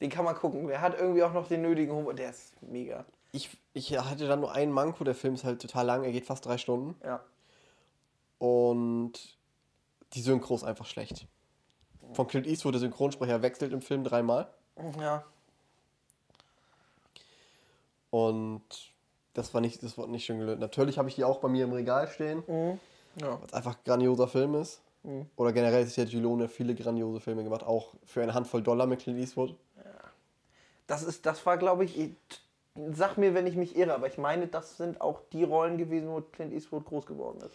Den 0.00 0.10
kann 0.10 0.24
man 0.24 0.34
gucken. 0.36 0.66
Der 0.68 0.80
hat 0.80 0.98
irgendwie 0.98 1.22
auch 1.22 1.32
noch 1.32 1.48
den 1.48 1.62
nötigen 1.62 1.92
Humor. 1.92 2.14
Der 2.14 2.30
ist 2.30 2.60
mega. 2.62 3.04
Ich, 3.32 3.50
ich 3.74 3.98
hatte 3.98 4.26
dann 4.26 4.40
nur 4.40 4.52
einen 4.52 4.72
Manko, 4.72 5.04
der 5.04 5.14
Film 5.14 5.34
ist 5.34 5.44
halt 5.44 5.60
total 5.60 5.84
lang, 5.86 6.04
er 6.04 6.12
geht 6.12 6.24
fast 6.24 6.46
drei 6.46 6.56
Stunden. 6.56 6.94
Ja. 7.04 7.20
Und 8.38 9.12
die 10.14 10.20
Synchro 10.22 10.54
ist 10.54 10.64
einfach 10.64 10.86
schlecht. 10.86 11.26
Von 12.14 12.26
Clint 12.26 12.46
Eastwood, 12.46 12.74
der 12.74 12.80
Synchronsprecher, 12.80 13.42
wechselt 13.42 13.72
im 13.72 13.82
Film 13.82 14.02
dreimal. 14.04 14.48
Ja. 14.98 15.24
Und 18.10 18.62
das 19.34 19.52
war 19.52 19.60
nicht, 19.60 19.82
das 19.82 19.98
war 19.98 20.06
nicht 20.06 20.24
schön 20.24 20.38
gelöst. 20.38 20.60
Natürlich 20.60 20.98
habe 20.98 21.08
ich 21.08 21.14
die 21.16 21.24
auch 21.24 21.40
bei 21.40 21.48
mir 21.48 21.64
im 21.64 21.72
Regal 21.72 22.08
stehen, 22.08 22.42
Ja. 23.20 23.32
weil 23.32 23.46
es 23.46 23.52
einfach 23.52 23.74
ein 23.76 23.84
grandioser 23.84 24.28
Film 24.28 24.54
ist. 24.54 24.80
Oder 25.36 25.52
generell 25.52 25.84
ist 25.84 25.96
ja 25.96 26.04
Gilone 26.04 26.48
viele 26.48 26.74
grandiose 26.74 27.20
Filme 27.20 27.42
gemacht, 27.44 27.62
auch 27.62 27.94
für 28.04 28.22
eine 28.22 28.34
Handvoll 28.34 28.62
Dollar 28.62 28.86
mit 28.86 29.00
Clint 29.00 29.18
Eastwood. 29.18 29.54
Das 30.88 31.04
ist, 31.04 31.24
das 31.26 31.46
war, 31.46 31.56
glaube 31.58 31.84
ich, 31.84 31.96
ich- 31.98 32.10
sag 32.92 33.16
mir, 33.16 33.34
wenn 33.34 33.46
ich 33.46 33.54
mich 33.54 33.76
irre, 33.76 33.94
aber 33.94 34.08
ich 34.08 34.18
meine, 34.18 34.46
das 34.48 34.76
sind 34.76 35.00
auch 35.00 35.20
die 35.32 35.44
Rollen 35.44 35.78
gewesen, 35.78 36.08
wo 36.08 36.20
Clint 36.20 36.52
Eastwood 36.52 36.84
groß 36.86 37.06
geworden 37.06 37.38
ist. 37.42 37.54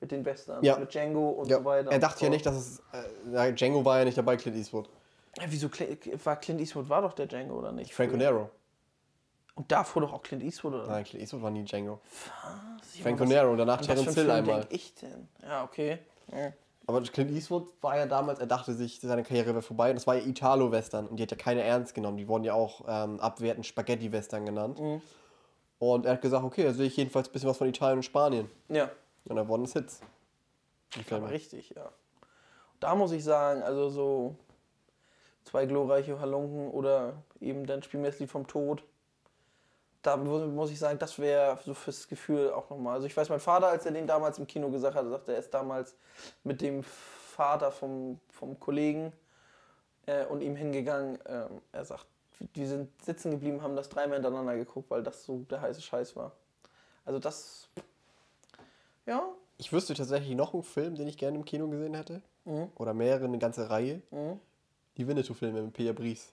Mit 0.00 0.12
den 0.12 0.24
Westerns, 0.24 0.64
Ja. 0.64 0.78
mit 0.78 0.92
Django 0.92 1.30
und 1.30 1.48
Ja, 1.48 1.58
so 1.58 1.64
weiter. 1.64 1.90
er 1.90 1.98
dachte 1.98 2.24
ja 2.24 2.30
nicht, 2.30 2.44
dass 2.44 2.54
es. 2.54 2.82
Äh, 3.34 3.52
Django 3.54 3.82
war 3.84 3.98
ja 3.98 4.04
nicht 4.04 4.18
dabei, 4.18 4.36
Clint 4.36 4.56
Eastwood. 4.56 4.88
Ja, 5.38 5.44
wieso 5.48 5.68
war 6.24 6.36
Clint 6.36 6.60
Eastwood 6.60 6.88
war 6.88 7.00
doch 7.02 7.14
der 7.14 7.26
Django 7.26 7.58
oder 7.58 7.72
nicht? 7.72 7.94
Franco 7.94 8.16
Nero. 8.16 8.50
Und 9.54 9.72
davor 9.72 10.02
doch 10.02 10.12
auch 10.12 10.22
Clint 10.22 10.42
Eastwood 10.42 10.74
oder 10.74 10.86
Nein, 10.86 11.04
Clint 11.04 11.22
Eastwood 11.22 11.40
war 11.42 11.50
nie 11.50 11.64
Django. 11.64 12.00
Was? 12.82 12.96
Franco 13.00 13.22
Was- 13.22 13.28
Nero 13.30 13.50
und 13.52 13.58
danach 13.58 13.80
was 13.80 13.86
Terence 13.86 14.14
Hill 14.14 14.30
einmal. 14.30 14.60
denk 14.60 14.72
ich 14.72 14.94
denn? 14.96 15.28
Ja, 15.42 15.64
okay. 15.64 15.98
Ja. 16.30 16.52
Aber 16.86 17.02
Clint 17.02 17.32
Eastwood 17.32 17.68
war 17.80 17.96
ja 17.96 18.06
damals, 18.06 18.38
er 18.38 18.46
dachte 18.46 18.72
sich, 18.72 19.00
seine 19.00 19.24
Karriere 19.24 19.48
wäre 19.48 19.62
vorbei. 19.62 19.90
Und 19.90 19.96
das 19.96 20.06
war 20.06 20.14
ja 20.14 20.24
Italo-Western. 20.24 21.08
Und 21.08 21.16
die 21.16 21.24
hat 21.24 21.32
ja 21.32 21.36
keine 21.36 21.62
ernst 21.62 21.94
genommen. 21.94 22.16
Die 22.16 22.28
wurden 22.28 22.44
ja 22.44 22.54
auch 22.54 22.84
ähm, 22.86 23.18
abwertend 23.18 23.66
Spaghetti-Western 23.66 24.46
genannt. 24.46 24.80
Mhm. 24.80 25.02
Und 25.78 26.06
er 26.06 26.12
hat 26.12 26.22
gesagt, 26.22 26.44
okay, 26.44 26.62
da 26.62 26.72
sehe 26.72 26.86
ich 26.86 26.96
jedenfalls 26.96 27.28
ein 27.28 27.32
bisschen 27.32 27.48
was 27.48 27.58
von 27.58 27.68
Italien 27.68 27.98
und 27.98 28.04
Spanien. 28.04 28.50
ja. 28.68 28.90
Und 29.28 29.34
da 29.34 29.48
wurden 29.48 29.64
es 29.64 29.72
Hits. 29.72 30.00
Die 30.94 31.02
Filme. 31.02 31.28
richtig, 31.28 31.70
ja. 31.70 31.90
Da 32.78 32.94
muss 32.94 33.10
ich 33.10 33.24
sagen, 33.24 33.62
also 33.64 33.88
so 33.88 34.36
zwei 35.42 35.66
glorreiche 35.66 36.20
Halunken 36.20 36.70
oder 36.70 37.14
eben 37.40 37.66
dann 37.66 37.82
Spiel 37.82 37.98
mir 37.98 38.10
das 38.10 38.20
Lied 38.20 38.30
vom 38.30 38.46
Tod. 38.46 38.84
Da 40.06 40.16
mu- 40.16 40.46
muss 40.46 40.70
ich 40.70 40.78
sagen, 40.78 40.98
das 41.00 41.18
wäre 41.18 41.58
so 41.64 41.74
fürs 41.74 42.06
Gefühl 42.06 42.52
auch 42.52 42.70
nochmal. 42.70 42.94
Also 42.94 43.06
ich 43.08 43.16
weiß, 43.16 43.28
mein 43.28 43.40
Vater, 43.40 43.66
als 43.68 43.86
er 43.86 43.92
den 43.92 44.06
damals 44.06 44.38
im 44.38 44.46
Kino 44.46 44.70
gesagt 44.70 44.94
hat, 44.94 45.04
sagte, 45.08 45.32
er 45.32 45.38
ist 45.40 45.52
damals 45.52 45.96
mit 46.44 46.60
dem 46.60 46.84
Vater 46.84 47.72
vom, 47.72 48.20
vom 48.28 48.58
Kollegen 48.60 49.12
äh, 50.06 50.24
und 50.26 50.42
ihm 50.42 50.54
hingegangen. 50.54 51.18
Ähm, 51.26 51.60
er 51.72 51.84
sagt, 51.84 52.06
die 52.54 52.66
sind 52.66 52.88
sitzen 53.02 53.32
geblieben, 53.32 53.62
haben 53.62 53.74
das 53.74 53.88
dreimal 53.88 54.16
hintereinander 54.18 54.54
geguckt, 54.56 54.90
weil 54.90 55.02
das 55.02 55.24
so 55.24 55.38
der 55.50 55.60
heiße 55.60 55.82
Scheiß 55.82 56.14
war. 56.14 56.32
Also 57.04 57.18
das, 57.18 57.68
ja, 59.06 59.28
Ich 59.58 59.72
wüsste 59.72 59.94
tatsächlich 59.94 60.36
noch 60.36 60.54
einen 60.54 60.62
Film, 60.62 60.94
den 60.94 61.08
ich 61.08 61.18
gerne 61.18 61.36
im 61.36 61.44
Kino 61.44 61.66
gesehen 61.68 61.94
hätte. 61.94 62.22
Mhm. 62.44 62.70
Oder 62.76 62.94
mehrere, 62.94 63.24
eine 63.24 63.38
ganze 63.38 63.70
Reihe. 63.70 64.02
Die 64.96 65.08
Winnetou-Filme 65.08 65.62
mit 65.62 65.72
Peter 65.72 65.92
Bries. 65.92 66.32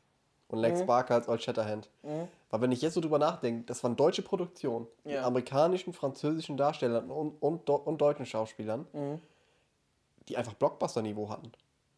Und 0.49 0.59
Lex 0.59 0.81
Mhm. 0.81 0.85
Barker 0.85 1.15
als 1.15 1.27
Old 1.27 1.41
Shatterhand. 1.41 1.89
Weil 2.03 2.61
wenn 2.61 2.71
ich 2.71 2.81
jetzt 2.81 2.93
so 2.93 3.01
drüber 3.01 3.17
nachdenke, 3.17 3.63
das 3.65 3.83
waren 3.83 3.95
deutsche 3.95 4.21
Produktionen. 4.21 4.87
Mit 5.03 5.15
Ja. 5.15 5.23
amerikanischen, 5.25 5.93
französischen 5.93 6.57
Darstellern 6.57 7.09
und, 7.09 7.41
und, 7.41 7.67
und 7.69 7.97
deutschen 7.99 8.25
Schauspielern. 8.25 8.85
Mhm. 8.93 9.19
Die 10.29 10.37
einfach 10.37 10.53
Blockbuster-Niveau 10.53 11.29
hatten. 11.29 11.51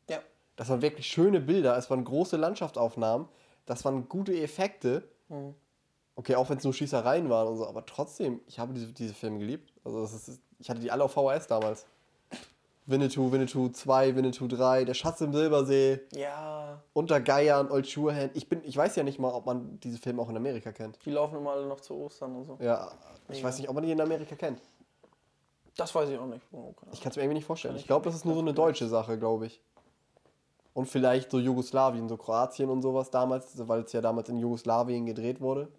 ja, 0.10 0.20
Das 0.56 0.70
waren 0.70 0.82
wirklich 0.82 1.06
schöne 1.08 1.40
Bilder, 1.42 1.78
es 1.78 1.90
waren 1.90 2.04
große 2.04 2.38
Landschaftsaufnahmen, 2.38 3.28
das 3.66 3.84
waren 3.86 4.08
gute 4.10 4.34
Effekte. 4.40 5.04
Mhm. 5.30 5.54
Okay, 6.16 6.36
auch 6.36 6.50
wenn 6.50 6.58
es 6.58 6.64
nur 6.64 6.74
Schießereien 6.74 7.30
waren 7.30 7.48
und 7.50 7.58
so, 7.58 7.68
aber 7.68 7.86
trotzdem, 7.86 8.40
ich 8.48 8.58
habe 8.58 8.74
diese, 8.74 8.88
diese 8.94 9.14
Filme 9.14 9.38
geliebt. 9.40 9.74
Also 9.84 10.02
ist, 10.04 10.40
ich 10.60 10.70
hatte 10.70 10.80
die 10.80 10.90
alle 10.90 11.04
auf 11.04 11.12
VHS 11.12 11.48
damals. 11.48 11.86
Winnetou, 12.88 13.32
Winnetou 13.32 13.70
2, 13.70 14.16
Winnetou 14.16 14.48
3, 14.48 14.86
Der 14.86 14.94
Schatz 14.94 15.20
im 15.22 15.34
Silbersee, 15.34 16.02
ja, 16.14 16.82
Unter 16.94 17.20
Geiern, 17.20 17.72
Old 17.72 17.88
Shatterhand. 17.88 18.36
Ich, 18.36 18.48
bin, 18.48 18.62
ich 18.64 18.78
weiß 18.78 18.96
ja 18.96 19.04
nicht 19.04 19.18
mal, 19.18 19.32
ob 19.34 19.46
man 19.48 19.80
diese 19.80 19.98
Filme 19.98 20.22
auch 20.22 20.30
in 20.30 20.38
Amerika 20.38 20.72
kennt. 20.72 21.00
die 21.04 21.10
laufen 21.12 21.38
immer 21.38 21.52
alle 21.54 21.66
noch 21.66 21.80
zu 21.82 21.96
Ostern 21.96 22.36
und 22.36 22.46
so. 22.46 22.58
Ja, 22.62 22.92
ich 23.30 23.44
weiß 23.44 23.58
nicht, 23.58 23.68
ob 23.70 23.76
man 23.76 23.84
die 23.84 23.92
in 23.92 24.00
Amerika 24.02 24.36
kennt. 24.36 24.62
Das 25.78 25.94
weiß 25.96 26.10
ich 26.10 26.18
auch 26.18 26.28
nicht. 26.28 26.46
Oh, 26.52 26.74
Ich 26.94 27.02
kann 27.02 27.10
es 27.10 27.16
mir 27.18 27.24
irgendwie 27.24 27.36
nicht 27.40 27.46
vorstellen. 27.46 27.74
Kann 27.74 27.82
Ich 27.82 27.88
glaube, 27.88 28.06
das 28.06 28.16
ist 28.16 28.24
nur 28.26 28.36
so 28.36 28.40
eine 28.42 28.54
deutsche 28.54 28.88
Sache, 28.88 29.18
glaube 29.18 29.48
ich. 29.48 29.60
Und 30.74 30.86
vielleicht 30.88 31.32
so 31.32 31.40
Jugoslawien, 31.40 32.08
so 32.08 32.18
Kroatien 32.18 32.70
und 32.70 32.82
sowas 32.82 33.10
damals, 33.10 33.54
weil 33.68 33.82
es 33.82 33.94
ja 33.94 34.02
damals 34.02 34.30
in 34.30 34.38
Jugoslawien 34.38 35.06
gedreht 35.06 35.42
wurde. 35.42 35.70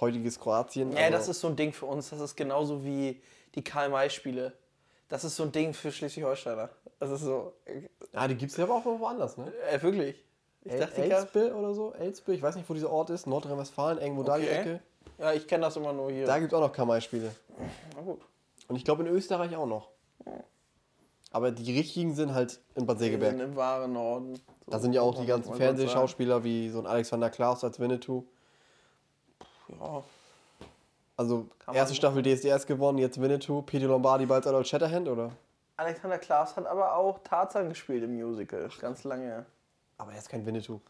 Heutiges 0.00 0.38
Kroatien. 0.40 0.88
Mhm. 0.90 0.96
Ja, 0.96 1.04
also- 1.06 1.12
das 1.18 1.28
ist 1.28 1.40
so 1.40 1.48
ein 1.48 1.56
Ding 1.56 1.72
für 1.72 1.86
uns. 1.86 2.10
Das 2.10 2.20
ist 2.20 2.36
genauso 2.36 2.84
wie 2.84 3.20
die 3.54 3.62
Karl-May-Spiele. 3.62 4.52
Das 5.08 5.24
ist 5.24 5.36
so 5.36 5.44
ein 5.44 5.52
Ding 5.52 5.72
für 5.72 5.90
Schleswig-Holsteiner. 5.90 6.68
Das 7.00 7.10
ist 7.10 7.22
so. 7.22 7.54
Ja, 8.12 8.28
die 8.28 8.34
gibt 8.34 8.50
es 8.52 8.58
ja 8.58 8.64
aber 8.64 8.74
auch 8.76 8.84
woanders, 8.84 9.36
ne? 9.36 9.52
Äh, 9.70 9.80
wirklich. 9.82 10.22
Ich 10.64 10.72
El 10.72 10.80
dachte, 10.80 11.00
die 11.02 11.10
Elspe 11.10 11.54
oder 11.54 11.72
so? 11.72 11.92
Elspe, 11.94 12.34
ich 12.34 12.42
weiß 12.42 12.56
nicht, 12.56 12.68
wo 12.68 12.74
dieser 12.74 12.90
Ort 12.90 13.10
ist. 13.10 13.26
Nordrhein-Westfalen, 13.26 13.98
irgendwo 13.98 14.22
da 14.22 14.36
die 14.36 14.44
Okay. 14.44 14.60
Ecke. 14.60 14.80
Ja, 15.18 15.32
ich 15.32 15.46
kenne 15.46 15.62
das 15.64 15.76
immer 15.76 15.92
nur 15.92 16.10
hier. 16.10 16.26
Da 16.26 16.38
gibt 16.38 16.52
es 16.52 16.56
auch 16.58 16.60
noch 16.60 16.72
Kamai-Spiele. 16.72 17.30
Na 17.96 18.02
gut. 18.02 18.20
Und 18.68 18.76
ich 18.76 18.84
glaube 18.84 19.02
in 19.04 19.08
Österreich 19.08 19.56
auch 19.56 19.66
noch. 19.66 19.88
Aber 21.30 21.50
die 21.50 21.76
richtigen 21.76 22.14
sind 22.14 22.34
halt 22.34 22.60
in 22.74 22.86
Bad 22.86 22.98
Segeberg. 22.98 23.32
sind 23.32 23.40
im 23.40 23.56
wahren 23.56 23.92
Norden. 23.92 24.36
So, 24.36 24.42
Da 24.70 24.78
sind 24.78 24.92
ja 24.92 25.00
auch 25.02 25.18
die 25.18 25.26
ganzen. 25.26 25.54
Fernsehschauspieler 25.54 26.44
wie 26.44 26.68
so 26.70 26.78
ein 26.80 26.86
Alexander 26.86 27.30
Klaus 27.30 27.64
als 27.64 27.78
Winnetou. 27.80 28.24
Ja, 29.68 30.02
Also 31.18 31.48
Kann 31.58 31.74
erste 31.74 31.94
machen. 31.94 31.96
Staffel 31.96 32.22
DSDS 32.22 32.66
gewonnen, 32.66 32.98
jetzt 32.98 33.20
Winnetou, 33.20 33.60
Peter 33.62 33.88
Lombardi 33.88 34.24
bald 34.24 34.46
Adolf 34.46 34.68
Shatterhand, 34.68 35.08
oder? 35.08 35.32
Alexander 35.76 36.16
Klaas 36.16 36.56
hat 36.56 36.66
aber 36.66 36.94
auch 36.96 37.18
Tarzan 37.24 37.68
gespielt 37.68 38.04
im 38.04 38.14
Musical. 38.14 38.68
Ganz 38.80 39.02
lange. 39.02 39.44
Aber 39.96 40.12
er 40.12 40.18
ist 40.18 40.28
kein 40.28 40.46
Winnetou. 40.46 40.80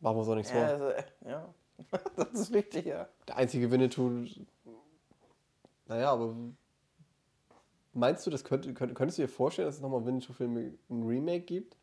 Machen 0.00 0.16
wir 0.16 0.20
uns 0.20 0.28
auch 0.28 0.34
nichts 0.34 0.50
vor. 0.50 0.62
also, 0.62 0.88
äh, 0.88 1.04
ja. 1.26 1.48
das 2.16 2.32
ist 2.32 2.52
wichtig, 2.52 2.86
ja. 2.86 3.08
Der 3.28 3.36
einzige 3.36 3.70
Winnetou. 3.70 4.24
Naja, 5.86 6.12
aber. 6.12 6.34
Meinst 7.92 8.26
du, 8.26 8.30
das 8.30 8.44
könnte, 8.44 8.72
könnt, 8.72 8.94
könntest 8.94 9.18
du 9.18 9.22
dir 9.22 9.28
vorstellen, 9.28 9.68
dass 9.68 9.76
es 9.76 9.80
nochmal 9.82 10.04
Winnetou-Filme 10.06 10.72
ein 10.88 11.02
Remake 11.06 11.44
gibt? 11.44 11.76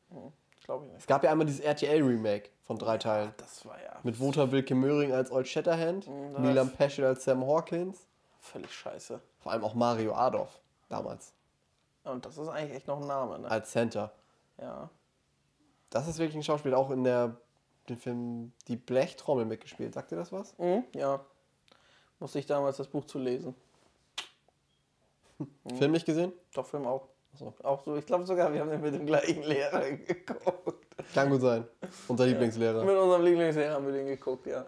Glaube 0.65 0.85
ich 0.85 0.91
nicht. 0.91 1.01
Es 1.01 1.07
gab 1.07 1.23
ja 1.23 1.31
einmal 1.31 1.45
dieses 1.47 1.61
RTL-Remake 1.61 2.49
von 2.63 2.77
drei 2.77 2.97
Teilen. 2.97 3.33
Das 3.37 3.65
war 3.65 3.81
ja 3.81 3.99
Mit 4.03 4.19
Wotan 4.19 4.51
Wilke 4.51 4.73
Möhring 4.75 5.13
als 5.13 5.31
Old 5.31 5.47
Shatterhand, 5.47 6.07
das- 6.07 6.39
Milan 6.41 6.71
Peschel 6.71 7.05
als 7.05 7.23
Sam 7.23 7.45
Hawkins, 7.45 8.07
völlig 8.39 8.71
scheiße. 8.73 9.21
vor 9.39 9.51
allem 9.51 9.63
auch 9.63 9.73
Mario 9.75 10.13
Adolf 10.15 10.59
damals 10.89 11.33
Und 12.03 12.25
das 12.25 12.37
ist 12.37 12.47
eigentlich 12.47 12.75
echt 12.77 12.87
noch 12.87 12.99
ein 13.01 13.07
Name, 13.07 13.39
ne? 13.39 13.49
als 13.51 13.71
Center. 13.71 14.11
Ja. 14.59 14.89
Das 15.91 16.07
ist 16.07 16.17
wirklich 16.17 16.35
ein 16.35 16.43
Schauspieler, 16.43 16.77
auch 16.77 16.89
in 16.91 17.03
der 17.03 17.35
den 17.87 17.97
Film 17.97 18.51
Die 18.67 18.75
Blechtrommel 18.77 19.45
mitgespielt. 19.45 19.93
Sagt 19.93 20.11
ihr 20.11 20.17
das 20.17 20.31
was? 20.31 20.57
Mhm, 20.57 20.83
ja. 20.93 21.19
Musste 22.19 22.39
ich 22.39 22.47
damals 22.47 22.77
das 22.77 22.87
Buch 22.87 23.05
zu 23.05 23.19
lesen. 23.19 23.53
Film 25.77 25.91
nicht 25.91 26.05
gesehen? 26.05 26.33
Doch, 26.55 26.65
Film 26.65 26.87
auch. 26.87 27.07
So. 27.35 27.53
Auch 27.63 27.83
so. 27.83 27.95
Ich 27.95 28.05
glaube 28.05 28.25
sogar, 28.25 28.53
wir 28.53 28.61
haben 28.61 28.69
den 28.69 28.81
mit 28.81 28.93
dem 28.93 29.05
gleichen 29.05 29.43
Lehrer 29.43 29.91
geguckt. 29.91 30.85
Kann 31.13 31.29
gut 31.29 31.41
sein. 31.41 31.67
Unser 32.07 32.25
Lieblingslehrer. 32.25 32.83
Mit 32.83 32.95
unserem 32.95 33.23
Lieblingslehrer 33.23 33.73
haben 33.73 33.85
wir 33.85 33.93
den 33.93 34.07
geguckt, 34.07 34.45
ja. 34.47 34.65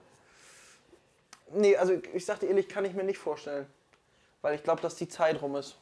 Nee, 1.51 1.77
also 1.77 1.93
ich 2.13 2.25
sagte 2.25 2.45
ehrlich, 2.45 2.67
kann 2.67 2.85
ich 2.85 2.93
mir 2.93 3.03
nicht 3.03 3.17
vorstellen. 3.17 3.65
Weil 4.41 4.55
ich 4.55 4.63
glaube, 4.63 4.81
dass 4.81 4.95
die 4.95 5.07
Zeit 5.07 5.41
rum 5.41 5.55
ist. 5.55 5.77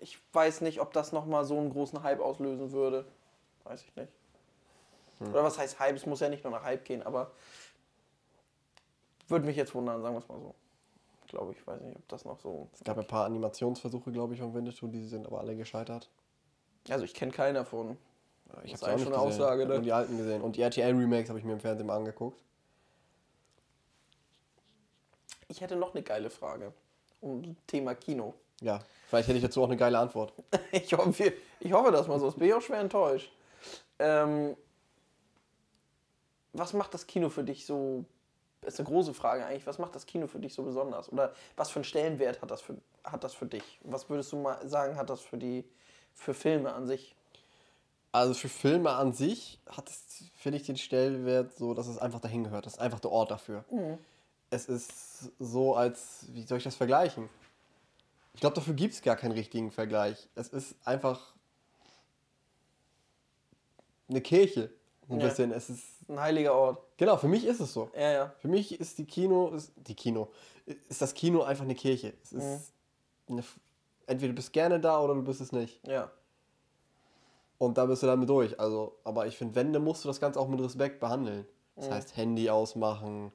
Ich 0.00 0.18
weiß 0.32 0.62
nicht, 0.62 0.80
ob 0.80 0.92
das 0.92 1.12
nochmal 1.12 1.44
so 1.44 1.58
einen 1.58 1.70
großen 1.70 2.02
Hype 2.02 2.20
auslösen 2.20 2.72
würde. 2.72 3.04
Weiß 3.64 3.82
ich 3.82 3.94
nicht. 3.96 4.12
Oder 5.20 5.44
was 5.44 5.58
heißt 5.58 5.78
Hype? 5.78 5.94
Es 5.94 6.06
muss 6.06 6.20
ja 6.20 6.28
nicht 6.28 6.42
nur 6.42 6.52
nach 6.52 6.64
Hype 6.64 6.84
gehen, 6.84 7.02
aber 7.02 7.30
würde 9.28 9.46
mich 9.46 9.56
jetzt 9.56 9.74
wundern, 9.74 10.02
sagen 10.02 10.14
wir 10.14 10.20
es 10.20 10.28
mal 10.28 10.40
so. 10.40 10.54
Glaube, 11.32 11.52
ich 11.52 11.66
weiß 11.66 11.80
nicht, 11.80 11.96
ob 11.96 12.06
das 12.08 12.26
noch 12.26 12.38
so. 12.40 12.68
Es 12.74 12.84
gab 12.84 12.98
ein 12.98 13.06
paar 13.06 13.24
Animationsversuche, 13.24 14.12
glaube 14.12 14.34
ich, 14.34 14.40
von 14.40 14.52
Winnetou, 14.52 14.86
die 14.88 15.02
sind 15.02 15.26
aber 15.26 15.40
alle 15.40 15.56
gescheitert. 15.56 16.10
Also 16.90 17.06
ich 17.06 17.14
kenne 17.14 17.32
keinen 17.32 17.54
davon. 17.54 17.96
Ich 18.64 18.74
habe 18.74 18.86
eigentlich 18.86 19.04
schon 19.04 19.14
eine 19.14 19.24
gesehen. 19.24 19.42
Aussage, 19.42 19.64
ne? 19.64 19.74
nur 19.74 19.82
die 19.82 19.92
alten 19.92 20.18
gesehen. 20.18 20.42
Und 20.42 20.56
die 20.56 20.60
RTL-Remakes 20.60 21.30
habe 21.30 21.38
ich 21.38 21.44
mir 21.46 21.54
im 21.54 21.60
Fernsehen 21.60 21.86
mal 21.86 21.96
angeguckt. 21.96 22.38
Ich 25.48 25.62
hätte 25.62 25.74
noch 25.74 25.94
eine 25.94 26.02
geile 26.02 26.28
Frage. 26.28 26.74
Um 27.22 27.56
Thema 27.66 27.94
Kino. 27.94 28.34
Ja, 28.60 28.80
vielleicht 29.08 29.28
hätte 29.28 29.38
ich 29.38 29.44
dazu 29.44 29.62
auch 29.62 29.68
eine 29.68 29.78
geile 29.78 29.98
Antwort. 29.98 30.34
Ich 30.72 30.92
hoffe, 30.92 31.32
ich 31.60 31.72
hoffe 31.72 31.92
das 31.92 32.08
mal 32.08 32.18
so, 32.18 32.26
sonst 32.26 32.38
bin 32.38 32.48
ich 32.48 32.54
auch 32.54 32.60
schwer 32.60 32.80
enttäuscht. 32.80 33.32
Ähm, 33.98 34.54
was 36.52 36.74
macht 36.74 36.92
das 36.92 37.06
Kino 37.06 37.30
für 37.30 37.44
dich 37.44 37.64
so? 37.64 38.04
Das 38.62 38.74
ist 38.74 38.80
eine 38.80 38.88
große 38.88 39.12
Frage 39.12 39.44
eigentlich. 39.44 39.66
Was 39.66 39.78
macht 39.78 39.94
das 39.94 40.06
Kino 40.06 40.28
für 40.28 40.38
dich 40.38 40.54
so 40.54 40.62
besonders? 40.62 41.12
Oder 41.12 41.34
was 41.56 41.70
für 41.70 41.76
einen 41.76 41.84
Stellenwert 41.84 42.40
hat 42.42 42.50
das 42.50 42.62
für, 42.62 42.76
hat 43.04 43.24
das 43.24 43.34
für 43.34 43.46
dich? 43.46 43.80
Was 43.82 44.08
würdest 44.08 44.32
du 44.32 44.36
mal 44.36 44.66
sagen, 44.66 44.96
hat 44.96 45.10
das 45.10 45.20
für 45.20 45.36
die 45.36 45.64
für 46.14 46.32
Filme 46.32 46.72
an 46.72 46.86
sich? 46.86 47.14
Also 48.12 48.34
für 48.34 48.48
Filme 48.48 48.90
an 48.90 49.12
sich 49.12 49.58
hat 49.66 49.88
es, 49.88 50.30
finde 50.36 50.58
ich, 50.58 50.64
den 50.64 50.76
Stellenwert 50.76 51.56
so, 51.56 51.74
dass 51.74 51.88
es 51.88 51.98
einfach 51.98 52.20
dahin 52.20 52.44
gehört. 52.44 52.66
Das 52.66 52.74
ist 52.74 52.78
einfach 52.78 53.00
der 53.00 53.10
Ort 53.10 53.30
dafür. 53.30 53.64
Es 54.50 54.66
ist 54.66 55.32
so, 55.38 55.74
als, 55.74 56.26
wie 56.28 56.42
soll 56.42 56.58
ich 56.58 56.64
das 56.64 56.76
vergleichen? 56.76 57.28
Ich 58.34 58.40
glaube, 58.40 58.54
dafür 58.54 58.74
gibt 58.74 58.94
es 58.94 59.02
gar 59.02 59.16
keinen 59.16 59.32
richtigen 59.32 59.70
Vergleich. 59.70 60.28
Es 60.34 60.48
ist 60.48 60.76
einfach 60.84 61.34
eine 64.08 64.20
Kirche. 64.20 64.70
Ein 65.08 65.20
Ja. 65.20 65.26
bisschen. 65.28 65.52
Es 65.52 65.68
ist, 65.70 65.82
Ein 66.08 66.20
heiliger 66.20 66.54
Ort. 66.54 66.78
genau, 66.96 67.16
für 67.16 67.28
mich 67.28 67.44
ist 67.44 67.60
es 67.60 67.72
so. 67.72 67.90
Ja, 67.94 68.10
ja. 68.12 68.32
Für 68.38 68.48
mich 68.48 68.78
ist 68.80 68.98
die 68.98 69.04
Kino, 69.04 69.48
ist, 69.48 69.72
die 69.76 69.94
Kino, 69.94 70.28
ist 70.88 71.02
das 71.02 71.12
Kino 71.14 71.42
einfach 71.42 71.64
eine 71.64 71.74
Kirche. 71.74 72.14
Es 72.22 72.32
ist 72.32 72.72
eine, 73.28 73.42
entweder 74.06 74.32
du 74.32 74.36
bist 74.36 74.52
gerne 74.52 74.80
da 74.80 75.00
oder 75.00 75.14
du 75.14 75.22
bist 75.22 75.40
es 75.40 75.52
nicht. 75.52 75.80
Ja. 75.86 76.10
Und 77.58 77.78
da 77.78 77.86
bist 77.86 78.02
du 78.02 78.06
damit 78.06 78.28
durch. 78.28 78.58
Also, 78.58 78.96
aber 79.04 79.26
ich 79.26 79.36
finde, 79.36 79.54
wenn, 79.54 79.72
dann 79.72 79.84
musst 79.84 80.04
du 80.04 80.08
das 80.08 80.20
Ganze 80.20 80.40
auch 80.40 80.48
mit 80.48 80.60
Respekt 80.60 80.98
behandeln. 81.00 81.46
Das 81.76 81.90
heißt, 81.90 82.16
Handy 82.16 82.50
ausmachen. 82.50 83.32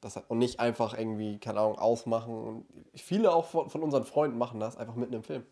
Das, 0.00 0.16
und 0.28 0.38
nicht 0.38 0.60
einfach 0.60 0.96
irgendwie, 0.98 1.38
keine 1.38 1.60
Ahnung, 1.60 1.78
ausmachen. 1.78 2.34
Und 2.34 2.66
viele 2.94 3.32
auch 3.34 3.44
von, 3.46 3.68
von 3.68 3.82
unseren 3.82 4.04
Freunden 4.04 4.38
machen 4.38 4.58
das 4.60 4.76
einfach 4.78 4.94
mitten 4.94 5.12
im 5.12 5.22
Film. 5.22 5.44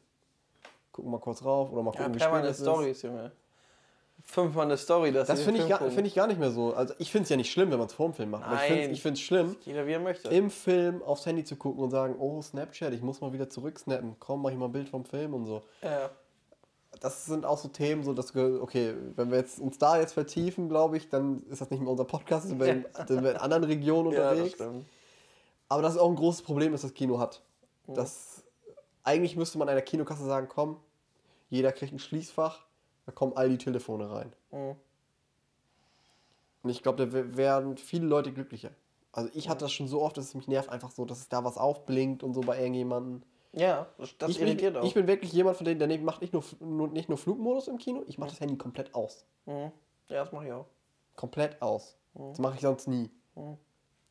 Gucken 0.92 1.10
mal 1.10 1.20
kurz 1.20 1.44
rauf 1.44 1.70
oder 1.70 1.82
mal 1.82 1.92
Ja, 1.94 1.98
gucken, 2.00 2.14
wie 2.14 2.18
spät 2.18 2.28
permanent 2.30 2.50
es 2.52 2.58
ist. 2.60 2.64
Stories, 2.64 3.02
Junge. 3.02 3.32
Fünfmal 4.30 4.66
eine 4.66 4.76
Story, 4.76 5.10
dass 5.10 5.26
Das 5.26 5.42
finde 5.42 5.62
ich, 5.62 5.68
gar- 5.68 5.90
find 5.90 6.06
ich 6.06 6.14
gar 6.14 6.26
nicht 6.26 6.38
mehr 6.38 6.50
so. 6.50 6.74
Also 6.74 6.92
ich 6.98 7.10
finde 7.10 7.22
es 7.24 7.30
ja 7.30 7.36
nicht 7.38 7.50
schlimm, 7.50 7.70
wenn 7.70 7.78
man 7.78 7.86
es 7.86 7.94
vor 7.94 8.08
dem 8.10 8.14
Film 8.14 8.30
macht. 8.30 8.44
Aber 8.44 8.56
ich 8.56 8.60
finde 8.60 8.88
Nein. 9.02 9.12
es 9.14 9.20
schlimm, 9.20 9.56
Jeder 9.64 9.86
wie 9.86 9.92
er 9.92 10.00
möchte. 10.00 10.28
im 10.28 10.50
Film 10.50 11.02
aufs 11.02 11.24
Handy 11.24 11.44
zu 11.44 11.56
gucken 11.56 11.82
und 11.82 11.90
sagen, 11.90 12.14
oh, 12.18 12.42
Snapchat, 12.42 12.92
ich 12.92 13.00
muss 13.00 13.22
mal 13.22 13.32
wieder 13.32 13.48
zurücksnappen. 13.48 14.16
Komm, 14.20 14.42
mach 14.42 14.50
ich 14.50 14.56
mal 14.58 14.66
ein 14.66 14.72
Bild 14.72 14.90
vom 14.90 15.06
Film 15.06 15.32
und 15.32 15.46
so. 15.46 15.62
ja. 15.82 16.10
das 17.00 17.24
sind 17.24 17.46
auch 17.46 17.56
so 17.56 17.68
Themen, 17.68 18.02
so 18.04 18.12
dass 18.12 18.34
wir, 18.34 18.60
okay, 18.62 18.94
wenn 19.16 19.30
wir 19.30 19.38
jetzt 19.38 19.60
uns 19.60 19.78
da 19.78 19.98
jetzt 19.98 20.12
vertiefen, 20.12 20.68
glaube 20.68 20.98
ich, 20.98 21.08
dann 21.08 21.42
ist 21.48 21.60
das 21.62 21.70
nicht 21.70 21.80
mehr 21.80 21.90
unser 21.90 22.04
Podcast, 22.04 22.44
dann 22.50 22.58
sind 22.58 22.60
wir 22.60 22.68
in, 23.18 23.22
wir 23.24 23.30
in 23.30 23.36
anderen 23.38 23.64
Regionen 23.64 24.12
ja, 24.12 24.34
das 24.34 24.38
unterwegs. 24.38 24.62
Aber 25.70 25.80
das 25.82 25.94
ist 25.94 26.00
auch 26.00 26.08
ein 26.10 26.16
großes 26.16 26.42
Problem, 26.42 26.72
das 26.72 26.82
das 26.82 26.92
Kino 26.94 27.18
hat. 27.18 27.40
Das, 27.86 28.42
eigentlich 29.04 29.36
müsste 29.36 29.56
man 29.56 29.68
einer 29.70 29.80
Kinokasse 29.80 30.24
sagen, 30.26 30.48
komm, 30.50 30.76
jeder 31.48 31.72
kriegt 31.72 31.92
ein 31.94 31.98
Schließfach, 31.98 32.66
da 33.08 33.12
kommen 33.12 33.32
all 33.36 33.48
die 33.48 33.56
Telefone 33.56 34.10
rein. 34.10 34.30
Mhm. 34.50 34.76
Und 36.62 36.70
ich 36.70 36.82
glaube, 36.82 37.06
da 37.06 37.36
wären 37.38 37.78
viele 37.78 38.06
Leute 38.06 38.34
glücklicher. 38.34 38.68
Also 39.12 39.30
ich 39.32 39.48
hatte 39.48 39.64
das 39.64 39.72
schon 39.72 39.88
so 39.88 40.02
oft, 40.02 40.18
dass 40.18 40.26
es 40.26 40.34
mich 40.34 40.46
nervt 40.46 40.68
einfach 40.68 40.90
so, 40.90 41.06
dass 41.06 41.20
es 41.20 41.30
da 41.30 41.42
was 41.42 41.56
aufblinkt 41.56 42.22
und 42.22 42.34
so 42.34 42.42
bei 42.42 42.58
irgendjemandem. 42.58 43.22
Ja, 43.54 43.86
das, 43.96 44.10
ich, 44.28 44.38
bin, 44.38 44.48
irritiert 44.48 44.76
auch. 44.76 44.84
ich 44.84 44.92
bin 44.92 45.06
wirklich 45.06 45.32
jemand 45.32 45.56
von 45.56 45.64
denen, 45.64 45.78
der 45.78 45.98
macht 46.00 46.20
nicht 46.20 46.34
nur, 46.34 46.44
nur, 46.60 46.88
nicht 46.88 47.08
nur 47.08 47.16
Flugmodus 47.16 47.68
im 47.68 47.78
Kino, 47.78 48.04
ich 48.08 48.18
mache 48.18 48.28
das 48.28 48.40
Handy 48.40 48.58
komplett 48.58 48.94
aus. 48.94 49.24
mhm. 49.46 49.72
Ja, 50.08 50.22
das 50.24 50.30
mache 50.30 50.44
ich 50.44 50.52
auch. 50.52 50.66
Komplett 51.16 51.62
aus. 51.62 51.96
Das 52.12 52.38
mache 52.38 52.56
ich 52.56 52.60
sonst 52.60 52.88
nie. 52.88 53.08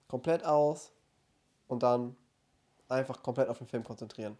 Komplett 0.07 0.43
aus 0.43 0.91
und 1.67 1.83
dann 1.83 2.15
einfach 2.89 3.21
komplett 3.21 3.47
auf 3.49 3.59
den 3.59 3.67
Film 3.67 3.83
konzentrieren. 3.83 4.39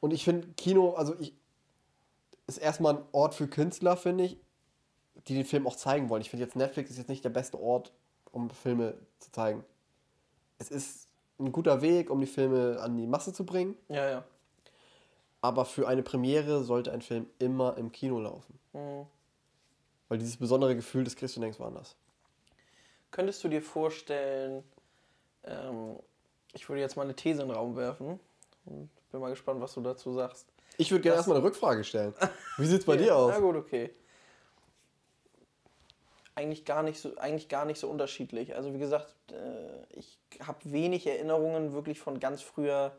Und 0.00 0.12
ich 0.12 0.24
finde, 0.24 0.48
Kino, 0.56 0.94
also 0.94 1.14
ich, 1.18 1.34
ist 2.46 2.58
erstmal 2.58 2.96
ein 2.96 3.04
Ort 3.12 3.34
für 3.34 3.46
Künstler, 3.48 3.96
finde 3.96 4.24
ich, 4.24 4.36
die 5.28 5.34
den 5.34 5.44
Film 5.44 5.66
auch 5.66 5.76
zeigen 5.76 6.08
wollen. 6.08 6.22
Ich 6.22 6.30
finde 6.30 6.44
jetzt 6.44 6.56
Netflix 6.56 6.90
ist 6.90 6.98
jetzt 6.98 7.08
nicht 7.08 7.24
der 7.24 7.30
beste 7.30 7.60
Ort, 7.60 7.92
um 8.32 8.50
Filme 8.50 8.94
zu 9.18 9.30
zeigen. 9.32 9.64
Es 10.58 10.70
ist 10.70 11.08
ein 11.38 11.52
guter 11.52 11.82
Weg, 11.82 12.10
um 12.10 12.20
die 12.20 12.26
Filme 12.26 12.78
an 12.80 12.96
die 12.96 13.06
Masse 13.06 13.32
zu 13.32 13.44
bringen, 13.44 13.76
Ja, 13.88 14.08
ja. 14.08 14.24
aber 15.40 15.64
für 15.64 15.88
eine 15.88 16.02
Premiere 16.02 16.62
sollte 16.62 16.92
ein 16.92 17.02
Film 17.02 17.26
immer 17.38 17.76
im 17.76 17.92
Kino 17.92 18.20
laufen. 18.20 18.58
Mhm. 18.72 19.06
Weil 20.08 20.18
dieses 20.18 20.36
besondere 20.36 20.76
Gefühl, 20.76 21.04
das 21.04 21.16
kriegst 21.16 21.36
du 21.36 21.40
nirgends 21.40 21.58
woanders. 21.58 21.96
Könntest 23.10 23.42
du 23.44 23.48
dir 23.48 23.62
vorstellen, 23.62 24.62
ähm, 25.44 25.96
ich 26.52 26.68
würde 26.68 26.80
jetzt 26.80 26.96
mal 26.96 27.02
eine 27.02 27.14
These 27.16 27.42
in 27.42 27.48
den 27.48 27.56
Raum 27.56 27.76
werfen 27.76 28.20
und 28.66 28.90
bin 29.10 29.20
mal 29.20 29.30
gespannt, 29.30 29.60
was 29.60 29.74
du 29.74 29.80
dazu 29.80 30.12
sagst. 30.12 30.51
Ich 30.82 30.90
würde 30.90 31.02
gerne 31.02 31.16
erstmal 31.16 31.36
eine 31.36 31.46
Rückfrage 31.46 31.84
stellen. 31.84 32.14
Wie 32.58 32.66
sieht 32.66 32.80
es 32.80 32.86
bei 32.86 32.96
dir 32.96 33.16
aus? 33.16 33.32
Na 33.34 33.40
gut, 33.40 33.56
okay. 33.56 33.90
Eigentlich 36.34 36.64
gar 36.64 36.82
nicht 36.82 36.98
so, 36.98 37.16
eigentlich 37.18 37.48
gar 37.48 37.64
nicht 37.64 37.78
so 37.78 37.88
unterschiedlich. 37.88 38.56
Also 38.56 38.74
wie 38.74 38.78
gesagt, 38.78 39.14
äh, 39.30 39.98
ich 39.98 40.18
habe 40.40 40.58
wenig 40.64 41.06
Erinnerungen 41.06 41.72
wirklich 41.72 42.00
von 42.00 42.20
ganz 42.20 42.42
früher, 42.42 42.92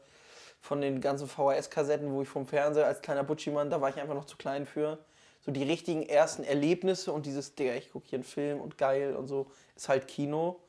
von 0.62 0.80
den 0.80 1.02
ganzen 1.02 1.28
VHS-Kassetten, 1.28 2.12
wo 2.14 2.22
ich 2.22 2.30
vom 2.30 2.48
Fernseher 2.48 2.86
als 2.86 3.02
kleiner 3.02 3.24
Butschimann, 3.24 3.70
da 3.70 3.82
war 3.82 3.90
ich 3.90 4.00
einfach 4.00 4.16
noch 4.16 4.26
zu 4.26 4.38
klein 4.38 4.66
für, 4.66 4.98
so 5.42 5.52
die 5.52 5.64
richtigen 5.64 6.04
ersten 6.04 6.44
Erlebnisse 6.44 7.12
und 7.12 7.26
dieses, 7.26 7.56
Digga, 7.56 7.74
ich 7.74 7.92
gucke 7.92 8.08
hier 8.08 8.18
einen 8.18 8.24
Film 8.24 8.62
und 8.62 8.78
geil 8.78 9.16
und 9.16 9.28
so, 9.28 9.48
ist 9.76 9.90
halt 9.90 10.08
Kino. 10.08 10.62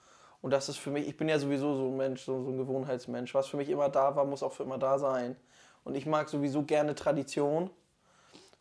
Und 0.42 0.50
das 0.50 0.68
ist 0.68 0.78
für 0.78 0.90
mich, 0.90 1.06
ich 1.06 1.16
bin 1.16 1.28
ja 1.28 1.38
sowieso 1.38 1.76
so 1.76 1.86
ein 1.86 1.96
Mensch, 1.96 2.22
so, 2.22 2.42
so 2.42 2.50
ein 2.50 2.58
Gewohnheitsmensch. 2.58 3.34
Was 3.34 3.46
für 3.46 3.56
mich 3.56 3.68
immer 3.68 3.88
da 3.88 4.16
war, 4.16 4.24
muss 4.24 4.42
auch 4.42 4.52
für 4.52 4.64
immer 4.64 4.78
da 4.78 4.98
sein. 4.98 5.36
Und 5.84 5.94
ich 5.94 6.06
mag 6.06 6.28
sowieso 6.28 6.62
gerne 6.62 6.94
Tradition. 6.94 7.70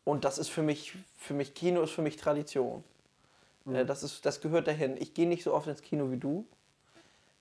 Und 0.03 0.25
das 0.25 0.37
ist 0.37 0.49
für 0.49 0.61
mich, 0.61 0.93
für 1.17 1.33
mich, 1.33 1.53
Kino 1.53 1.81
ist 1.81 1.91
für 1.91 2.01
mich 2.01 2.17
Tradition. 2.17 2.83
Äh, 3.71 3.85
das, 3.85 4.03
ist, 4.03 4.25
das 4.25 4.41
gehört 4.41 4.67
dahin. 4.67 4.97
Ich 4.97 5.13
gehe 5.13 5.27
nicht 5.27 5.43
so 5.43 5.53
oft 5.53 5.67
ins 5.67 5.81
Kino 5.81 6.11
wie 6.11 6.17
du. 6.17 6.45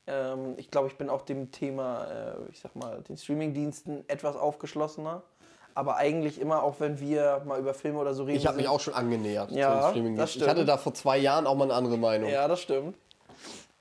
Ähm, 0.06 0.54
ich 0.56 0.70
glaube, 0.70 0.88
ich 0.88 0.96
bin 0.96 1.10
auch 1.10 1.22
dem 1.22 1.50
Thema, 1.50 2.04
äh, 2.04 2.50
ich 2.52 2.60
sag 2.60 2.76
mal, 2.76 3.02
den 3.02 3.16
Streamingdiensten 3.16 4.08
etwas 4.08 4.36
aufgeschlossener. 4.36 5.22
Aber 5.74 5.96
eigentlich 5.96 6.38
immer, 6.38 6.62
auch 6.62 6.80
wenn 6.80 7.00
wir 7.00 7.42
mal 7.46 7.58
über 7.58 7.72
Filme 7.72 7.98
oder 7.98 8.12
so 8.12 8.24
reden. 8.24 8.36
Ich 8.36 8.46
habe 8.46 8.58
mich 8.58 8.68
auch 8.68 8.80
schon 8.80 8.92
angenähert 8.92 9.50
Ja, 9.52 9.80
zum 9.80 9.90
Streaming. 9.90 10.16
das 10.16 10.36
Ich 10.36 10.46
hatte 10.46 10.66
da 10.66 10.76
vor 10.76 10.92
zwei 10.92 11.16
Jahren 11.16 11.46
auch 11.46 11.54
mal 11.54 11.64
eine 11.64 11.74
andere 11.74 11.96
Meinung. 11.96 12.28
Ja, 12.28 12.46
das 12.46 12.60
stimmt. 12.60 12.96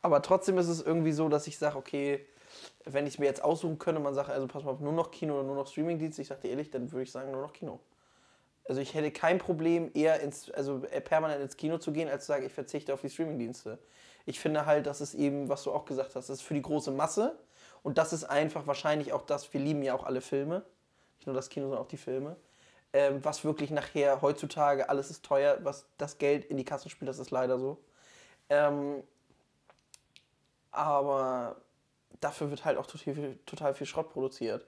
Aber 0.02 0.22
trotzdem 0.22 0.58
ist 0.58 0.70
es 0.70 0.82
irgendwie 0.82 1.12
so, 1.12 1.28
dass 1.28 1.48
ich 1.48 1.58
sage, 1.58 1.78
okay, 1.78 2.26
wenn 2.86 3.08
ich 3.08 3.20
mir 3.20 3.26
jetzt 3.26 3.44
aussuchen 3.44 3.80
könnte, 3.80 4.02
man 4.02 4.14
sagt, 4.14 4.30
also 4.30 4.48
pass 4.48 4.64
mal 4.64 4.72
auf, 4.72 4.80
nur 4.80 4.94
noch 4.94 5.12
Kino 5.12 5.36
oder 5.36 5.44
nur 5.44 5.56
noch 5.56 5.68
Streamingdienst, 5.68 6.20
ich 6.20 6.28
sage 6.28 6.42
dir 6.42 6.50
ehrlich, 6.50 6.70
dann 6.72 6.92
würde 6.92 7.04
ich 7.04 7.12
sagen, 7.12 7.32
nur 7.32 7.42
noch 7.42 7.54
Kino. 7.54 7.80
Also 8.68 8.82
ich 8.82 8.94
hätte 8.94 9.12
kein 9.12 9.38
Problem, 9.38 9.92
eher 9.94 10.20
ins, 10.22 10.50
also 10.52 10.84
äh, 10.86 11.02
permanent 11.02 11.42
ins 11.42 11.58
Kino 11.58 11.78
zu 11.78 11.92
gehen, 11.92 12.10
als 12.10 12.26
zu 12.26 12.32
sagen, 12.32 12.46
ich 12.46 12.54
verzichte 12.54 12.94
auf 12.94 13.02
die 13.02 13.10
Streamingdienste. 13.10 13.80
Ich 14.26 14.40
finde 14.40 14.66
halt, 14.66 14.86
das 14.86 15.02
ist 15.02 15.14
eben, 15.14 15.50
was 15.50 15.64
du 15.64 15.72
auch 15.72 15.86
gesagt 15.86 16.16
hast, 16.16 16.30
das 16.30 16.38
ist 16.38 16.42
für 16.42 16.54
die 16.54 16.62
große 16.62 16.92
Masse. 16.92 17.38
Und 17.84 17.98
das 17.98 18.14
ist 18.14 18.24
einfach 18.24 18.68
wahrscheinlich 18.68 19.14
auch 19.14 19.24
das, 19.24 19.52
wir 19.54 19.60
lieben 19.60 19.82
ja 19.82 19.96
auch 19.96 20.04
alle 20.04 20.22
Filme. 20.22 20.64
Nicht 21.18 21.28
nur 21.28 21.36
das 21.36 21.50
Kino, 21.50 21.66
sondern 21.66 21.84
auch 21.84 21.88
die 21.88 21.98
Filme. 21.98 22.36
Ähm, 22.94 23.24
was 23.24 23.44
wirklich 23.44 23.72
nachher 23.72 24.22
heutzutage, 24.22 24.90
alles 24.90 25.10
ist 25.10 25.24
teuer, 25.24 25.58
was 25.64 25.86
das 25.98 26.18
Geld 26.18 26.46
in 26.46 26.58
die 26.58 26.66
Kassen 26.66 26.90
spielt, 26.90 27.10
das 27.10 27.20
ist 27.20 27.32
leider 27.32 27.58
so. 27.58 27.78
Ähm, 28.50 29.02
aber 30.72 31.56
dafür 32.20 32.50
wird 32.50 32.66
halt 32.66 32.78
auch 32.78 32.86
total 32.86 33.16
viel, 33.16 33.40
total 33.46 33.74
viel 33.74 33.88
Schrott 33.88 34.12
produziert. 34.12 34.66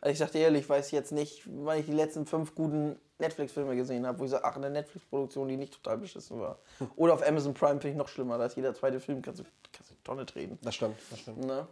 Also 0.00 0.12
ich 0.12 0.18
sag 0.18 0.32
dir 0.32 0.40
ehrlich, 0.40 0.62
ich 0.62 0.68
weiß 0.68 0.90
jetzt 0.90 1.12
nicht, 1.12 1.42
wann 1.46 1.78
ich 1.78 1.86
die 1.86 1.92
letzten 1.92 2.26
fünf 2.26 2.54
guten 2.54 2.98
Netflix-Filme 3.18 3.74
gesehen 3.76 4.06
habe, 4.06 4.18
wo 4.18 4.24
ich 4.24 4.30
sage, 4.30 4.44
ach, 4.44 4.56
eine 4.56 4.68
Netflix-Produktion, 4.70 5.48
die 5.48 5.56
nicht 5.56 5.72
total 5.72 5.98
beschissen 5.98 6.40
war. 6.40 6.58
Oder 6.96 7.14
auf 7.14 7.26
Amazon 7.26 7.54
Prime 7.54 7.80
finde 7.80 7.90
ich 7.90 7.96
noch 7.96 8.08
schlimmer, 8.08 8.36
da 8.38 8.46
ist 8.46 8.56
jeder 8.56 8.74
zweite 8.74 9.00
Film, 9.00 9.22
kannst 9.22 9.40
du, 9.40 9.44
kannst 9.72 9.90
du 9.90 9.94
Tonne 10.04 10.26
treten. 10.26 10.58
Das 10.62 10.74
stimmt, 10.74 10.96
das 11.10 11.20
stimmt. 11.20 11.44
Ne? 11.44 11.66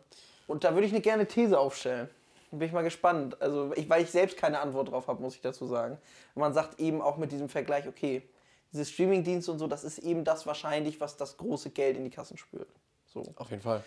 Und 0.46 0.64
da 0.64 0.72
würde 0.74 0.86
ich 0.86 0.92
eine 0.92 1.02
gerne 1.02 1.26
These 1.26 1.58
aufstellen. 1.58 2.08
Bin 2.52 2.62
ich 2.62 2.72
mal 2.72 2.82
gespannt. 2.82 3.40
Also, 3.40 3.72
ich, 3.76 3.88
weil 3.88 4.02
ich 4.02 4.10
selbst 4.10 4.36
keine 4.36 4.58
Antwort 4.58 4.90
drauf 4.90 5.06
habe, 5.06 5.22
muss 5.22 5.36
ich 5.36 5.40
dazu 5.40 5.66
sagen. 5.66 5.98
Und 6.34 6.40
man 6.40 6.52
sagt 6.52 6.80
eben 6.80 7.00
auch 7.00 7.16
mit 7.16 7.30
diesem 7.30 7.48
Vergleich, 7.48 7.86
okay, 7.86 8.28
diese 8.72 8.84
Streamingdienste 8.84 9.52
und 9.52 9.60
so, 9.60 9.68
das 9.68 9.84
ist 9.84 9.98
eben 9.98 10.24
das 10.24 10.46
wahrscheinlich, 10.46 11.00
was 11.00 11.16
das 11.16 11.36
große 11.36 11.70
Geld 11.70 11.96
in 11.96 12.02
die 12.02 12.10
Kassen 12.10 12.36
spült. 12.36 12.68
So. 13.06 13.22
Auf 13.36 13.50
jeden 13.50 13.62
Fall. 13.62 13.84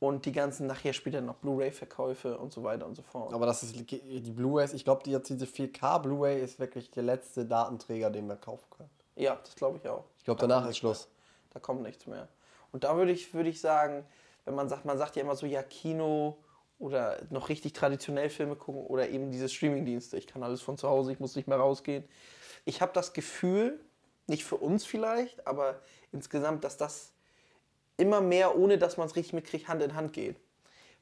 Und 0.00 0.26
die 0.26 0.32
ganzen, 0.32 0.68
nachher 0.68 0.92
später 0.92 1.20
noch 1.20 1.34
Blu-ray-Verkäufe 1.36 2.38
und 2.38 2.52
so 2.52 2.62
weiter 2.62 2.86
und 2.86 2.94
so 2.94 3.02
fort. 3.02 3.32
Aber 3.34 3.46
das 3.46 3.64
ist 3.64 3.74
die 3.74 4.30
Blu-rays, 4.30 4.72
ich 4.72 4.84
glaube, 4.84 5.02
die, 5.04 5.10
jetzt 5.10 5.28
diese 5.28 5.46
4K 5.46 5.98
Blu-ray 6.00 6.40
ist 6.40 6.60
wirklich 6.60 6.90
der 6.92 7.02
letzte 7.02 7.44
Datenträger, 7.44 8.08
den 8.10 8.28
wir 8.28 8.36
kaufen 8.36 8.66
können. 8.70 8.90
Ja, 9.16 9.36
das 9.42 9.56
glaube 9.56 9.78
ich 9.82 9.88
auch. 9.88 10.04
Ich 10.18 10.24
glaube, 10.24 10.40
Da 10.40 10.46
danach 10.46 10.68
ist 10.68 10.78
Schluss. 10.78 11.08
Da 11.50 11.58
kommt 11.58 11.82
nichts 11.82 12.06
mehr. 12.06 12.28
Und 12.70 12.84
da 12.84 12.96
würde 12.96 13.10
ich, 13.10 13.34
würde 13.34 13.48
ich 13.48 13.60
sagen, 13.60 14.04
wenn 14.44 14.54
man 14.54 14.68
sagt, 14.68 14.84
man 14.84 14.98
sagt 14.98 15.16
ja 15.16 15.22
immer 15.22 15.34
so, 15.34 15.46
ja, 15.46 15.62
Kino 15.62 16.38
oder 16.78 17.18
noch 17.30 17.48
richtig 17.48 17.72
traditionell 17.72 18.30
Filme 18.30 18.54
gucken 18.54 18.86
oder 18.86 19.08
eben 19.08 19.30
diese 19.32 19.48
Streamingdienste. 19.48 20.16
Ich 20.16 20.26
kann 20.26 20.42
alles 20.42 20.62
von 20.62 20.78
zu 20.78 20.88
Hause, 20.88 21.12
ich 21.12 21.18
muss 21.18 21.34
nicht 21.34 21.48
mehr 21.48 21.58
rausgehen. 21.58 22.04
Ich 22.64 22.80
habe 22.80 22.92
das 22.92 23.12
Gefühl, 23.12 23.80
nicht 24.28 24.44
für 24.44 24.56
uns 24.56 24.84
vielleicht, 24.84 25.46
aber 25.46 25.80
insgesamt, 26.12 26.62
dass 26.64 26.76
das 26.76 27.12
immer 27.98 28.22
mehr, 28.22 28.56
ohne 28.56 28.78
dass 28.78 28.96
man 28.96 29.06
es 29.06 29.16
richtig 29.16 29.34
mitkriegt, 29.34 29.68
Hand 29.68 29.82
in 29.82 29.94
Hand 29.94 30.14
geht. 30.14 30.36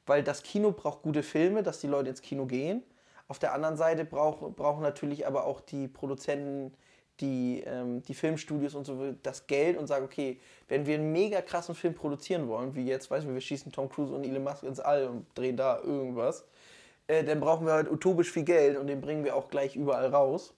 Weil 0.05 0.23
das 0.23 0.43
Kino 0.43 0.71
braucht 0.71 1.03
gute 1.03 1.23
Filme, 1.23 1.63
dass 1.63 1.79
die 1.79 1.87
Leute 1.87 2.09
ins 2.09 2.21
Kino 2.21 2.45
gehen. 2.45 2.83
Auf 3.27 3.39
der 3.39 3.53
anderen 3.53 3.77
Seite 3.77 4.05
brauch, 4.05 4.51
brauchen 4.51 4.81
natürlich 4.81 5.27
aber 5.27 5.45
auch 5.45 5.61
die 5.61 5.87
Produzenten, 5.87 6.73
die, 7.19 7.63
ähm, 7.65 8.01
die 8.03 8.13
Filmstudios 8.13 8.75
und 8.75 8.85
so 8.85 9.13
das 9.23 9.47
Geld 9.47 9.77
und 9.77 9.87
sagen, 9.87 10.05
okay, 10.05 10.39
wenn 10.67 10.85
wir 10.85 10.95
einen 10.95 11.11
mega 11.11 11.41
krassen 11.41 11.75
Film 11.75 11.93
produzieren 11.93 12.47
wollen, 12.47 12.75
wie 12.75 12.85
jetzt, 12.85 13.11
weißt 13.11 13.25
du, 13.25 13.33
wir 13.33 13.41
schießen 13.41 13.71
Tom 13.71 13.89
Cruise 13.89 14.13
und 14.13 14.23
Elon 14.23 14.43
Musk 14.43 14.63
ins 14.63 14.79
All 14.79 15.07
und 15.07 15.25
drehen 15.35 15.57
da 15.57 15.79
irgendwas, 15.79 16.45
äh, 17.07 17.23
dann 17.23 17.39
brauchen 17.39 17.65
wir 17.65 17.73
halt 17.73 17.91
utopisch 17.91 18.31
viel 18.31 18.43
Geld 18.43 18.77
und 18.77 18.87
den 18.87 19.01
bringen 19.01 19.23
wir 19.23 19.35
auch 19.35 19.49
gleich 19.49 19.75
überall 19.75 20.07
raus. 20.07 20.53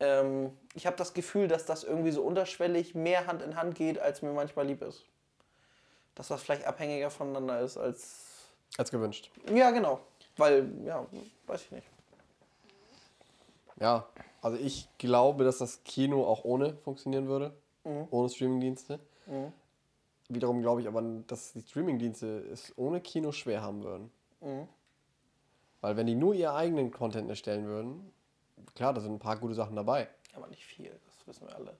Ähm, 0.00 0.50
ich 0.74 0.86
habe 0.86 0.96
das 0.96 1.14
Gefühl, 1.14 1.48
dass 1.48 1.66
das 1.66 1.84
irgendwie 1.84 2.12
so 2.12 2.22
unterschwellig 2.22 2.94
mehr 2.94 3.26
Hand 3.26 3.42
in 3.42 3.56
Hand 3.56 3.74
geht, 3.74 3.98
als 3.98 4.22
mir 4.22 4.32
manchmal 4.32 4.66
lieb 4.66 4.82
ist. 4.82 5.04
Dass 6.16 6.28
das 6.28 6.42
vielleicht 6.42 6.64
abhängiger 6.64 7.10
voneinander 7.10 7.60
ist 7.60 7.76
als. 7.76 8.48
Als 8.76 8.90
gewünscht. 8.90 9.30
Ja, 9.54 9.70
genau. 9.70 10.00
Weil, 10.36 10.70
ja, 10.84 11.06
weiß 11.46 11.62
ich 11.62 11.70
nicht. 11.70 11.86
Ja, 13.78 14.06
also 14.42 14.58
ich 14.58 14.88
glaube, 14.98 15.44
dass 15.44 15.58
das 15.58 15.84
Kino 15.84 16.24
auch 16.24 16.44
ohne 16.44 16.76
funktionieren 16.78 17.28
würde. 17.28 17.54
Ohne 18.10 18.28
Streamingdienste. 18.28 18.98
Wiederum 20.28 20.60
glaube 20.60 20.80
ich 20.80 20.88
aber, 20.88 21.02
dass 21.26 21.52
die 21.52 21.62
Streamingdienste 21.62 22.40
es 22.50 22.76
ohne 22.76 23.00
Kino 23.00 23.30
schwer 23.30 23.62
haben 23.62 23.84
würden. 23.84 24.10
Weil 25.80 25.96
wenn 25.96 26.06
die 26.06 26.16
nur 26.16 26.34
ihren 26.34 26.54
eigenen 26.56 26.90
Content 26.90 27.30
erstellen 27.30 27.66
würden, 27.66 28.12
klar, 28.74 28.92
da 28.92 29.00
sind 29.00 29.12
ein 29.12 29.18
paar 29.18 29.36
gute 29.36 29.54
Sachen 29.54 29.76
dabei. 29.76 30.08
Aber 30.34 30.48
nicht 30.48 30.64
viel, 30.64 30.90
das 31.06 31.26
wissen 31.26 31.46
wir 31.46 31.54
alle. 31.54 31.76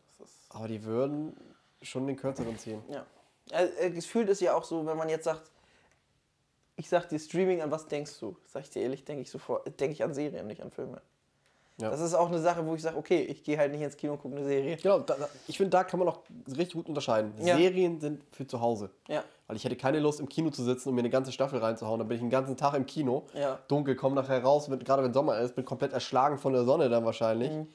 Aber 0.51 0.68
die 0.68 0.84
würden 0.84 1.37
schon 1.82 2.07
den 2.07 2.16
Kürzeren 2.16 2.57
ziehen. 2.59 2.82
ja. 2.89 3.05
Also, 3.53 3.72
äh, 3.78 3.90
gefühlt 3.90 4.28
ist 4.28 4.40
ja 4.40 4.55
auch 4.55 4.64
so, 4.64 4.84
wenn 4.86 4.97
man 4.97 5.09
jetzt 5.09 5.24
sagt, 5.24 5.51
ich 6.76 6.88
sag 6.88 7.09
dir 7.09 7.18
Streaming, 7.18 7.62
an 7.62 7.70
was 7.70 7.86
denkst 7.86 8.18
du? 8.20 8.36
Sag 8.47 8.64
ich 8.64 8.70
dir 8.70 8.82
ehrlich, 8.82 9.05
denke 9.05 9.22
ich 9.22 9.30
sofort, 9.30 9.66
denke 9.80 9.94
ich 9.94 10.03
an 10.03 10.12
Serien, 10.12 10.47
nicht 10.47 10.62
an 10.62 10.70
Filme. 10.70 11.01
Ja. 11.78 11.90
Das 11.90 12.01
ist 12.01 12.14
auch 12.14 12.28
eine 12.28 12.40
Sache, 12.40 12.66
wo 12.66 12.74
ich 12.74 12.80
sage, 12.80 12.97
okay, 12.97 13.20
ich 13.22 13.44
gehe 13.44 13.59
halt 13.59 13.70
nicht 13.70 13.82
ins 13.82 13.97
Kino 13.97 14.14
und 14.14 14.22
gucke 14.22 14.34
eine 14.34 14.47
Serie. 14.47 14.76
Genau, 14.78 14.99
da, 15.01 15.14
da, 15.14 15.28
ich 15.47 15.59
finde, 15.59 15.70
da 15.70 15.84
kann 15.84 15.99
man 15.99 16.09
auch 16.09 16.20
richtig 16.49 16.72
gut 16.72 16.88
unterscheiden. 16.88 17.34
Ja. 17.38 17.57
Serien 17.57 18.01
sind 18.01 18.22
für 18.32 18.47
zu 18.47 18.61
Hause. 18.62 18.90
Ja. 19.09 19.22
Weil 19.47 19.57
ich 19.57 19.64
hätte 19.64 19.76
keine 19.76 20.01
Lust, 20.01 20.18
im 20.20 20.28
Kino 20.28 20.49
zu 20.49 20.64
sitzen 20.64 20.88
und 20.88 20.94
mir 20.94 21.03
eine 21.03 21.11
ganze 21.11 21.32
Staffel 21.32 21.59
reinzuhauen. 21.59 21.99
Dann 21.99 22.09
bin 22.09 22.16
ich 22.16 22.22
den 22.22 22.30
ganzen 22.30 22.57
Tag 22.57 22.74
im 22.74 22.86
Kino. 22.86 23.26
Ja. 23.34 23.59
Dunkel, 23.68 23.94
komme 23.94 24.14
nachher 24.14 24.42
raus, 24.42 24.70
gerade 24.84 25.03
wenn 25.03 25.12
Sommer 25.12 25.38
ist, 25.38 25.55
bin 25.55 25.66
komplett 25.66 25.92
erschlagen 25.92 26.38
von 26.38 26.55
der 26.55 26.64
Sonne 26.64 26.88
dann 26.88 27.05
wahrscheinlich. 27.05 27.51
Mhm. 27.53 27.68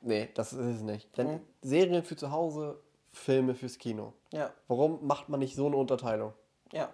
Nee, 0.00 0.28
das 0.34 0.52
ist 0.52 0.58
es 0.58 0.82
nicht. 0.82 1.16
Denn 1.16 1.40
Serien 1.62 2.02
für 2.02 2.16
zu 2.16 2.32
Hause, 2.32 2.78
Filme 3.14 3.54
fürs 3.54 3.78
Kino. 3.78 4.12
Ja. 4.32 4.50
Warum 4.68 5.06
macht 5.06 5.28
man 5.28 5.40
nicht 5.40 5.56
so 5.56 5.66
eine 5.66 5.76
Unterteilung? 5.76 6.32
Ja. 6.72 6.92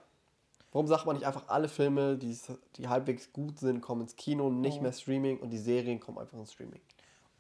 Warum 0.73 0.87
sagt 0.87 1.05
man 1.07 1.17
nicht 1.17 1.27
einfach, 1.27 1.49
alle 1.49 1.69
Filme, 1.69 2.17
die, 2.17 2.39
die 2.77 2.87
halbwegs 2.89 3.33
gut 3.33 3.59
sind, 3.59 3.81
kommen 3.81 4.03
ins 4.03 4.15
Kino, 4.15 4.51
nicht 4.51 4.77
Mhm. 4.77 4.83
mehr 4.83 4.93
Streaming 4.93 5.39
und 5.41 5.51
die 5.51 5.59
Serien 5.59 5.99
kommen 5.99 6.19
einfach 6.19 6.39
ins 6.39 6.53
Streaming? 6.53 6.81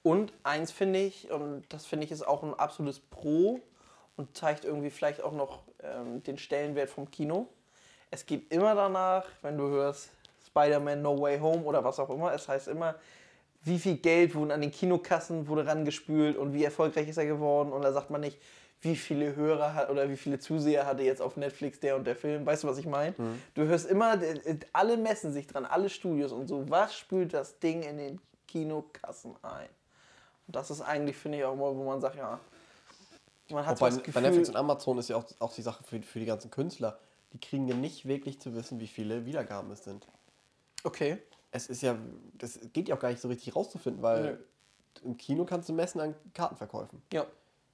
Und 0.03 0.33
eins 0.43 0.73
finde 0.73 0.99
ich, 1.01 1.31
und 1.31 1.63
das 1.69 1.87
finde 1.87 2.07
ich 2.07 2.11
ist 2.11 2.27
auch 2.27 2.43
ein 2.43 2.55
absolutes 2.55 2.99
Pro 3.01 3.61
und 4.17 4.37
zeigt 4.37 4.65
irgendwie 4.65 4.91
vielleicht 4.91 5.23
auch 5.23 5.33
noch 5.33 5.61
ähm, 5.83 6.23
den 6.25 6.39
Stellenwert 6.39 6.91
vom 6.91 7.11
Kino. 7.11 7.47
Es 8.11 8.27
geht 8.27 8.51
immer 8.53 8.75
danach, 8.75 9.27
wenn 9.43 9.57
du 9.59 9.69
hörst 9.69 10.11
Spider-Man 10.47 11.03
No 11.03 11.21
Way 11.21 11.39
Home 11.39 11.63
oder 11.63 11.85
was 11.85 12.01
auch 12.01 12.11
immer, 12.11 12.33
es 12.33 12.49
heißt 12.49 12.67
immer, 12.69 12.97
wie 13.63 13.79
viel 13.79 13.99
Geld 13.99 14.35
wurden 14.35 14.51
an 14.51 14.63
den 14.63 14.73
Kinokassen 14.73 15.47
wurde 15.47 15.67
rangespült 15.67 16.37
und 16.39 16.55
wie 16.55 16.65
erfolgreich 16.65 17.09
ist 17.09 17.19
er 17.19 17.27
geworden. 17.27 17.73
Und 17.73 17.83
da 17.83 17.93
sagt 17.93 18.09
man 18.11 18.23
nicht, 18.23 18.39
wie 18.83 18.97
viele 18.97 19.37
Hörer 19.37 19.75
hat 19.75 19.91
oder 19.91 20.09
wie 20.09 20.17
viele 20.17 20.39
Zuseher 20.39 20.87
hatte 20.87 21.03
jetzt 21.03 21.21
auf 21.21 21.37
Netflix 21.37 21.81
der 21.81 21.97
und 21.97 22.07
der 22.07 22.17
Film. 22.17 22.47
Weißt 22.47 22.65
du, 22.65 22.69
was 22.69 22.79
ich 22.79 22.87
meine? 22.87 23.15
Du 23.55 23.65
hörst 23.65 23.87
immer, 23.87 24.21
äh, 24.23 24.59
alle 24.73 24.97
messen 24.97 25.33
sich 25.33 25.47
dran, 25.47 25.67
alle 25.67 25.91
Studios 25.91 26.33
und 26.33 26.49
so. 26.49 26.69
Was 26.71 26.97
spült 26.97 27.35
das 27.35 27.59
Ding 27.59 27.83
in 27.83 27.99
den 27.99 28.21
Kinokassen 28.49 29.35
ein? 29.43 29.69
Und 30.47 30.57
das 30.57 30.71
ist 30.71 30.81
eigentlich, 30.81 31.17
finde 31.17 31.39
ich, 31.39 31.45
auch 31.45 31.53
immer, 31.53 31.77
wo 31.77 31.85
man 31.85 32.01
sagt, 32.01 32.17
ja, 32.17 32.41
man 33.51 33.67
hat 33.67 33.79
so 33.79 33.85
bei, 33.85 33.91
das 33.91 33.99
bei 33.99 34.05
Gefühl, 34.05 34.23
Netflix 34.23 34.49
und 34.49 34.57
Amazon 34.57 34.99
ist 34.99 35.09
ja 35.11 35.17
auch, 35.17 35.25
auch 35.41 35.53
die 35.53 35.63
Sache 35.63 35.85
für, 35.85 36.01
für 36.03 36.19
die 36.19 36.27
ganzen 36.27 36.51
Künstler. 36.51 36.99
Die 37.33 37.39
kriegen 37.39 37.69
ja 37.69 37.77
nicht 37.77 38.07
wirklich 38.09 38.41
zu 38.41 38.55
wissen, 38.55 38.81
wie 38.81 38.87
viele 38.87 39.27
Wiedergaben 39.27 39.71
es 39.71 39.85
sind. 39.85 40.07
okay, 40.85 41.19
Es 41.53 41.67
ist 41.67 41.83
ja, 41.83 41.97
das 42.35 42.59
geht 42.73 42.89
ja 42.89 42.97
auch 42.97 43.01
gar 43.01 43.11
nicht 43.11 43.21
so 43.21 43.29
richtig 43.29 43.55
rauszufinden, 43.55 44.03
weil 44.03 44.23
Nö. 44.23 44.39
im 45.05 45.17
Kino 45.17 45.45
kannst 45.45 45.69
du 45.69 45.73
messen 45.73 46.01
an 46.01 46.15
Kartenverkäufen. 46.35 47.03
ja, 47.13 47.27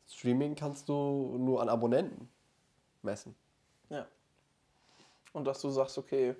Streaming 0.09 0.55
kannst 0.55 0.89
du 0.89 1.37
nur 1.39 1.61
an 1.61 1.69
Abonnenten 1.69 2.29
messen. 3.03 3.35
ja. 3.91 4.07
Und 5.33 5.45
dass 5.45 5.61
du 5.61 5.69
sagst, 5.69 5.99
okay, 5.99 6.35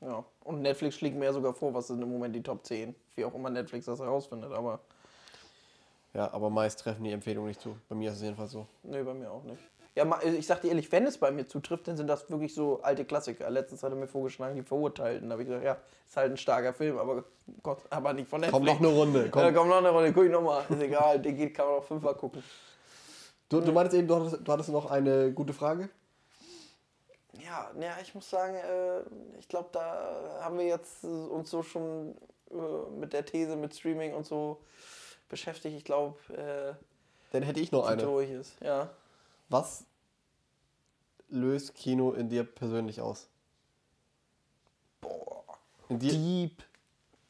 ja. 0.00 0.24
Und 0.44 0.62
Netflix 0.62 0.94
schlägt 0.96 1.16
mir 1.16 1.26
ja 1.26 1.32
sogar 1.32 1.52
vor, 1.52 1.74
was 1.74 1.88
sind 1.88 2.00
im 2.00 2.10
Moment 2.10 2.34
die 2.34 2.42
Top 2.42 2.64
10. 2.64 2.94
Wie 3.14 3.24
auch 3.24 3.34
immer 3.34 3.50
Netflix 3.50 3.84
das 3.86 3.98
herausfindet, 4.00 4.52
aber 4.52 4.80
Ja, 6.14 6.32
aber 6.32 6.48
meist 6.48 6.78
treffen 6.80 7.04
die 7.04 7.12
Empfehlungen 7.12 7.48
nicht 7.48 7.60
zu. 7.60 7.76
Bei 7.88 7.94
mir 7.94 8.10
ist 8.10 8.16
es 8.16 8.22
jedenfalls 8.22 8.52
so. 8.52 8.66
nee, 8.84 9.02
bei 9.02 9.12
mir 9.12 9.30
auch 9.30 9.42
nicht. 9.42 9.60
Ja, 9.94 10.06
ich 10.22 10.46
sag 10.46 10.60
dir 10.62 10.68
ehrlich, 10.68 10.90
wenn 10.92 11.04
es 11.06 11.18
bei 11.18 11.32
mir 11.32 11.46
zutrifft, 11.48 11.88
dann 11.88 11.96
sind 11.96 12.06
das 12.06 12.30
wirklich 12.30 12.54
so 12.54 12.80
alte 12.82 13.04
Klassiker. 13.04 13.50
Letztens 13.50 13.82
hat 13.82 13.90
er 13.90 13.96
mir 13.96 14.06
vorgeschlagen, 14.06 14.54
die 14.54 14.62
Verurteilten. 14.62 15.28
Da 15.28 15.32
habe 15.32 15.42
ich 15.42 15.48
gesagt, 15.48 15.64
ja, 15.64 15.76
ist 16.06 16.16
halt 16.16 16.30
ein 16.30 16.36
starker 16.36 16.72
Film, 16.72 16.96
aber 16.98 17.24
Gott, 17.64 17.82
aber 17.90 18.12
nicht 18.12 18.28
von 18.28 18.40
Netflix. 18.40 18.56
Komm 18.56 18.64
noch 18.64 18.78
eine 18.78 18.88
Runde. 18.96 19.28
Komm. 19.32 19.42
Ja, 19.42 19.50
komm 19.52 19.68
noch 19.68 19.78
eine 19.78 19.90
Runde, 19.90 20.12
guck 20.12 20.24
ich 20.24 20.30
nochmal. 20.30 20.64
Ist 20.68 20.80
egal, 20.80 21.20
den 21.20 21.36
geht, 21.36 21.52
kann 21.52 21.66
man 21.66 21.74
auch 21.76 21.84
fünfmal 21.84 22.14
gucken. 22.14 22.42
Du, 23.48 23.60
du 23.60 23.72
meintest 23.72 23.96
eben, 23.96 24.06
du 24.08 24.16
hattest, 24.16 24.46
du 24.46 24.52
hattest 24.52 24.68
noch 24.68 24.90
eine 24.90 25.32
gute 25.32 25.52
Frage? 25.54 25.88
Ja, 27.42 27.70
ja, 27.80 27.96
ich 28.02 28.14
muss 28.14 28.28
sagen, 28.28 28.54
äh, 28.56 29.00
ich 29.38 29.48
glaube, 29.48 29.68
da 29.72 30.40
haben 30.42 30.58
wir 30.58 30.66
jetzt 30.66 31.04
uns 31.04 31.48
so 31.50 31.62
schon 31.62 32.14
äh, 32.50 32.90
mit 32.98 33.12
der 33.12 33.24
These 33.24 33.56
mit 33.56 33.74
Streaming 33.74 34.12
und 34.12 34.26
so 34.26 34.58
beschäftigt. 35.28 35.76
Ich 35.76 35.84
glaube, 35.84 36.18
äh, 36.34 36.74
Dann 37.32 37.42
hätte 37.42 37.60
ich 37.60 37.72
noch 37.72 37.86
eine. 37.86 38.02
durch 38.02 38.30
ist. 38.30 38.52
Ja. 38.60 38.90
Was 39.48 39.84
löst 41.30 41.74
Kino 41.74 42.12
in 42.12 42.28
dir 42.28 42.44
persönlich 42.44 43.00
aus? 43.00 43.28
Boah. 45.00 45.44
In 45.88 45.98
dir, 45.98 46.12
Deep. 46.12 46.62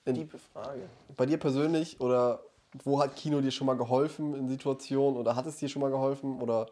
in- 0.05 0.15
Diepe 0.15 0.39
Frage. 0.53 0.89
bei 1.17 1.27
dir 1.27 1.39
persönlich 1.39 2.01
oder 2.01 2.43
wo 2.85 3.01
hat 3.01 3.17
Kino 3.17 3.41
dir 3.41 3.51
schon 3.51 3.67
mal 3.67 3.77
geholfen 3.77 4.35
in 4.35 4.49
Situationen 4.49 5.19
oder 5.19 5.37
hat 5.37 5.47
es 5.47 5.57
dir 5.57 5.69
schon 5.69 5.83
mal 5.83 5.91
geholfen 5.91 6.41
oder 6.41 6.67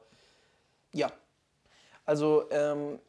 Ja. 0.92 1.10
Also 2.04 2.48
ähm, 2.50 3.00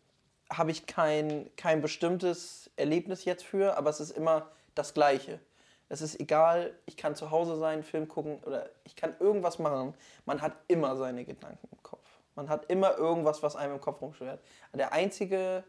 habe 0.51 0.71
ich 0.71 0.87
kein, 0.87 1.49
kein 1.55 1.81
bestimmtes 1.81 2.69
Erlebnis 2.77 3.25
jetzt 3.25 3.43
für, 3.43 3.77
aber 3.77 3.89
es 3.89 3.99
ist 3.99 4.11
immer 4.11 4.49
das 4.75 4.93
Gleiche. 4.93 5.39
Es 5.89 6.01
ist 6.01 6.19
egal, 6.19 6.73
ich 6.85 6.97
kann 6.97 7.15
zu 7.15 7.31
Hause 7.31 7.57
sein, 7.57 7.83
Film 7.83 8.07
gucken 8.07 8.39
oder 8.45 8.69
ich 8.83 8.95
kann 8.95 9.15
irgendwas 9.19 9.59
machen. 9.59 9.93
Man 10.25 10.41
hat 10.41 10.53
immer 10.67 10.95
seine 10.97 11.23
Gedanken 11.25 11.67
im 11.71 11.83
Kopf. 11.83 12.07
Man 12.35 12.49
hat 12.49 12.69
immer 12.69 12.97
irgendwas, 12.97 13.41
was 13.41 13.55
einem 13.55 13.75
im 13.75 13.81
Kopf 13.81 14.01
rumschwert. 14.01 14.41
Der 14.73 14.91
einzige, 14.93 15.63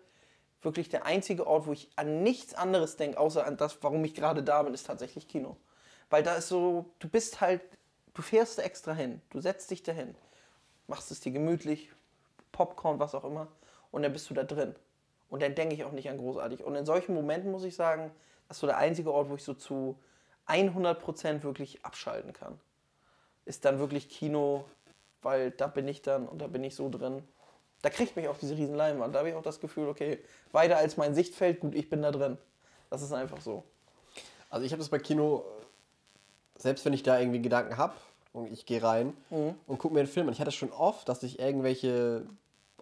wirklich 0.61 0.89
der 0.89 1.07
einzige 1.07 1.47
Ort, 1.47 1.67
wo 1.67 1.73
ich 1.73 1.89
an 1.97 2.23
nichts 2.23 2.55
anderes 2.55 2.97
denke, 2.97 3.19
außer 3.19 3.47
an 3.47 3.57
das, 3.57 3.83
warum 3.83 4.05
ich 4.05 4.15
gerade 4.15 4.43
da 4.43 4.63
bin, 4.63 4.75
ist 4.75 4.87
tatsächlich 4.87 5.29
Kino. 5.29 5.57
Weil 6.11 6.23
da 6.23 6.35
ist 6.35 6.49
so, 6.49 6.87
du 6.99 7.09
bist 7.09 7.41
halt, 7.41 7.61
du 8.15 8.23
fährst 8.23 8.59
extra 8.59 8.93
hin, 8.93 9.21
du 9.31 9.41
setzt 9.41 9.71
dich 9.71 9.83
dahin, 9.83 10.15
machst 10.87 11.11
es 11.11 11.21
dir 11.21 11.33
gemütlich, 11.33 11.91
Popcorn, 12.53 12.99
was 12.99 13.15
auch 13.15 13.25
immer, 13.25 13.49
und 13.91 14.03
dann 14.03 14.13
bist 14.13 14.29
du 14.31 14.35
da 14.35 14.45
drin. 14.45 14.75
Und 15.31 15.43
dann 15.43 15.55
denke 15.55 15.75
ich 15.75 15.85
auch 15.85 15.93
nicht 15.93 16.09
an 16.09 16.17
großartig. 16.17 16.65
Und 16.65 16.75
in 16.75 16.87
solchen 16.87 17.15
Momenten 17.15 17.51
muss 17.51 17.65
ich 17.65 17.77
sagen, 17.77 18.11
das 18.49 18.57
ist 18.57 18.61
so 18.61 18.67
der 18.67 18.79
einzige 18.79 19.13
Ort, 19.13 19.29
wo 19.29 19.35
ich 19.35 19.45
so 19.45 19.53
zu 19.53 19.99
100% 20.47 21.43
wirklich 21.43 21.85
abschalten 21.85 22.33
kann. 22.33 22.59
Ist 23.45 23.65
dann 23.65 23.79
wirklich 23.79 24.09
Kino, 24.09 24.65
weil 25.23 25.51
da 25.51 25.67
bin 25.67 25.87
ich 25.87 26.01
dann 26.01 26.27
und 26.27 26.41
da 26.41 26.47
bin 26.47 26.65
ich 26.65 26.75
so 26.75 26.89
drin. 26.89 27.23
Da 27.83 27.91
kriegt 27.91 28.17
mich 28.17 28.29
auch 28.29 28.39
diese 28.39 28.57
riesen 28.57 28.75
Leinwand. 28.75 29.15
Da 29.15 29.21
habe 29.21 29.29
ich 29.29 29.35
auch 29.35 29.43
das 29.43 29.61
Gefühl, 29.61 29.89
okay, 29.89 30.19
weiter 30.53 30.79
als 30.79 30.97
mein 30.97 31.15
Sichtfeld, 31.15 31.61
gut, 31.61 31.75
ich 31.75 31.91
bin 31.91 32.03
da 32.03 32.11
drin. 32.11 32.39
Das 32.91 33.03
ist 33.03 33.13
einfach 33.13 33.41
so. 33.41 33.65
Also 34.51 34.65
ich 34.65 34.73
habe 34.73 34.81
das 34.81 34.89
bei 34.89 34.99
Kino, 34.99 35.45
selbst 36.59 36.85
wenn 36.85 36.93
ich 36.93 37.03
da 37.03 37.19
irgendwie 37.19 37.41
Gedanken 37.41 37.77
habe 37.77 37.95
und 38.33 38.53
ich 38.53 38.67
gehe 38.67 38.83
rein 38.83 39.15
und 39.31 39.79
gucke 39.79 39.95
mir 39.95 40.01
einen 40.01 40.09
Film 40.09 40.27
an. 40.27 40.33
Ich 40.33 40.41
hatte 40.41 40.53
schon 40.53 40.73
oft, 40.73 41.09
dass 41.09 41.23
ich 41.23 41.39
irgendwelche 41.39 42.27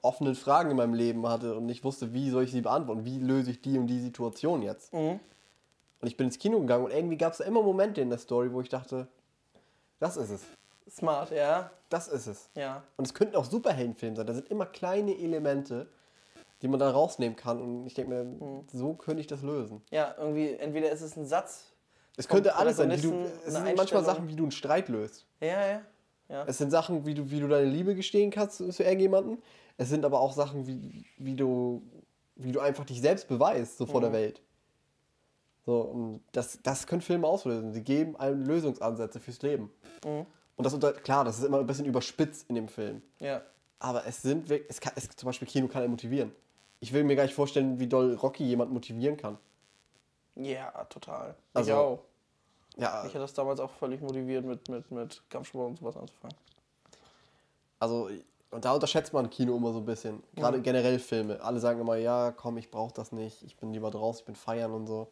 offenen 0.03 0.35
Fragen 0.35 0.71
in 0.71 0.77
meinem 0.77 0.95
Leben 0.95 1.29
hatte 1.29 1.57
und 1.57 1.67
nicht 1.67 1.85
wusste, 1.85 2.13
wie 2.13 2.31
soll 2.31 2.45
ich 2.45 2.53
sie 2.53 2.61
beantworten, 2.61 3.05
wie 3.05 3.19
löse 3.19 3.51
ich 3.51 3.61
die 3.63 3.79
und 3.79 3.87
die 3.87 4.01
Situation 4.01 4.63
jetzt. 4.63 4.93
Und 4.93 5.21
ich 6.03 6.17
bin 6.17 6.27
ins 6.27 6.39
Kino 6.39 6.61
gegangen 6.61 6.85
und 6.85 6.93
irgendwie 6.93 7.17
gab 7.17 7.33
es 7.33 7.41
immer 7.41 7.63
Momente 7.63 8.01
in 8.01 8.11
der 8.11 8.19
Story, 8.19 8.53
wo 8.53 8.61
ich 8.61 8.69
dachte, 8.69 9.09
das 9.99 10.17
ist 10.17 10.31
es, 10.31 10.43
Smart, 10.91 11.31
ja. 11.31 11.71
das 11.89 12.09
ist 12.09 12.27
es. 12.27 12.51
Ja. 12.55 12.83
Und 12.97 13.07
es 13.07 13.15
könnten 13.15 13.37
auch 13.37 13.45
Superheldenfilme 13.45 14.17
sein. 14.17 14.27
Da 14.27 14.35
sind 14.35 14.49
immer 14.51 14.67
kleine 14.67 15.17
Elemente, 15.17 15.89
die 16.63 16.69
man 16.69 16.79
da 16.79 16.91
rausnehmen 16.91 17.37
kann. 17.37 17.61
Und 17.61 17.87
ich 17.87 17.95
denke 17.95 18.11
mir, 18.11 18.63
so 18.73 18.95
könnte 18.95 19.21
ich 19.21 19.27
das 19.27 19.43
lösen. 19.43 19.83
Ja, 19.91 20.15
irgendwie, 20.19 20.53
entweder 20.55 20.91
ist 20.91 21.01
es 21.01 21.17
ein 21.17 21.27
Satz. 21.27 21.73
Es 22.17 22.29
könnte 22.29 22.57
alles 22.57 22.77
sein. 22.79 22.91
Wie 22.91 23.01
du, 23.01 23.15
es 23.47 23.53
sind 23.53 23.77
manchmal. 23.77 24.05
Sachen, 24.05 24.29
wie 24.29 24.37
du 24.37 24.45
einen 24.45 24.53
Streit 24.53 24.89
löst. 24.89 25.27
Ja, 25.41 25.67
ja. 25.67 25.81
ja. 26.29 26.45
Es 26.47 26.59
sind 26.59 26.71
Sachen, 26.71 27.05
wie 27.07 27.15
du, 27.15 27.31
wie 27.31 27.41
du 27.41 27.49
deine 27.49 27.69
Liebe 27.69 27.95
gestehen 27.95 28.31
kannst 28.31 28.57
zu 28.57 28.83
irgendjemanden. 28.83 29.43
Es 29.77 29.91
sind 29.91 30.05
aber 30.05 30.21
auch 30.21 30.33
Sachen, 30.33 30.67
wie, 30.67 31.05
wie, 31.19 31.35
du, 31.35 31.83
wie 32.37 32.53
du 32.53 32.61
einfach 32.61 32.85
dich 32.85 33.01
selbst 33.01 33.29
beweist, 33.29 33.79
so 33.79 33.87
vor 33.87 34.01
der 34.01 34.13
Welt. 34.13 34.41
So, 35.67 35.81
und 35.81 36.21
das, 36.33 36.61
das 36.63 36.87
können 36.87 37.03
Filme 37.03 37.27
auslösen. 37.27 37.73
Sie 37.73 37.83
geben 37.83 38.17
einem 38.17 38.45
Lösungsansätze 38.45 39.21
fürs 39.21 39.43
Leben. 39.43 39.71
Und 40.05 40.65
das 40.65 40.73
unter, 40.73 40.93
klar, 40.93 41.25
das 41.25 41.39
ist 41.39 41.45
immer 41.45 41.59
ein 41.59 41.67
bisschen 41.67 41.87
überspitzt 41.87 42.49
in 42.49 42.55
dem 42.55 42.69
Film. 42.69 43.03
ja. 43.21 43.43
Aber 43.79 44.07
es 44.07 44.23
sind 44.23 44.49
wirklich, 44.49 44.71
es 44.71 44.81
kann, 44.81 44.95
es, 44.97 45.07
zum 45.11 45.27
Beispiel 45.27 45.47
Kino 45.47 45.69
kann 45.69 45.83
einen 45.83 45.91
motivieren. 45.91 46.33
Ich 46.81 46.95
will 46.95 47.05
mir 47.05 47.15
gar 47.15 47.25
nicht 47.25 47.35
vorstellen, 47.35 47.79
wie 47.79 47.87
doll 47.87 48.15
Rocky 48.15 48.43
jemand 48.43 48.73
motivieren 48.73 49.19
kann. 49.19 49.37
Ja, 50.37 50.71
total. 50.85 51.35
Also- 51.55 51.71
ich 51.71 51.77
auch. 51.77 51.99
Ja, 52.79 53.01
Ich 53.05 53.09
hatte 53.11 53.21
das 53.21 53.33
damals 53.33 53.59
auch 53.59 53.71
völlig 53.71 54.03
motiviert, 54.03 54.45
mit, 54.45 54.69
mit, 54.69 54.91
mit 54.91 55.23
Kampfsport 55.31 55.71
und 55.71 55.79
sowas 55.79 55.97
anzufangen. 55.97 56.37
also 57.79 58.11
und 58.51 58.65
da 58.65 58.73
unterschätzt 58.73 59.13
man 59.13 59.29
Kino 59.29 59.57
immer 59.57 59.73
so 59.73 59.79
ein 59.81 59.85
bisschen. 59.85 60.23
Gerade 60.35 60.61
generell 60.63 60.99
Filme. 60.99 61.41
Alle 61.43 61.59
sagen 61.59 61.81
immer, 61.81 61.97
ja, 61.97 62.31
komm, 62.31 62.59
ich 62.59 62.71
brauche 62.71 62.93
das 62.95 63.13
nicht. 63.13 63.43
Ich 63.43 63.57
bin 63.57 63.73
lieber 63.73 63.91
draußen, 63.91 64.21
ich 64.21 64.25
bin 64.27 64.35
feiern 64.37 64.73
und 64.73 64.87
so. 64.87 65.09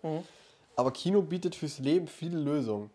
Aber 0.76 0.92
Kino 0.92 1.20
bietet 1.20 1.54
fürs 1.54 1.78
Leben 1.80 2.06
viele 2.06 2.38
Lösungen. 2.38 2.90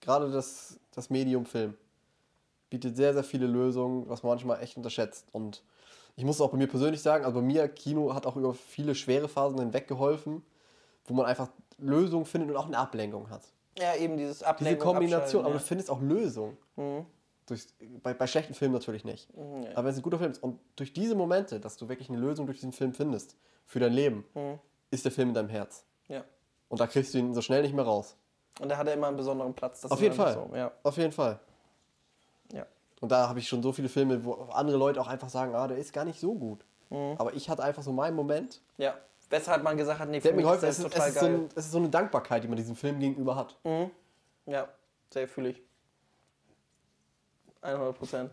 Gerade 0.00 0.30
das, 0.30 0.78
das 0.94 1.08
Medium 1.10 1.46
Film 1.46 1.74
bietet 2.70 2.96
sehr, 2.96 3.14
sehr 3.14 3.24
viele 3.24 3.46
Lösungen, 3.46 4.08
was 4.08 4.22
man 4.22 4.30
manchmal 4.32 4.62
echt 4.62 4.76
unterschätzt. 4.76 5.26
Und 5.32 5.62
ich 6.16 6.24
muss 6.24 6.40
auch 6.40 6.50
bei 6.50 6.58
mir 6.58 6.68
persönlich 6.68 7.00
sagen, 7.00 7.24
also 7.24 7.40
bei 7.40 7.46
mir, 7.46 7.66
Kino 7.68 8.14
hat 8.14 8.26
auch 8.26 8.36
über 8.36 8.52
viele 8.52 8.94
schwere 8.94 9.28
Phasen 9.28 9.58
hinweg 9.58 9.88
geholfen, 9.88 10.44
wo 11.08 11.14
man 11.14 11.26
einfach 11.26 11.48
Lösungen 11.78 12.24
findet 12.24 12.50
und 12.50 12.56
auch 12.56 12.66
eine 12.66 12.78
Ablenkung 12.78 13.30
hat. 13.30 13.42
Ja, 13.78 13.94
eben 13.94 14.16
dieses 14.16 14.38
Diese 14.38 14.46
Ablenkung. 14.48 14.92
Kombination, 14.92 15.42
aber 15.44 15.50
du 15.54 15.56
abschalten, 15.56 15.68
findest 15.68 15.90
auch 15.90 16.00
Lösungen. 16.00 16.56
Durch, 17.46 17.66
bei, 18.02 18.12
bei 18.12 18.26
schlechten 18.26 18.52
Filmen 18.54 18.74
natürlich 18.74 19.04
nicht. 19.04 19.34
Mhm, 19.36 19.62
ja. 19.62 19.70
Aber 19.72 19.84
wenn 19.84 19.92
es 19.92 19.96
ein 19.98 20.02
guter 20.02 20.18
Film 20.18 20.30
ist 20.32 20.42
und 20.42 20.58
durch 20.76 20.92
diese 20.92 21.14
Momente, 21.14 21.60
dass 21.60 21.76
du 21.76 21.88
wirklich 21.88 22.10
eine 22.10 22.18
Lösung 22.18 22.46
durch 22.46 22.58
diesen 22.58 22.72
Film 22.72 22.92
findest, 22.92 23.36
für 23.64 23.80
dein 23.80 23.92
Leben, 23.92 24.24
ist 24.90 25.04
der 25.04 25.12
Film 25.12 25.28
in 25.28 25.34
deinem 25.34 25.48
Herz. 25.48 25.84
ja. 26.08 26.16
ja. 26.16 26.24
Und 26.70 26.80
da 26.80 26.86
kriegst 26.86 27.14
du 27.14 27.18
ihn 27.18 27.32
so 27.32 27.40
schnell 27.40 27.62
nicht 27.62 27.74
mehr 27.74 27.84
raus. 27.86 28.14
Und 28.60 28.68
da 28.68 28.76
hat 28.76 28.86
er 28.86 28.92
immer 28.94 29.06
einen 29.08 29.16
besonderen 29.16 29.54
Platz. 29.54 29.80
Das 29.80 29.90
Auf 29.90 30.02
jeden 30.02 30.14
Fall. 30.14 30.34
So. 30.34 30.54
Ja. 30.54 30.70
Auf 30.82 30.96
jeden 30.98 31.12
Fall. 31.12 31.38
ja. 32.52 32.66
Und 33.00 33.10
da 33.12 33.28
habe 33.28 33.38
ich 33.38 33.48
schon 33.48 33.62
so 33.62 33.72
viele 33.72 33.88
Filme, 33.88 34.22
wo 34.24 34.32
andere 34.52 34.76
Leute 34.76 35.00
auch 35.00 35.06
einfach 35.06 35.28
sagen, 35.30 35.54
ah, 35.54 35.66
der 35.68 35.78
ist 35.78 35.92
gar 35.92 36.04
nicht 36.04 36.18
so 36.20 36.34
gut. 36.34 36.64
Mhm. 36.90 37.14
Aber 37.16 37.32
ich 37.34 37.48
hatte 37.48 37.62
einfach 37.62 37.82
so 37.82 37.92
meinen 37.92 38.16
Moment, 38.16 38.60
Ja. 38.76 38.94
Weshalb 39.30 39.62
man 39.62 39.76
gesagt 39.76 40.00
hat, 40.00 40.08
nee, 40.08 40.20
für 40.20 40.28
hat 40.28 40.36
mich 40.36 40.44
ist 40.44 40.60
geholfen. 40.60 40.66
das 40.66 40.78
Es 40.78 40.78
ist, 40.78 40.84
es, 40.86 40.92
total 40.92 41.08
ist 41.08 41.14
so 41.14 41.26
geil. 41.26 41.34
ein, 41.34 41.48
es 41.54 41.64
ist 41.66 41.72
so 41.72 41.78
eine 41.78 41.88
Dankbarkeit, 41.88 42.44
die 42.44 42.48
man 42.48 42.56
diesem 42.56 42.76
Film 42.76 42.98
gegenüber 42.98 43.36
hat. 43.36 43.56
Ja, 44.46 44.68
sehr 45.10 45.28
fühle 45.28 45.50
ich. 45.50 45.62
100 47.60 47.98
Prozent. 47.98 48.30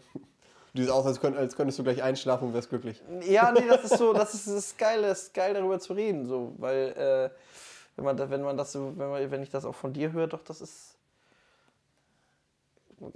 Du 0.74 0.82
siehst 0.82 0.92
aus, 0.92 1.06
als, 1.06 1.22
könnt, 1.22 1.38
als 1.38 1.56
könntest 1.56 1.80
du 1.80 1.84
gleich 1.84 2.04
einschlafen 2.04 2.50
und 2.50 2.54
wärst 2.54 2.70
glücklich. 2.70 3.02
Ja, 3.22 3.52
nee, 3.52 3.66
das 3.68 3.86
ist 3.86 3.98
so, 3.98 4.12
das 4.14 4.34
ist, 4.34 4.48
das 4.48 4.56
ist 4.56 4.78
geil, 4.78 5.02
das 5.02 5.24
ist 5.24 5.34
geil 5.34 5.54
darüber 5.54 5.80
zu 5.80 5.94
reden, 5.94 6.26
so, 6.26 6.54
weil 6.58 6.90
äh, 6.98 7.30
wenn 7.96 8.06
man, 8.06 8.30
wenn 8.30 8.42
man 8.42 8.58
das 8.58 8.74
so, 8.74 8.92
wenn, 8.98 9.10
man, 9.10 9.32
wenn 9.32 9.42
ich 9.42 9.50
das 9.50 9.64
auch 9.64 9.76
von 9.76 9.94
dir 9.94 10.12
höre, 10.12 10.28
doch, 10.28 10.44
das 10.44 10.60
ist, 10.60 10.98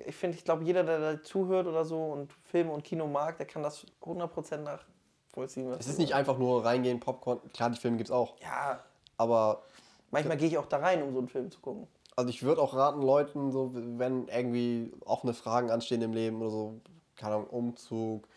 ich 0.06 0.16
finde, 0.16 0.38
ich 0.38 0.46
glaube, 0.46 0.64
jeder, 0.64 0.84
der 0.84 1.00
da 1.00 1.22
zuhört 1.22 1.68
oder 1.68 1.84
so 1.84 2.02
und 2.02 2.32
Filme 2.44 2.72
und 2.72 2.84
Kino 2.84 3.08
mag, 3.08 3.38
der 3.38 3.46
kann 3.46 3.62
das 3.64 3.86
100% 4.02 4.58
nachvollziehen. 4.58 4.66
Was 5.36 5.56
Es 5.56 5.88
ist 5.88 6.00
nicht 6.00 6.14
einfach 6.14 6.38
nur 6.38 6.66
reingehen, 6.66 7.00
Popcorn. 7.00 7.40
Klar, 7.54 7.70
die 7.70 7.78
Filme 7.80 7.98
gibt 7.98 8.10
es 8.10 8.16
auch. 8.16 8.36
Ja, 8.42 8.84
Aber 9.18 9.64
manchmal 10.12 10.38
gehe 10.38 10.48
ich 10.48 10.58
auch 10.58 10.66
da 10.66 10.78
rein, 10.78 11.02
um 11.04 11.12
so 11.14 11.20
einen 11.20 11.28
Film 11.28 11.52
zu 11.52 11.60
gucken. 11.60 11.88
Also 12.16 12.30
ich 12.30 12.44
würde 12.44 12.62
auch 12.62 12.74
raten, 12.76 13.02
Leuten, 13.02 13.52
so, 13.52 13.72
wenn 13.74 14.28
irgendwie 14.28 14.92
offene 15.06 15.34
Fragen 15.34 15.72
anstehen 15.72 16.02
im 16.02 16.12
Leben 16.14 16.42
oder 16.42 16.50
so, 16.50 16.82
keine 17.16 17.36
Ahnung, 17.36 17.48
Umzug, 17.48 18.28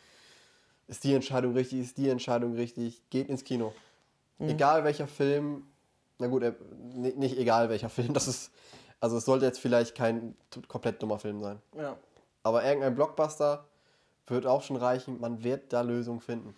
ist 0.86 1.02
die 1.04 1.14
Entscheidung 1.14 1.54
richtig, 1.54 1.80
ist 1.80 1.98
die 1.98 2.08
Entscheidung 2.08 2.54
richtig, 2.54 3.02
geht 3.10 3.28
ins 3.28 3.42
Kino. 3.44 3.72
Egal 4.38 4.82
welcher 4.84 5.06
Film, 5.06 5.66
na 6.18 6.26
gut, 6.26 6.42
äh, 6.42 6.52
ni- 6.94 7.14
nicht 7.14 7.38
egal 7.38 7.68
welcher 7.70 7.88
Film, 7.88 8.12
das 8.12 8.26
ist, 8.28 8.50
also 9.00 9.16
es 9.16 9.24
sollte 9.24 9.46
jetzt 9.46 9.58
vielleicht 9.60 9.94
kein 9.96 10.36
komplett 10.68 11.00
dummer 11.02 11.18
Film 11.18 11.40
sein. 11.42 11.60
Ja. 11.76 11.96
Aber 12.42 12.64
irgendein 12.64 12.94
Blockbuster 12.94 13.64
wird 14.26 14.46
auch 14.46 14.62
schon 14.62 14.76
reichen, 14.76 15.20
man 15.20 15.42
wird 15.42 15.72
da 15.72 15.80
Lösungen 15.82 16.20
finden. 16.20 16.54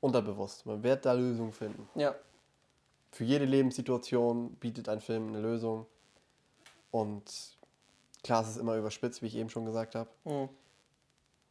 Unterbewusst, 0.00 0.64
man 0.66 0.82
wird 0.82 1.04
da 1.04 1.12
Lösungen 1.12 1.52
finden. 1.52 1.88
Ja. 1.94 2.14
Für 3.12 3.24
jede 3.24 3.44
Lebenssituation 3.44 4.54
bietet 4.54 4.88
ein 4.88 5.00
Film 5.00 5.28
eine 5.28 5.40
Lösung. 5.40 5.86
Und 6.90 7.24
klar, 8.22 8.42
es 8.42 8.50
ist 8.50 8.56
immer 8.56 8.76
überspitzt, 8.76 9.20
wie 9.22 9.26
ich 9.26 9.36
eben 9.36 9.50
schon 9.50 9.66
gesagt 9.66 9.94
habe. 9.94 10.08
Mhm. 10.24 10.48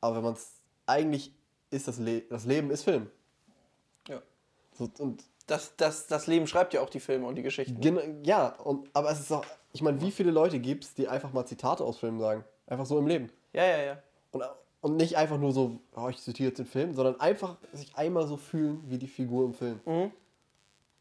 Aber 0.02 0.16
wenn 0.16 0.24
man 0.24 0.34
es 0.34 0.54
eigentlich 0.88 1.32
ist, 1.70 1.88
das, 1.88 2.00
Le 2.00 2.22
das 2.22 2.46
Leben 2.46 2.72
ist 2.72 2.84
Film. 2.84 3.10
ja. 4.08 4.22
So, 4.78 4.90
und 4.98 5.24
Das, 5.46 5.76
das, 5.78 6.08
das 6.08 6.26
Leben 6.28 6.48
schreibt 6.48 6.74
ja 6.74 6.82
auch 6.82 6.90
die 6.90 7.00
Filme 7.00 7.28
und 7.28 7.36
die 7.36 7.44
Geschichten. 7.44 7.80
gen- 7.82 8.24
ja, 8.24 8.48
und, 8.64 8.90
aber 8.94 9.12
es 9.12 9.20
ist 9.20 9.32
auch, 9.32 9.46
ich 9.74 9.82
meine, 9.82 10.00
wie 10.02 10.12
viele 10.12 10.32
Leute 10.32 10.60
gibt 10.60 10.84
es, 10.86 10.94
die 10.96 11.08
einfach 11.08 11.34
mal 11.34 11.46
Zitate 11.46 11.84
aus 11.84 11.98
Filmen 12.00 12.20
sagen? 12.20 12.44
Einfach 12.68 12.86
so 12.86 12.98
im 12.98 13.06
Leben. 13.08 13.30
Ja, 13.54 13.66
ja, 13.66 13.78
ja. 13.84 14.04
Und, 14.32 14.44
Und 14.82 14.96
nicht 14.98 15.18
einfach 15.18 15.38
nur 15.38 15.52
so, 15.52 15.80
oh, 15.96 16.08
ich 16.10 16.18
zitiere 16.22 16.50
jetzt 16.50 16.60
den 16.60 16.66
Film, 16.66 16.94
sondern 16.94 17.20
einfach 17.20 17.58
sich 17.74 17.96
einmal 17.96 18.28
so 18.28 18.38
fühlen 18.38 18.82
wie 18.88 18.98
die 18.98 19.08
Figur 19.08 19.46
im 19.46 19.54
Film. 19.54 19.80
Mhm. 19.86 20.12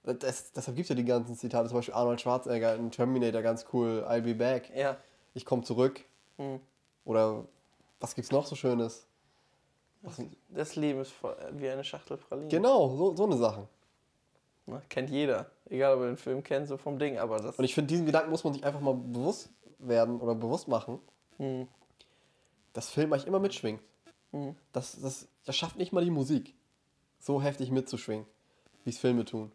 Das, 0.03 0.53
deshalb 0.53 0.77
gibt 0.77 0.85
es 0.87 0.89
ja 0.89 0.95
die 0.95 1.05
ganzen 1.05 1.35
Zitate, 1.37 1.69
zum 1.69 1.77
Beispiel 1.79 1.95
Arnold 1.95 2.21
Schwarzenegger 2.21 2.75
in 2.77 2.91
Terminator, 2.91 3.43
ganz 3.43 3.67
cool, 3.73 4.05
I'll 4.09 4.23
be 4.23 4.35
back, 4.35 4.71
Ja. 4.75 4.97
ich 5.35 5.45
komme 5.45 5.63
zurück. 5.65 6.03
Mhm. 6.39 6.61
Oder 7.05 7.45
was 8.01 8.15
gibt's 8.15 8.31
noch 8.33 8.47
so 8.47 8.57
Schönes? 8.57 9.07
Das 10.49 10.77
Leben 10.77 11.01
ist 11.01 11.11
voll- 11.13 11.37
wie 11.53 11.69
eine 11.69 11.85
Schachtel 11.85 12.17
Pralinen. 12.17 12.49
Genau, 12.49 12.89
so, 12.97 13.17
so 13.17 13.25
eine 13.25 13.37
Sache. 13.37 13.69
Ne, 14.67 14.81
Kennt 14.89 15.11
jeder. 15.11 15.51
Egal, 15.69 15.95
ob 15.97 16.01
er 16.03 16.07
den 16.07 16.17
Film 16.17 16.43
kennt, 16.43 16.69
so 16.69 16.77
vom 16.77 16.99
Ding. 16.99 17.19
Aber 17.19 17.39
das. 17.39 17.57
Und 17.59 17.65
ich 17.65 17.75
finde, 17.75 17.89
diesen 17.89 18.07
Gedanken 18.07 18.31
muss 18.31 18.45
man 18.45 18.53
sich 18.55 18.65
einfach 18.65 18.81
mal 18.81 18.95
bewusst 18.95 19.51
werden 19.79 20.21
oder 20.21 20.35
bewusst 20.35 20.69
machen, 20.69 20.99
Mhm. 21.39 21.69
Dass 22.73 22.91
Film 22.91 23.13
eigentlich 23.13 23.27
immer 23.27 23.41
mitschwingt. 23.41 23.83
Mhm. 24.33 24.57
Das, 24.73 25.01
das, 25.01 25.29
das 25.45 25.57
schafft 25.57 25.77
nicht 25.77 25.93
mal 25.93 26.05
die 26.05 26.11
Musik, 26.11 26.55
so 27.19 27.43
heftig 27.43 27.71
mitzuschwingen, 27.71 28.27
wie 28.85 28.91
es 28.91 28.99
Filme 28.99 29.25
tun. 29.25 29.53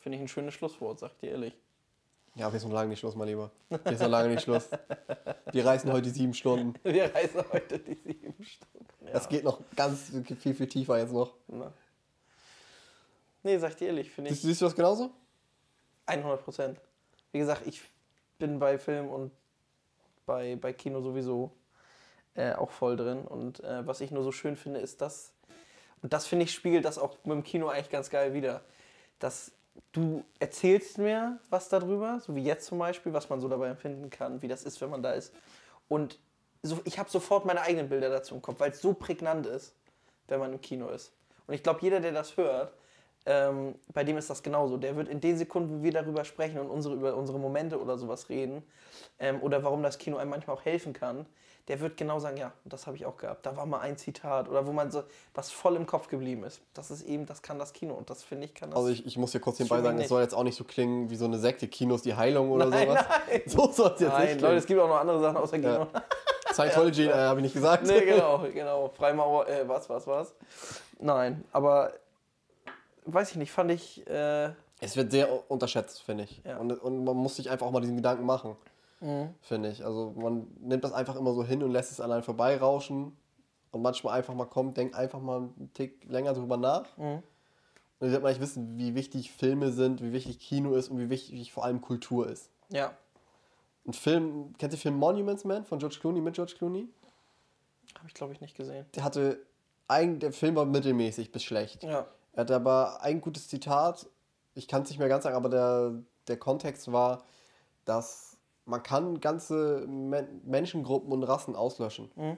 Finde 0.00 0.16
ich 0.16 0.22
ein 0.22 0.28
schönes 0.28 0.54
Schlusswort, 0.54 0.98
sag 0.98 1.16
dir 1.18 1.30
ehrlich. 1.30 1.54
Ja, 2.34 2.50
jetzt 2.50 2.64
noch 2.64 2.72
lange 2.72 2.88
nicht 2.88 3.00
Schluss, 3.00 3.14
mein 3.14 3.28
Lieber. 3.28 3.50
Jetzt 3.70 4.00
noch 4.00 4.08
lange 4.08 4.30
nicht 4.30 4.42
Schluss. 4.42 4.68
Wir 5.52 5.66
reißen 5.66 5.92
heute 5.92 6.02
die 6.02 6.10
sieben 6.10 6.32
Stunden. 6.32 6.74
Wir 6.82 7.14
reisen 7.14 7.44
heute 7.52 7.78
die 7.78 7.94
sieben 7.94 8.42
Stunden. 8.42 8.86
Ja. 9.04 9.12
Das 9.12 9.28
geht 9.28 9.44
noch 9.44 9.60
ganz 9.76 10.10
viel, 10.40 10.54
viel 10.54 10.66
tiefer 10.66 10.98
jetzt 10.98 11.12
noch. 11.12 11.34
Na. 11.46 11.72
Nee, 13.42 13.58
sag 13.58 13.76
dir 13.76 13.88
ehrlich, 13.88 14.10
finde 14.10 14.30
ich. 14.30 14.36
Siehst, 14.36 14.46
siehst 14.46 14.60
du 14.62 14.64
das 14.64 14.74
genauso? 14.74 15.10
100 16.06 16.42
Prozent. 16.42 16.80
Wie 17.32 17.38
gesagt, 17.38 17.66
ich 17.66 17.82
bin 18.42 18.58
bei 18.58 18.76
Film 18.76 19.08
und 19.08 19.30
bei, 20.26 20.56
bei 20.56 20.72
Kino 20.72 21.00
sowieso 21.00 21.52
äh, 22.34 22.54
auch 22.54 22.72
voll 22.72 22.96
drin. 22.96 23.20
Und 23.24 23.62
äh, 23.62 23.86
was 23.86 24.00
ich 24.00 24.10
nur 24.10 24.24
so 24.24 24.32
schön 24.32 24.56
finde, 24.56 24.80
ist 24.80 25.00
das, 25.00 25.32
und 26.02 26.12
das 26.12 26.26
finde 26.26 26.46
ich 26.46 26.52
spiegelt 26.52 26.84
das 26.84 26.98
auch 26.98 27.18
mit 27.22 27.36
dem 27.36 27.44
Kino 27.44 27.68
eigentlich 27.68 27.90
ganz 27.90 28.10
geil 28.10 28.34
wieder, 28.34 28.62
dass 29.20 29.52
du 29.92 30.24
erzählst 30.40 30.98
mir 30.98 31.38
was 31.50 31.68
darüber, 31.68 32.18
so 32.18 32.34
wie 32.34 32.42
jetzt 32.42 32.66
zum 32.66 32.78
Beispiel, 32.78 33.12
was 33.12 33.30
man 33.30 33.40
so 33.40 33.48
dabei 33.48 33.68
empfinden 33.68 34.10
kann, 34.10 34.42
wie 34.42 34.48
das 34.48 34.64
ist, 34.64 34.80
wenn 34.80 34.90
man 34.90 35.04
da 35.04 35.12
ist. 35.12 35.32
Und 35.86 36.18
so, 36.64 36.80
ich 36.82 36.98
habe 36.98 37.08
sofort 37.08 37.44
meine 37.44 37.60
eigenen 37.60 37.88
Bilder 37.88 38.10
dazu 38.10 38.34
im 38.34 38.42
Kopf, 38.42 38.58
weil 38.58 38.72
es 38.72 38.82
so 38.82 38.92
prägnant 38.92 39.46
ist, 39.46 39.72
wenn 40.26 40.40
man 40.40 40.52
im 40.52 40.60
Kino 40.60 40.88
ist. 40.88 41.12
Und 41.46 41.54
ich 41.54 41.62
glaube, 41.62 41.78
jeder, 41.82 42.00
der 42.00 42.10
das 42.10 42.36
hört, 42.36 42.74
ähm, 43.26 43.74
bei 43.92 44.04
dem 44.04 44.16
ist 44.16 44.28
das 44.30 44.42
genauso. 44.42 44.76
Der 44.76 44.96
wird 44.96 45.08
in 45.08 45.20
den 45.20 45.36
Sekunden, 45.36 45.78
wo 45.78 45.82
wir 45.82 45.92
darüber 45.92 46.24
sprechen 46.24 46.58
und 46.58 46.70
unsere, 46.70 46.94
über 46.94 47.14
unsere 47.14 47.38
Momente 47.38 47.80
oder 47.80 47.96
sowas 47.98 48.28
reden, 48.28 48.62
ähm, 49.18 49.40
oder 49.42 49.62
warum 49.62 49.82
das 49.82 49.98
Kino 49.98 50.16
einem 50.16 50.30
manchmal 50.30 50.56
auch 50.56 50.64
helfen 50.64 50.92
kann, 50.92 51.26
der 51.68 51.80
wird 51.80 51.96
genau 51.96 52.18
sagen, 52.18 52.36
ja, 52.36 52.52
das 52.64 52.86
habe 52.86 52.96
ich 52.96 53.06
auch 53.06 53.16
gehabt. 53.16 53.46
Da 53.46 53.56
war 53.56 53.66
mal 53.66 53.78
ein 53.78 53.96
Zitat 53.96 54.48
oder 54.48 54.66
wo 54.66 54.72
man 54.72 54.90
so 54.90 55.04
was 55.32 55.50
voll 55.50 55.76
im 55.76 55.86
Kopf 55.86 56.08
geblieben 56.08 56.42
ist. 56.42 56.60
Das 56.74 56.90
ist 56.90 57.02
eben, 57.02 57.24
das 57.24 57.40
kann 57.42 57.58
das 57.58 57.72
Kino 57.72 57.94
und 57.94 58.10
das 58.10 58.24
finde 58.24 58.46
ich 58.46 58.54
kann 58.54 58.70
das. 58.70 58.78
Also 58.78 58.90
ich, 58.90 59.06
ich 59.06 59.16
muss 59.16 59.30
hier 59.30 59.40
kurz 59.40 59.60
nebenbei 59.60 59.80
sagen, 59.80 59.98
es 60.00 60.08
soll 60.08 60.22
jetzt 60.22 60.34
auch 60.34 60.42
nicht 60.42 60.56
so 60.56 60.64
klingen 60.64 61.08
wie 61.10 61.16
so 61.16 61.24
eine 61.26 61.38
Sekte, 61.38 61.68
Kinos 61.68 62.02
die 62.02 62.14
Heilung 62.14 62.50
oder 62.50 62.66
Nein, 62.66 62.88
sowas. 62.88 63.04
nein. 63.28 63.42
So 63.46 63.70
soll 63.70 63.92
es 63.94 64.00
jetzt 64.00 64.12
Nein, 64.12 64.26
nicht 64.26 64.40
Leute, 64.40 64.56
es 64.56 64.66
gibt 64.66 64.80
auch 64.80 64.88
noch 64.88 64.98
andere 64.98 65.20
Sachen 65.20 65.36
außer 65.36 65.58
Kino. 65.58 65.86
Scientology 66.52 67.06
äh, 67.08 67.12
habe 67.12 67.38
ich 67.40 67.44
nicht 67.44 67.54
gesagt. 67.54 67.86
nee, 67.86 68.00
genau, 68.00 68.44
genau. 68.52 68.88
Freimaurer, 68.88 69.48
äh, 69.48 69.68
was, 69.68 69.88
was, 69.88 70.06
was. 70.08 70.34
Nein, 70.98 71.44
aber 71.52 71.92
weiß 73.04 73.30
ich 73.32 73.36
nicht, 73.36 73.52
fand 73.52 73.70
ich, 73.70 74.06
äh, 74.08 74.50
Es 74.80 74.96
wird 74.96 75.10
sehr 75.12 75.50
unterschätzt, 75.50 76.02
finde 76.02 76.24
ich. 76.24 76.42
Ja. 76.44 76.58
Und, 76.58 76.72
und 76.72 77.04
man 77.04 77.16
muss 77.16 77.36
sich 77.36 77.50
einfach 77.50 77.66
auch 77.66 77.70
mal 77.72 77.80
diesen 77.80 77.96
Gedanken 77.96 78.24
machen, 78.24 78.56
Mhm. 79.00 79.34
finde 79.40 79.68
ich. 79.70 79.84
Also 79.84 80.12
man 80.16 80.46
nimmt 80.60 80.84
das 80.84 80.92
einfach 80.92 81.16
immer 81.16 81.32
so 81.34 81.42
hin 81.44 81.62
und 81.62 81.72
lässt 81.72 81.90
es 81.90 82.00
einem 82.00 82.22
vorbeirauschen. 82.22 83.16
Und 83.72 83.80
manchmal 83.82 84.18
einfach 84.18 84.34
mal 84.34 84.44
kommt, 84.44 84.76
denkt 84.76 84.94
einfach 84.94 85.20
mal 85.20 85.38
einen 85.38 85.70
Tick 85.72 86.04
länger 86.04 86.34
drüber 86.34 86.56
nach. 86.58 86.96
Mhm. 86.98 87.04
Und 87.04 87.22
dann 88.00 88.10
wird 88.12 88.22
man 88.22 88.30
nicht 88.32 88.40
wissen, 88.42 88.76
wie 88.78 88.94
wichtig 88.94 89.32
Filme 89.32 89.72
sind, 89.72 90.02
wie 90.02 90.12
wichtig 90.12 90.38
Kino 90.40 90.74
ist 90.74 90.90
und 90.90 90.98
wie 90.98 91.08
wichtig 91.10 91.52
vor 91.52 91.64
allem 91.64 91.80
Kultur 91.80 92.28
ist. 92.28 92.50
ja, 92.68 92.92
Ein 93.86 93.92
Film, 93.94 94.52
kennt 94.58 94.72
ihr 94.72 94.76
den 94.76 94.80
Film 94.80 94.96
Monuments 94.96 95.44
Man 95.44 95.64
von 95.64 95.78
George 95.78 95.96
Clooney 96.00 96.20
mit 96.20 96.34
George 96.34 96.54
Clooney? 96.58 96.88
habe 97.96 98.06
ich 98.08 98.14
glaube 98.14 98.32
ich 98.32 98.40
nicht 98.40 98.56
gesehen. 98.56 98.86
Der 98.94 99.04
hatte, 99.04 99.38
ein, 99.88 100.18
der 100.20 100.32
Film 100.32 100.54
war 100.56 100.64
mittelmäßig 100.64 101.32
bis 101.32 101.42
schlecht. 101.44 101.82
Ja, 101.82 102.06
Er 102.32 102.42
hat 102.42 102.50
aber 102.50 103.02
ein 103.02 103.20
gutes 103.20 103.48
Zitat, 103.48 104.08
ich 104.54 104.68
kann 104.68 104.82
es 104.82 104.88
nicht 104.88 104.98
mehr 104.98 105.08
ganz 105.08 105.24
sagen, 105.24 105.36
aber 105.36 105.48
der, 105.48 105.94
der 106.28 106.36
Kontext 106.36 106.92
war, 106.92 107.24
dass 107.84 108.36
man 108.64 108.82
kann 108.82 109.20
ganze 109.20 109.86
Men 109.86 110.40
Menschengruppen 110.44 111.12
und 111.12 111.22
Rassen 111.24 111.56
auslöschen. 111.56 112.10
Mhm. 112.14 112.36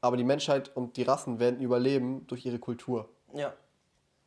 Aber 0.00 0.16
die 0.16 0.24
Menschheit 0.24 0.74
und 0.76 0.96
die 0.96 1.02
Rassen 1.02 1.38
werden 1.40 1.60
überleben 1.60 2.26
durch 2.26 2.46
ihre 2.46 2.58
Kultur, 2.58 3.08
ja, 3.32 3.52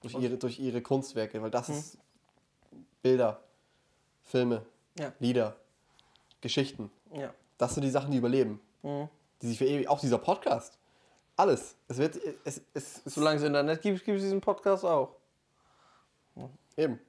durch 0.01 0.15
ihre, 0.15 0.37
durch 0.37 0.59
ihre 0.59 0.81
Kunstwerke, 0.81 1.41
weil 1.41 1.51
das 1.51 1.69
ist 1.69 1.97
Bilder, 3.01 3.41
Filme, 4.23 4.65
ja, 4.99 5.13
Lieder, 5.19 5.55
Geschichten. 6.41 6.91
ja. 7.13 7.33
Das 7.57 7.75
sind 7.75 7.83
die 7.83 7.91
Sachen, 7.91 8.09
die 8.09 8.17
überleben. 8.17 8.59
Mhm. 8.81 9.07
Die 9.41 9.47
sich 9.47 9.59
für 9.59 9.65
ewig, 9.65 9.87
auch 9.87 9.99
dieser 9.99 10.17
Podcast. 10.17 10.79
Alles. 11.41 11.75
Es 11.87 11.97
wird, 11.97 12.19
es, 12.45 12.61
es, 12.75 13.01
es 13.03 13.15
Solange 13.15 13.37
es 13.39 13.43
Internet 13.43 13.81
gibt, 13.81 14.05
gibt 14.05 14.17
es 14.17 14.23
diesen 14.23 14.41
Podcast 14.41 14.85
auch. 14.85 15.15
eben. 16.77 16.99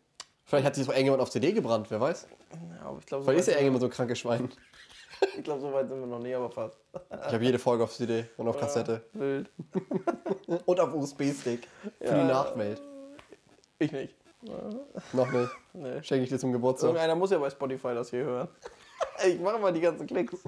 Vielleicht 0.47 0.67
hat 0.67 0.75
sich 0.75 0.87
so 0.87 0.91
irgendjemand 0.91 1.21
auf 1.23 1.29
CD 1.29 1.53
gebrannt, 1.53 1.91
wer 1.91 2.01
weiß. 2.01 2.29
Ja, 2.53 2.87
aber 2.87 2.99
ich 2.99 3.05
glaube, 3.05 3.25
so, 3.25 3.31
Vielleicht 3.31 3.41
ist 3.41 3.47
ja 3.49 3.53
irgendjemand 3.61 3.81
so 3.83 3.87
ein 3.89 3.91
krankes 3.91 4.19
Schwein. 4.21 4.51
ich 5.37 5.45
glaub, 5.45 5.61
so 5.61 5.71
weit 5.75 5.87
sind 5.89 6.01
wir 6.01 6.07
noch 6.07 6.19
nie, 6.19 6.33
aber 6.35 6.51
fast. 6.51 6.79
Ich 6.95 7.33
habe 7.35 7.45
jede 7.45 7.59
Folge 7.59 7.85
auf 7.85 7.93
CD 7.93 8.25
und 8.39 8.49
auf 8.49 8.59
Kassette. 8.59 9.05
Ja, 9.13 9.21
wild. 9.21 9.51
Und 10.67 10.81
auf 10.81 10.95
USB-Stick. 10.95 11.69
Für 12.01 12.07
Ja. 12.07 12.23
die 12.23 12.25
Nachwelt. 12.29 12.81
Ich 13.79 13.93
nicht. 13.93 14.15
Noch 15.13 15.31
nicht. 15.31 15.51
Nee. 15.75 16.03
Schenke 16.03 16.25
ich 16.25 16.31
dir 16.31 16.39
zum 16.39 16.53
Geburtstag. 16.53 16.89
Irgendeiner 16.89 17.17
muss 17.17 17.31
ja 17.31 17.39
bei 17.39 17.51
Spotify 17.51 17.95
das 17.95 18.09
hier 18.09 18.25
hören. 18.25 18.49
Ich 19.27 19.39
mache 19.41 19.59
mal 19.59 19.73
die 19.73 19.81
ganzen 19.81 20.07
Klicks. 20.07 20.43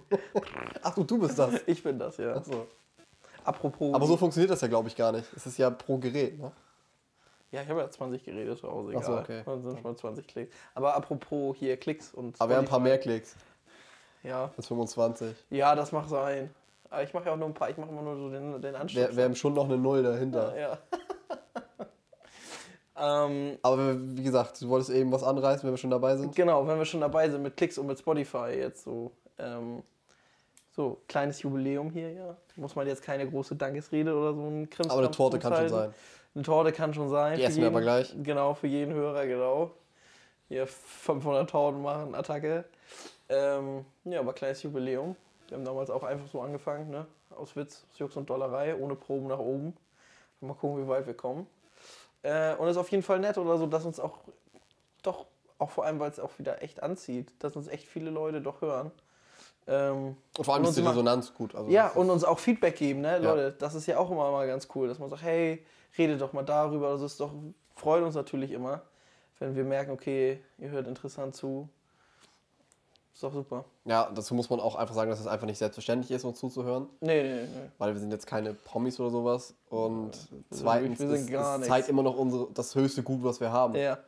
Ach 0.83 0.95
du, 0.95 1.05
du 1.05 1.19
bist 1.19 1.39
das. 1.39 1.61
Ich 1.67 1.83
bin 1.83 1.99
das, 1.99 2.17
ja. 2.17 2.35
Achso. 2.35 2.67
Apropos. 3.45 3.95
Aber 3.95 4.07
so 4.07 4.17
funktioniert 4.17 4.51
das 4.51 4.61
ja, 4.61 4.69
glaube 4.69 4.89
ich, 4.89 4.97
gar 4.97 5.13
nicht. 5.13 5.27
Es 5.37 5.47
ist 5.47 5.59
ja 5.59 5.71
pro 5.71 5.99
Gerät, 5.99 6.39
ne? 6.39 6.51
Ja, 7.53 7.63
ich 7.63 7.69
habe 7.69 7.81
ja 7.81 7.89
20 7.89 8.25
Geräte 8.25 8.57
zu 8.57 8.69
Hause, 8.69 8.89
Ach 8.97 9.01
egal. 9.01 9.05
so, 9.05 9.19
okay. 9.19 9.43
Dann 9.47 9.63
sind 9.63 9.75
schon 9.75 9.83
mal 9.83 9.97
20 9.97 10.27
Klicks. 10.27 10.55
Aber 10.75 10.95
apropos 10.97 11.57
hier 11.57 11.77
Klicks 11.77 12.13
und. 12.13 12.41
Aber 12.41 12.51
wir 12.51 12.57
haben 12.57 12.65
ein 12.65 12.69
paar 12.69 12.81
mehr 12.81 12.99
Klicks 12.99 13.37
Ja. 14.25 14.51
als 14.57 14.67
25. 14.67 15.37
ja, 15.51 15.75
das 15.77 15.93
mag 15.93 16.09
sein. 16.09 16.51
Aber 16.91 17.03
ich 17.03 17.13
mache 17.15 17.27
ja 17.27 17.33
auch 17.33 17.37
nur 17.37 17.47
ein 17.49 17.55
paar, 17.55 17.71
ich 17.71 17.77
mache 17.77 17.91
immer 17.91 18.03
nur 18.03 18.17
so 18.17 18.31
den, 18.31 18.61
den 18.61 18.75
Anschluss. 18.75 19.09
Wir, 19.09 19.17
wir 19.17 19.25
haben 19.25 19.35
schon 19.37 19.53
noch 19.55 19.65
eine 19.65 19.77
Null 19.79 20.03
dahinter. 20.03 20.57
ja. 20.59 20.79
ähm, 23.27 23.59
Aber 23.63 23.95
wie 24.01 24.23
gesagt, 24.23 24.61
du 24.61 24.69
wolltest 24.69 24.91
eben 24.91 25.11
was 25.13 25.23
anreißen, 25.23 25.65
wenn 25.65 25.73
wir 25.73 25.79
schon 25.79 25.91
dabei 25.91 26.17
sind. 26.17 26.35
genau, 26.35 26.67
wenn 26.67 26.79
wir 26.79 26.85
schon 26.85 27.01
dabei 27.01 27.29
sind 27.29 27.43
mit 27.43 27.57
Klicks 27.57 27.79
und 27.79 27.87
mit 27.87 27.99
Spotify 27.99 28.51
jetzt 28.57 28.85
so. 28.85 29.11
Ähm, 29.39 29.83
so, 30.75 31.01
kleines 31.07 31.41
Jubiläum 31.43 31.91
hier, 31.91 32.13
ja. 32.13 32.37
Muss 32.57 32.75
man 32.75 32.87
jetzt 32.87 33.03
keine 33.03 33.29
große 33.29 33.55
Dankesrede 33.55 34.15
oder 34.15 34.35
so 34.35 34.43
ein 34.43 34.69
Krimskrams 34.69 34.91
Aber 34.91 35.03
eine 35.03 35.11
Torte 35.11 35.39
kann 35.39 35.55
schon 35.55 35.69
sein. 35.69 35.95
Eine 36.35 36.45
Torte 36.45 36.73
kann 36.73 36.95
schon 36.95 37.09
sein. 37.09 37.37
Die 37.37 37.45
essen 37.45 37.57
wir 37.57 37.65
jeden, 37.65 37.75
aber 37.75 37.81
gleich. 37.81 38.15
Genau, 38.23 38.55
für 38.55 38.67
jeden 38.67 38.93
Hörer, 38.93 39.27
genau. 39.27 39.71
Hier 40.49 40.67
500 40.67 41.49
Torten 41.49 41.81
machen, 41.81 42.15
Attacke. 42.15 42.65
Ähm, 43.29 43.85
ja, 44.05 44.19
aber 44.19 44.33
kleines 44.33 44.63
Jubiläum. 44.65 45.15
Wir 45.49 45.57
haben 45.57 45.65
damals 45.65 45.91
auch 45.91 46.03
einfach 46.03 46.27
so 46.31 46.41
angefangen, 46.41 46.91
ne? 46.91 47.07
Aus 47.37 47.55
Witz, 47.55 47.87
aus 47.91 47.99
Jux 47.99 48.17
und 48.17 48.29
Dollerei, 48.29 48.75
ohne 48.77 48.97
Proben 48.97 49.29
nach 49.29 49.39
oben. 49.39 49.77
Mal 50.41 50.55
gucken, 50.55 50.85
wie 50.85 50.89
weit 50.89 51.07
wir 51.07 51.15
kommen. 51.15 51.47
Äh, 52.23 52.55
und 52.57 52.67
es 52.67 52.73
ist 52.73 52.81
auf 52.81 52.91
jeden 52.91 53.03
Fall 53.03 53.21
nett 53.21 53.39
oder 53.39 53.59
so, 53.59 53.67
dass 53.67 53.85
uns 53.85 54.01
auch, 54.01 54.19
doch, 55.03 55.27
auch 55.59 55.71
vor 55.71 55.85
allem, 55.85 56.01
weil 56.01 56.11
es 56.11 56.19
auch 56.19 56.37
wieder 56.39 56.63
echt 56.63 56.83
anzieht, 56.83 57.33
dass 57.39 57.55
uns 57.55 57.69
echt 57.69 57.87
viele 57.87 58.11
Leute 58.11 58.41
doch 58.41 58.61
hören. 58.61 58.91
Ähm, 59.67 60.17
Und 60.37 60.45
vor 60.45 60.55
allem 60.55 60.65
Und 60.65 60.71
ist 60.71 60.77
die 60.79 60.83
Resonanz 60.87 61.33
gut. 61.35 61.55
Also 61.55 61.71
ja, 61.71 61.89
und 61.89 62.11
uns 62.11 62.23
auch 62.25 62.39
Feedback 62.39 62.77
geben, 62.77 63.01
ne? 63.01 63.13
Ja. 63.13 63.19
Leute, 63.19 63.53
das 63.59 63.75
ist 63.75 63.87
ja 63.87 63.99
auch 63.99 64.11
immer 64.11 64.31
mal 64.31 64.47
ganz 64.47 64.69
cool, 64.75 64.89
dass 64.89 64.99
man 64.99 65.09
sagt, 65.09 65.23
hey, 65.23 65.65
redet 65.97 66.21
doch 66.21 66.33
mal 66.33 66.43
darüber. 66.43 66.91
Das 66.93 67.03
ist 67.03 67.21
doch, 67.21 67.31
freut 67.75 68.03
uns 68.03 68.15
natürlich 68.15 68.51
immer, 68.53 68.83
wenn 69.39 69.57
wir 69.57 69.65
merken, 69.65 69.91
okay, 69.93 70.41
ihr 70.59 70.71
hört 70.71 70.87
interessant 70.87 71.35
zu. 71.35 71.69
Ist 73.15 73.23
doch 73.23 73.33
super. 73.33 73.65
ja, 73.85 74.11
dazu 74.13 74.35
muss 74.35 74.51
man 74.51 74.59
auch 74.59 74.75
einfach 74.75 74.95
sagen, 74.95 75.09
dass 75.09 75.21
es 75.21 75.29
einfach 75.29 75.47
nicht 75.47 75.59
selbstverständlich 75.59 76.11
ist, 76.11 76.25
uns 76.25 76.41
zuzuhören. 76.41 76.89
Nee, 77.01 77.23
nee, 77.23 77.43
nee. 77.45 77.71
Weil 77.79 77.95
wir 77.95 78.01
sind 78.01 78.11
jetzt 78.11 78.27
keine 78.27 78.55
Promis 78.55 78.99
oder 78.99 79.11
sowas. 79.11 79.55
Und 79.71 80.15
sind 80.17 80.45
zweitens 80.51 80.99
wir 80.99 81.07
sind 81.09 81.21
ist, 81.21 81.31
gar 81.31 81.61
ist. 81.61 81.69
Zeit 81.69 81.89
immer 81.89 82.03
noch 82.03 82.17
unsere, 82.19 82.49
das 82.53 82.75
höchste 82.75 83.05
Gut, 83.05 83.23
was 83.23 83.39
wir 83.39 83.53
haben. 83.53 83.77
Ja, 83.77 83.99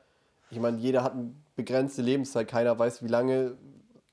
Ich 0.50 0.58
meine, 0.58 0.78
jeder 0.78 1.04
hat 1.04 1.12
eine 1.12 1.30
begrenzte 1.54 2.02
Lebenszeit. 2.02 2.48
Keiner 2.48 2.76
weiß, 2.76 3.04
wie 3.04 3.08
lange 3.08 3.56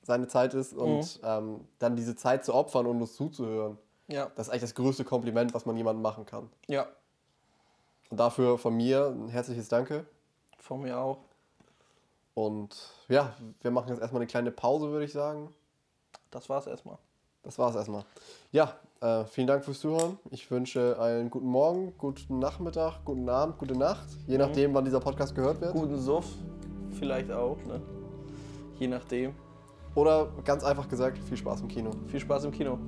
seine 0.04 0.28
Zeit 0.28 0.54
ist. 0.54 0.74
Mhm. 0.74 0.78
Und 0.80 1.20
ähm, 1.24 1.60
dann 1.78 1.96
diese 1.96 2.14
Zeit 2.14 2.44
zu 2.44 2.54
opfern 2.54 2.86
und 2.86 3.00
uns 3.00 3.14
zuzuhören, 3.14 3.78
ja, 4.06 4.30
das 4.36 4.46
ist 4.46 4.50
eigentlich 4.50 4.62
das 4.62 4.74
größte 4.74 5.04
Kompliment, 5.04 5.54
was 5.54 5.66
man 5.66 5.76
jemandem 5.76 6.02
machen 6.02 6.26
kann. 6.26 6.50
ja. 6.68 6.86
Und 8.10 8.20
dafür 8.20 8.58
von 8.58 8.76
mir 8.76 9.06
ein 9.06 9.28
herzliches 9.28 9.68
Danke. 9.68 10.04
Von 10.58 10.82
mir 10.82 10.98
auch. 10.98 11.18
Und 12.34 12.76
ja, 13.08 13.34
wir 13.62 13.70
machen 13.70 13.88
jetzt 13.88 14.00
erstmal 14.00 14.20
eine 14.20 14.26
kleine 14.26 14.50
Pause, 14.50 14.90
würde 14.90 15.06
ich 15.06 15.12
sagen. 15.12 15.52
das 16.30 16.48
war's 16.48 16.66
erstmal. 16.66 16.98
Das 17.42 17.58
war's 17.58 17.74
erstmal. 17.74 18.04
Ja, 18.52 18.74
äh, 19.00 19.24
vielen 19.24 19.46
Dank 19.46 19.64
fürs 19.64 19.80
Zuhören. 19.80 20.18
Ich 20.30 20.50
wünsche 20.50 20.98
einen 21.00 21.30
guten 21.30 21.46
Morgen, 21.46 21.94
guten 21.98 22.38
Nachmittag, 22.38 23.04
guten 23.04 23.28
Abend, 23.28 23.58
gute 23.58 23.76
Nacht. 23.76 24.06
Je 24.26 24.38
nachdem, 24.38 24.74
wann 24.74 24.84
dieser 24.84 25.00
Podcast 25.00 25.34
gehört 25.34 25.60
wird. 25.60 25.72
Guten 25.72 25.98
Suff, 25.98 26.26
vielleicht 26.98 27.32
auch, 27.32 27.58
ne? 27.64 27.80
Je 28.78 28.86
nachdem. 28.88 29.34
Oder 29.94 30.28
ganz 30.44 30.64
einfach 30.64 30.88
gesagt, 30.88 31.18
viel 31.18 31.36
Spaß 31.36 31.60
im 31.60 31.68
Kino. 31.68 31.90
Viel 32.08 32.20
Spaß 32.20 32.44
im 32.44 32.50
Kino. 32.50 32.78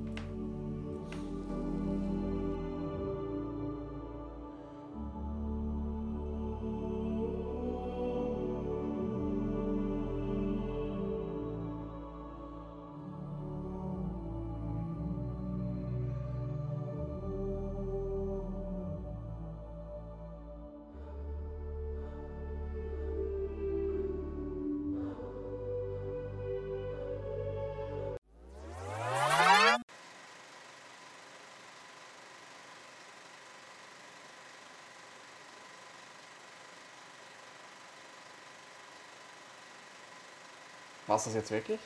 War's 41.17 41.23
das 41.23 41.33
jetzt 41.33 41.49
wirklich? 41.49 41.79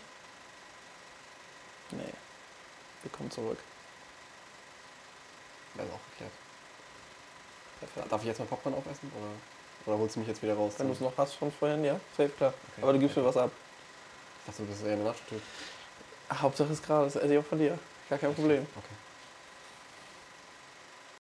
Nee. 1.91 2.13
Wir 3.01 3.11
kommen 3.11 3.31
zurück. 3.31 3.57
Ist 5.75 5.83
auch 5.83 6.11
geklärt. 6.11 6.33
Perfekt. 7.79 8.11
Darf 8.11 8.21
ich 8.23 8.27
jetzt 8.27 8.39
mal 8.39 8.45
Popcorn 8.45 8.75
aufessen? 8.75 9.09
Oder, 9.15 9.29
oder 9.85 10.01
holst 10.01 10.17
du 10.17 10.19
mich 10.19 10.27
jetzt 10.27 10.43
wieder 10.43 10.55
raus? 10.55 10.73
Wenn 10.79 10.87
du 10.87 10.93
es 10.93 10.99
noch 10.99 11.13
hast 11.15 11.35
von 11.35 11.49
vorhin, 11.49 11.85
ja, 11.85 11.97
safe, 12.17 12.27
klar. 12.27 12.53
Okay. 12.73 12.81
Aber 12.81 12.91
du 12.91 12.99
gibst 12.99 13.15
mir 13.15 13.23
was 13.23 13.37
ab. 13.37 13.51
Ich 14.39 14.51
dachte, 14.51 14.69
das 14.69 14.79
ist 14.79 14.85
eher 14.85 14.93
eine 14.95 15.03
Nacho-Tüte. 15.05 15.41
Hauptsache 16.33 16.73
ist 16.73 16.85
gerade, 16.85 17.05
das 17.05 17.15
esse 17.15 17.33
ich 17.33 17.39
auch 17.39 17.45
von 17.45 17.57
dir. 17.57 17.79
Gar 18.09 18.19
kein 18.19 18.35
Problem. 18.35 18.67
Okay. 18.75 18.95